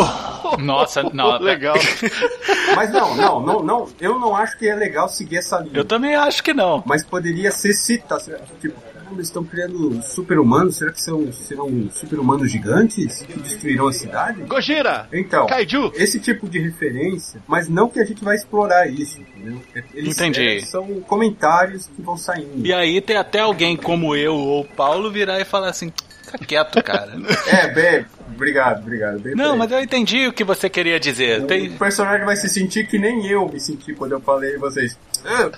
Nossa, 0.60 1.04
não. 1.14 1.40
Legal. 1.40 1.76
Mas 2.76 2.92
não, 2.92 3.16
não, 3.16 3.42
não, 3.42 3.64
não. 3.64 3.88
Eu 4.00 4.20
não 4.20 4.36
acho 4.36 4.58
que 4.58 4.68
é 4.68 4.76
legal 4.76 5.10
seguir 5.10 5.38
essa 5.38 5.60
linha. 5.60 5.78
Eu 5.78 5.86
também 5.86 6.16
acho 6.16 6.44
que 6.44 6.54
não. 6.54 6.84
Mas 6.86 7.04
poderia 7.04 7.52
ser 7.52 7.74
citado. 7.74 8.24
Tipo, 8.60 8.80
caramba, 8.82 9.16
eles 9.16 9.28
estão 9.28 9.44
criando 9.44 10.02
super-humanos? 10.04 10.78
Será 10.78 10.92
que 10.92 11.02
são, 11.02 11.32
serão 11.32 11.90
super-humanos 11.92 12.52
gigantes 12.52 13.22
que 13.22 13.40
destruirão 13.40 13.88
a 13.88 13.94
cidade? 13.94 14.42
Gojira! 14.44 15.08
Então, 15.12 15.48
Kaiju! 15.48 15.92
esse 15.96 16.20
tipo 16.20 16.50
de 16.50 16.60
referência, 16.60 17.42
mas 17.48 17.68
não 17.68 17.90
que 17.90 18.00
a 18.00 18.06
gente 18.06 18.24
vai 18.24 18.36
explorar 18.36 18.88
isso, 18.88 19.20
entendeu? 19.22 19.62
Eles 19.94 20.16
Entendi. 20.16 20.58
é, 20.58 20.62
são 20.62 21.02
comentários 21.02 21.88
que 21.88 22.02
vão 22.02 22.18
saindo. 22.18 22.66
E 22.66 22.74
aí 22.74 23.02
tem 23.02 23.18
até 23.18 23.40
alguém 23.40 23.76
como 23.76 24.16
eu 24.16 24.36
ou 24.36 24.62
o 24.62 24.66
Paulo 24.66 25.12
virar 25.12 25.40
e 25.40 25.46
falar 25.46 25.70
assim: 25.70 25.92
fica 26.32 26.46
quieto, 26.46 26.84
cara. 26.84 27.12
É, 27.48 27.68
bem, 27.68 28.06
obrigado, 28.42 28.82
obrigado. 28.82 29.20
Bem 29.20 29.36
Não, 29.36 29.56
mas 29.56 29.72
eu 29.72 29.80
entendi 29.80 30.28
o 30.28 30.34
que 30.34 30.44
você 30.44 30.70
queria 30.70 31.00
dizer. 31.00 31.46
Tem... 31.46 31.68
O 31.70 31.78
personagem 31.78 32.26
vai 32.26 32.36
se 32.36 32.50
sentir 32.50 32.88
que 32.88 32.98
nem 32.98 33.28
eu 33.28 33.48
me 33.48 33.60
senti 33.60 33.94
quando 33.94 34.14
eu 34.14 34.20
falei 34.22 34.58
vocês. 34.58 34.98
"Ah. 35.24 35.50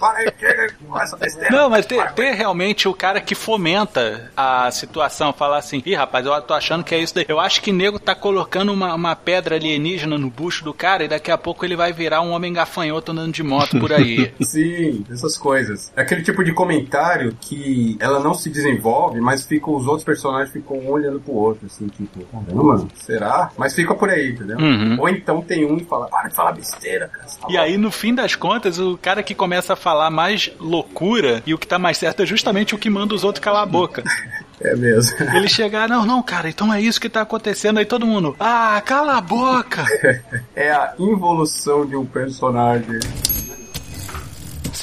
Não, 1.49 1.69
mas 1.69 1.85
ter, 1.85 2.11
ter 2.11 2.33
realmente 2.33 2.87
o 2.87 2.93
cara 2.93 3.21
que 3.21 3.33
fomenta 3.33 4.29
a 4.35 4.69
situação, 4.71 5.31
falar 5.31 5.57
assim, 5.57 5.81
ih, 5.85 5.95
rapaz, 5.95 6.25
eu 6.25 6.41
tô 6.41 6.53
achando 6.53 6.83
que 6.83 6.93
é 6.93 6.99
isso 6.99 7.15
daí. 7.15 7.25
Eu 7.27 7.39
acho 7.39 7.61
que 7.61 7.71
nego 7.71 7.97
tá 7.99 8.13
colocando 8.13 8.73
uma, 8.73 8.93
uma 8.93 9.15
pedra 9.15 9.55
alienígena 9.55 10.17
no 10.17 10.29
bucho 10.29 10.63
do 10.65 10.73
cara 10.73 11.05
e 11.05 11.07
daqui 11.07 11.31
a 11.31 11.37
pouco 11.37 11.63
ele 11.63 11.75
vai 11.75 11.93
virar 11.93 12.21
um 12.21 12.31
homem 12.31 12.51
gafanhoto 12.51 13.11
andando 13.11 13.31
de 13.31 13.43
moto 13.43 13.79
por 13.79 13.93
aí. 13.93 14.33
Sim, 14.41 15.05
essas 15.09 15.37
coisas. 15.37 15.91
É 15.95 16.01
aquele 16.01 16.23
tipo 16.23 16.43
de 16.43 16.53
comentário 16.53 17.35
que 17.39 17.95
ela 17.99 18.19
não 18.19 18.33
se 18.33 18.49
desenvolve, 18.49 19.21
mas 19.21 19.45
ficam 19.45 19.75
os 19.75 19.87
outros 19.87 20.03
personagens 20.03 20.51
ficam 20.51 20.77
um 20.77 20.89
olhando 20.89 21.19
pro 21.19 21.33
outro, 21.33 21.67
assim, 21.67 21.87
tipo, 21.87 22.19
caramba, 22.25 22.72
será? 22.95 23.51
Mas 23.57 23.73
fica 23.73 23.93
por 23.95 24.09
aí, 24.09 24.31
entendeu? 24.31 24.57
Uhum. 24.57 24.97
Ou 24.99 25.09
então 25.09 25.41
tem 25.41 25.65
um 25.65 25.77
e 25.77 25.85
fala, 25.85 26.07
para 26.07 26.29
de 26.29 26.35
falar 26.35 26.53
besteira, 26.53 27.07
cara. 27.07 27.25
tá 27.25 27.47
E 27.49 27.57
aí, 27.57 27.77
no 27.77 27.91
fim 27.91 28.13
das 28.13 28.35
contas, 28.35 28.79
o 28.79 28.97
cara 28.97 29.23
que 29.23 29.35
começa 29.35 29.73
a 29.73 29.75
falar 29.75 30.09
mais 30.09 30.51
loucura 30.59 31.41
e 31.45 31.53
o 31.53 31.57
que 31.57 31.67
tá 31.67 31.79
mais 31.79 31.97
certo 31.97 32.23
é 32.23 32.25
justamente 32.25 32.75
o 32.75 32.77
que 32.77 32.89
manda 32.89 33.13
os 33.13 33.23
outros 33.23 33.43
calar 33.43 33.63
a 33.63 33.67
boca. 33.67 34.03
É 34.61 34.75
mesmo. 34.75 35.17
Ele 35.35 35.49
chegar, 35.49 35.89
não, 35.89 36.05
não, 36.05 36.23
cara, 36.23 36.47
então 36.47 36.73
é 36.73 36.81
isso 36.81 37.01
que 37.01 37.09
tá 37.09 37.21
acontecendo. 37.21 37.79
Aí 37.79 37.85
todo 37.85 38.07
mundo, 38.07 38.35
ah, 38.39 38.81
cala 38.85 39.17
a 39.17 39.21
boca. 39.21 39.83
é 40.55 40.71
a 40.71 40.93
involução 40.97 41.85
de 41.85 41.95
um 41.95 42.05
personagem. 42.05 42.99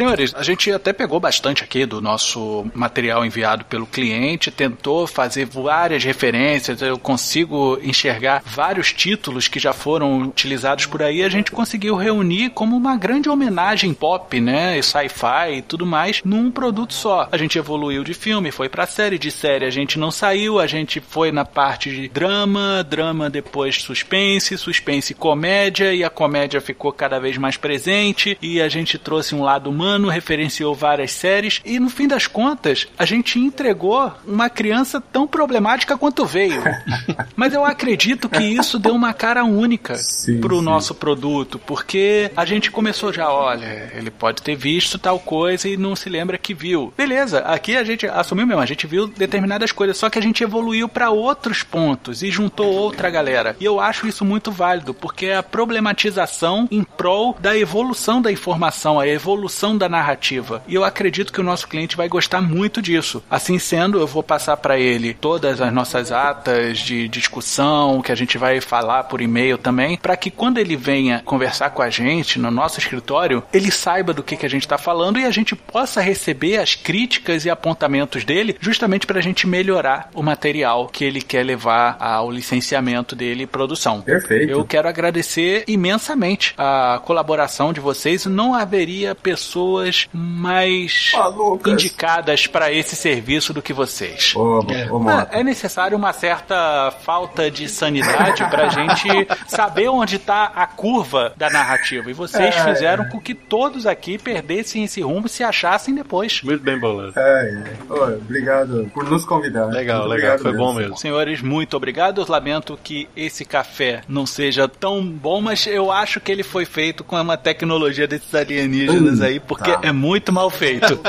Senhores, 0.01 0.35
a 0.35 0.43
gente 0.43 0.73
até 0.73 0.95
pegou 0.95 1.21
bastante 1.21 1.63
aqui 1.63 1.85
do 1.85 2.01
nosso 2.01 2.65
material 2.75 3.23
enviado 3.23 3.67
pelo 3.67 3.85
cliente, 3.85 4.51
tentou 4.51 5.07
fazer 5.07 5.45
várias 5.45 6.03
referências, 6.03 6.81
eu 6.81 6.99
consigo 6.99 7.79
enxergar 7.83 8.43
vários 8.43 8.95
títulos 8.95 9.47
que 9.47 9.59
já 9.59 9.75
foram 9.75 10.23
utilizados 10.23 10.87
por 10.87 11.03
aí, 11.03 11.23
a 11.23 11.29
gente 11.29 11.51
conseguiu 11.51 11.97
reunir 11.97 12.49
como 12.49 12.75
uma 12.75 12.97
grande 12.97 13.29
homenagem 13.29 13.93
pop, 13.93 14.41
né, 14.41 14.79
e 14.79 14.83
sci-fi 14.83 15.59
e 15.59 15.63
tudo 15.63 15.85
mais, 15.85 16.23
num 16.25 16.51
produto 16.51 16.95
só. 16.95 17.29
A 17.31 17.37
gente 17.37 17.59
evoluiu 17.59 18.03
de 18.03 18.15
filme, 18.15 18.51
foi 18.51 18.71
pra 18.71 18.87
série, 18.87 19.19
de 19.19 19.31
série 19.31 19.67
a 19.67 19.71
gente 19.71 19.99
não 19.99 20.11
saiu, 20.11 20.59
a 20.59 20.67
gente 20.67 20.99
foi 20.99 21.31
na 21.31 21.45
parte 21.45 21.91
de 21.91 22.09
drama, 22.09 22.83
drama 22.83 23.29
depois 23.29 23.83
suspense, 23.83 24.57
suspense 24.57 25.13
comédia, 25.13 25.93
e 25.93 26.03
a 26.03 26.09
comédia 26.09 26.59
ficou 26.59 26.91
cada 26.91 27.21
vez 27.21 27.37
mais 27.37 27.59
presente, 27.59 28.39
e 28.41 28.63
a 28.63 28.69
gente 28.71 28.97
trouxe 28.97 29.35
um 29.35 29.43
lado 29.43 29.69
humano, 29.69 29.90
referenciou 30.09 30.75
várias 30.75 31.13
séries, 31.13 31.61
e 31.65 31.79
no 31.79 31.91
fim 31.91 32.07
das 32.07 32.27
contas, 32.27 32.87
a 32.99 33.05
gente 33.05 33.39
entregou 33.39 34.13
uma 34.27 34.49
criança 34.49 35.01
tão 35.01 35.27
problemática 35.27 35.97
quanto 35.97 36.25
veio. 36.25 36.63
Mas 37.37 37.55
eu 37.55 37.65
acredito 37.65 38.29
que 38.29 38.43
isso 38.43 38.79
deu 38.79 38.95
uma 38.95 39.13
cara 39.13 39.45
única 39.45 39.97
Sim, 39.97 40.41
pro 40.41 40.59
sim. 40.59 40.65
nosso 40.65 40.95
produto, 40.95 41.59
porque 41.59 42.31
a 42.37 42.45
gente 42.45 42.71
começou 42.71 43.13
já, 43.13 43.31
olha, 43.31 43.93
ele 43.95 44.11
pode 44.11 44.43
ter 44.43 44.57
visto 44.57 44.99
tal 44.99 45.19
coisa 45.19 45.69
e 45.69 45.77
não 45.77 45.97
se 45.97 46.09
lembra 46.09 46.39
que 46.39 46.55
viu. 46.55 46.93
Beleza, 46.97 47.41
aqui 47.41 47.77
a 47.77 47.85
gente 47.85 48.07
assumiu 48.07 48.47
mesmo, 48.47 48.63
a 48.63 48.67
gente 48.67 48.87
viu 48.87 49.07
determinadas 49.07 49.73
coisas, 49.73 49.97
só 49.97 50.11
que 50.11 50.19
a 50.19 50.23
gente 50.23 50.43
evoluiu 50.43 50.89
para 50.89 51.11
outros 51.11 51.63
pontos 51.63 52.23
e 52.23 52.31
juntou 52.31 52.73
outra 52.73 53.11
galera. 53.11 53.57
E 53.61 53.65
eu 53.65 53.81
acho 53.81 54.07
isso 54.07 54.25
muito 54.25 54.51
válido, 54.51 54.93
porque 54.95 55.27
é 55.27 55.37
a 55.37 55.43
problematização 55.43 56.69
em 56.71 56.83
prol 56.83 57.37
da 57.41 57.57
evolução 57.57 58.21
da 58.21 58.31
informação, 58.31 58.99
a 58.99 59.07
evolução 59.07 59.77
da 59.81 59.89
narrativa. 59.89 60.63
E 60.69 60.75
eu 60.75 60.85
acredito 60.85 61.33
que 61.33 61.41
o 61.41 61.45
nosso 61.45 61.67
cliente 61.67 61.97
vai 61.97 62.09
gostar 62.09 62.41
muito 62.41 62.81
disso. 62.81 63.23
Assim 63.29 63.59
sendo, 63.59 63.99
eu 63.99 64.07
vou 64.07 64.23
passar 64.23 64.57
para 64.59 64.79
ele 64.79 65.15
todas 65.15 65.61
as 65.61 65.73
nossas 65.73 66.13
atas 66.13 66.79
de 66.79 67.09
discussão 67.09 68.03
que 68.03 68.13
a 68.13 68.15
gente 68.15 68.39
vai 68.39 68.61
falar 68.61 69.05
por 69.05 69.21
e-mail 69.21 69.59
também, 69.59 69.97
para 69.97 70.17
que 70.17 70.31
quando 70.31 70.59
ele 70.59 70.77
venha 70.77 71.23
conversar 71.25 71.71
com 71.71 71.83
a 71.83 71.91
gente 71.91 72.39
no 72.39 72.51
nosso 72.51 72.79
escritório, 72.79 73.43
ele 73.53 73.71
saiba 73.71 74.13
do 74.13 74.23
que, 74.23 74.37
que 74.37 74.47
a 74.47 74.51
gente 74.51 74.63
está 74.63 74.79
falando 74.79 75.19
e 75.19 75.25
a 75.25 75.31
gente 75.31 75.57
possa 75.57 76.01
receber 76.01 76.59
as 76.59 76.75
críticas 76.75 77.45
e 77.45 77.51
apontamentos 77.51 78.25
dele, 78.25 78.57
justamente 78.61 79.07
para 79.07 79.19
a 79.19 79.23
gente 79.23 79.47
melhorar 79.47 80.11
o 80.15 80.23
material 80.23 80.89
que 80.89 81.05
ele 81.05 81.23
quer 81.23 81.45
levar 81.45 81.97
ao 81.99 82.31
licenciamento 82.31 83.17
dele 83.17 83.45
e 83.45 83.47
produção. 83.47 84.03
Perfeito. 84.03 84.51
Eu 84.51 84.65
quero 84.65 84.89
agradecer 84.89 85.65
imensamente 85.67 86.55
a 86.59 87.01
colaboração 87.05 87.73
de 87.73 87.81
vocês. 87.81 88.27
Não 88.27 88.55
haveria 88.55 89.15
pessoas 89.61 90.09
mais 90.13 91.13
Malucas. 91.15 91.73
indicadas 91.73 92.47
para 92.47 92.73
esse 92.73 92.97
serviço 92.97 93.53
do 93.53 93.61
que 93.61 93.73
vocês. 93.73 94.33
Ô, 94.35 94.61
ô, 94.91 94.99
Mota. 94.99 95.29
É 95.33 95.45
necessário 95.45 95.97
uma 95.97 96.13
certa 96.13 96.91
falta 97.03 97.51
de 97.51 97.69
sanidade 97.69 98.45
pra 98.49 98.69
gente 98.71 99.09
saber 99.47 99.89
onde 99.89 100.19
tá 100.19 100.51
a 100.55 100.67
curva 100.67 101.33
da 101.37 101.51
narrativa. 101.51 102.11
E 102.11 102.15
vocês 102.15 102.55
É, 102.57 102.65
fizeram 102.65 103.05
é. 103.05 103.09
com 103.09 103.21
que 103.21 103.35
todos 103.35 103.87
aqui 103.87 104.17
perdessem 104.19 104.85
esse 104.85 105.03
rumo 105.03 105.27
e 105.27 105.29
se 105.31 105.45
achassem 105.45 105.95
depois. 105.95 106.43
Muito 106.43 106.63
bem 106.63 106.79
bolado. 106.79 107.13
É, 107.17 107.65
é. 107.91 108.17
Obrigado 108.17 108.91
por 108.95 109.05
nos 109.09 109.25
convidar. 109.25 109.67
Legal, 109.67 110.01
Muito 110.07 110.11
legal. 110.11 110.39
Foi 110.39 110.57
bom 110.57 110.73
mesmo. 110.73 110.97
Senhores, 110.97 111.43
muito 111.43 111.77
obrigado. 111.77 112.25
Lamento 112.31 112.79
que 112.83 113.09
esse 113.17 113.45
café 113.45 114.01
não 114.09 114.25
seja 114.25 114.67
tão 114.69 115.05
bom, 115.05 115.41
mas 115.41 115.67
eu 115.67 115.91
acho 115.93 116.21
que 116.21 116.31
ele 116.33 116.43
foi 116.43 116.65
feito 116.65 117.05
com 117.05 117.21
uma 117.21 117.37
tecnologia 117.37 118.07
desses 118.07 118.35
alienígenas 118.35 119.21
Hum, 119.21 119.25
aí, 119.25 119.41
porque 119.51 119.73
tá. 119.73 119.81
é 119.83 119.91
muito 119.93 120.33
mal 120.33 120.49
feito. 120.49 120.99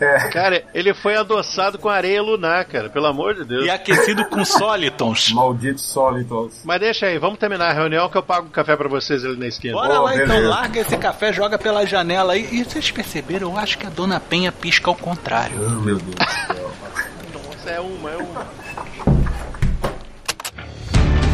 É, 0.00 0.30
Cara, 0.30 0.64
ele 0.72 0.94
foi 0.94 1.14
adoçado 1.14 1.78
com 1.78 1.86
areia 1.86 2.22
lunar, 2.22 2.64
cara. 2.64 2.88
Pelo 2.88 3.04
amor 3.04 3.34
de 3.34 3.44
Deus. 3.44 3.66
e 3.66 3.70
aquecido 3.70 4.24
com 4.30 4.42
solitons. 4.46 5.30
maldito 5.32 5.78
sólidos. 5.78 6.62
Mas 6.64 6.80
deixa 6.80 7.04
aí, 7.04 7.18
vamos 7.18 7.38
terminar 7.38 7.68
a 7.68 7.72
reunião 7.74 8.08
que 8.08 8.16
eu 8.16 8.22
pago 8.22 8.46
um 8.46 8.50
café 8.50 8.74
pra 8.76 8.88
vocês 8.88 9.22
ali 9.26 9.36
na 9.36 9.46
esquina. 9.48 9.74
Bora 9.74 10.00
Ô, 10.00 10.04
lá 10.04 10.14
então, 10.14 10.26
beleza. 10.28 10.48
larga 10.48 10.80
esse 10.80 10.96
café, 10.96 11.34
joga 11.34 11.58
pela 11.58 11.84
janela 11.84 12.32
aí. 12.32 12.48
E 12.50 12.64
vocês 12.64 12.90
perceberam? 12.90 13.50
Eu 13.50 13.58
acho 13.58 13.76
que 13.76 13.86
a 13.86 13.90
dona 13.90 14.18
Penha 14.18 14.50
pisca 14.50 14.88
ao 14.88 14.94
contrário. 14.96 15.56
Oh, 15.58 15.80
meu 15.82 15.98
Deus 15.98 16.02
do 16.14 16.54
céu. 16.54 16.70
Nossa, 17.44 17.70
é 17.70 17.80
uma, 17.80 18.10
é 18.10 18.16
uma. 18.16 18.46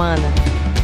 semana. 0.00 0.79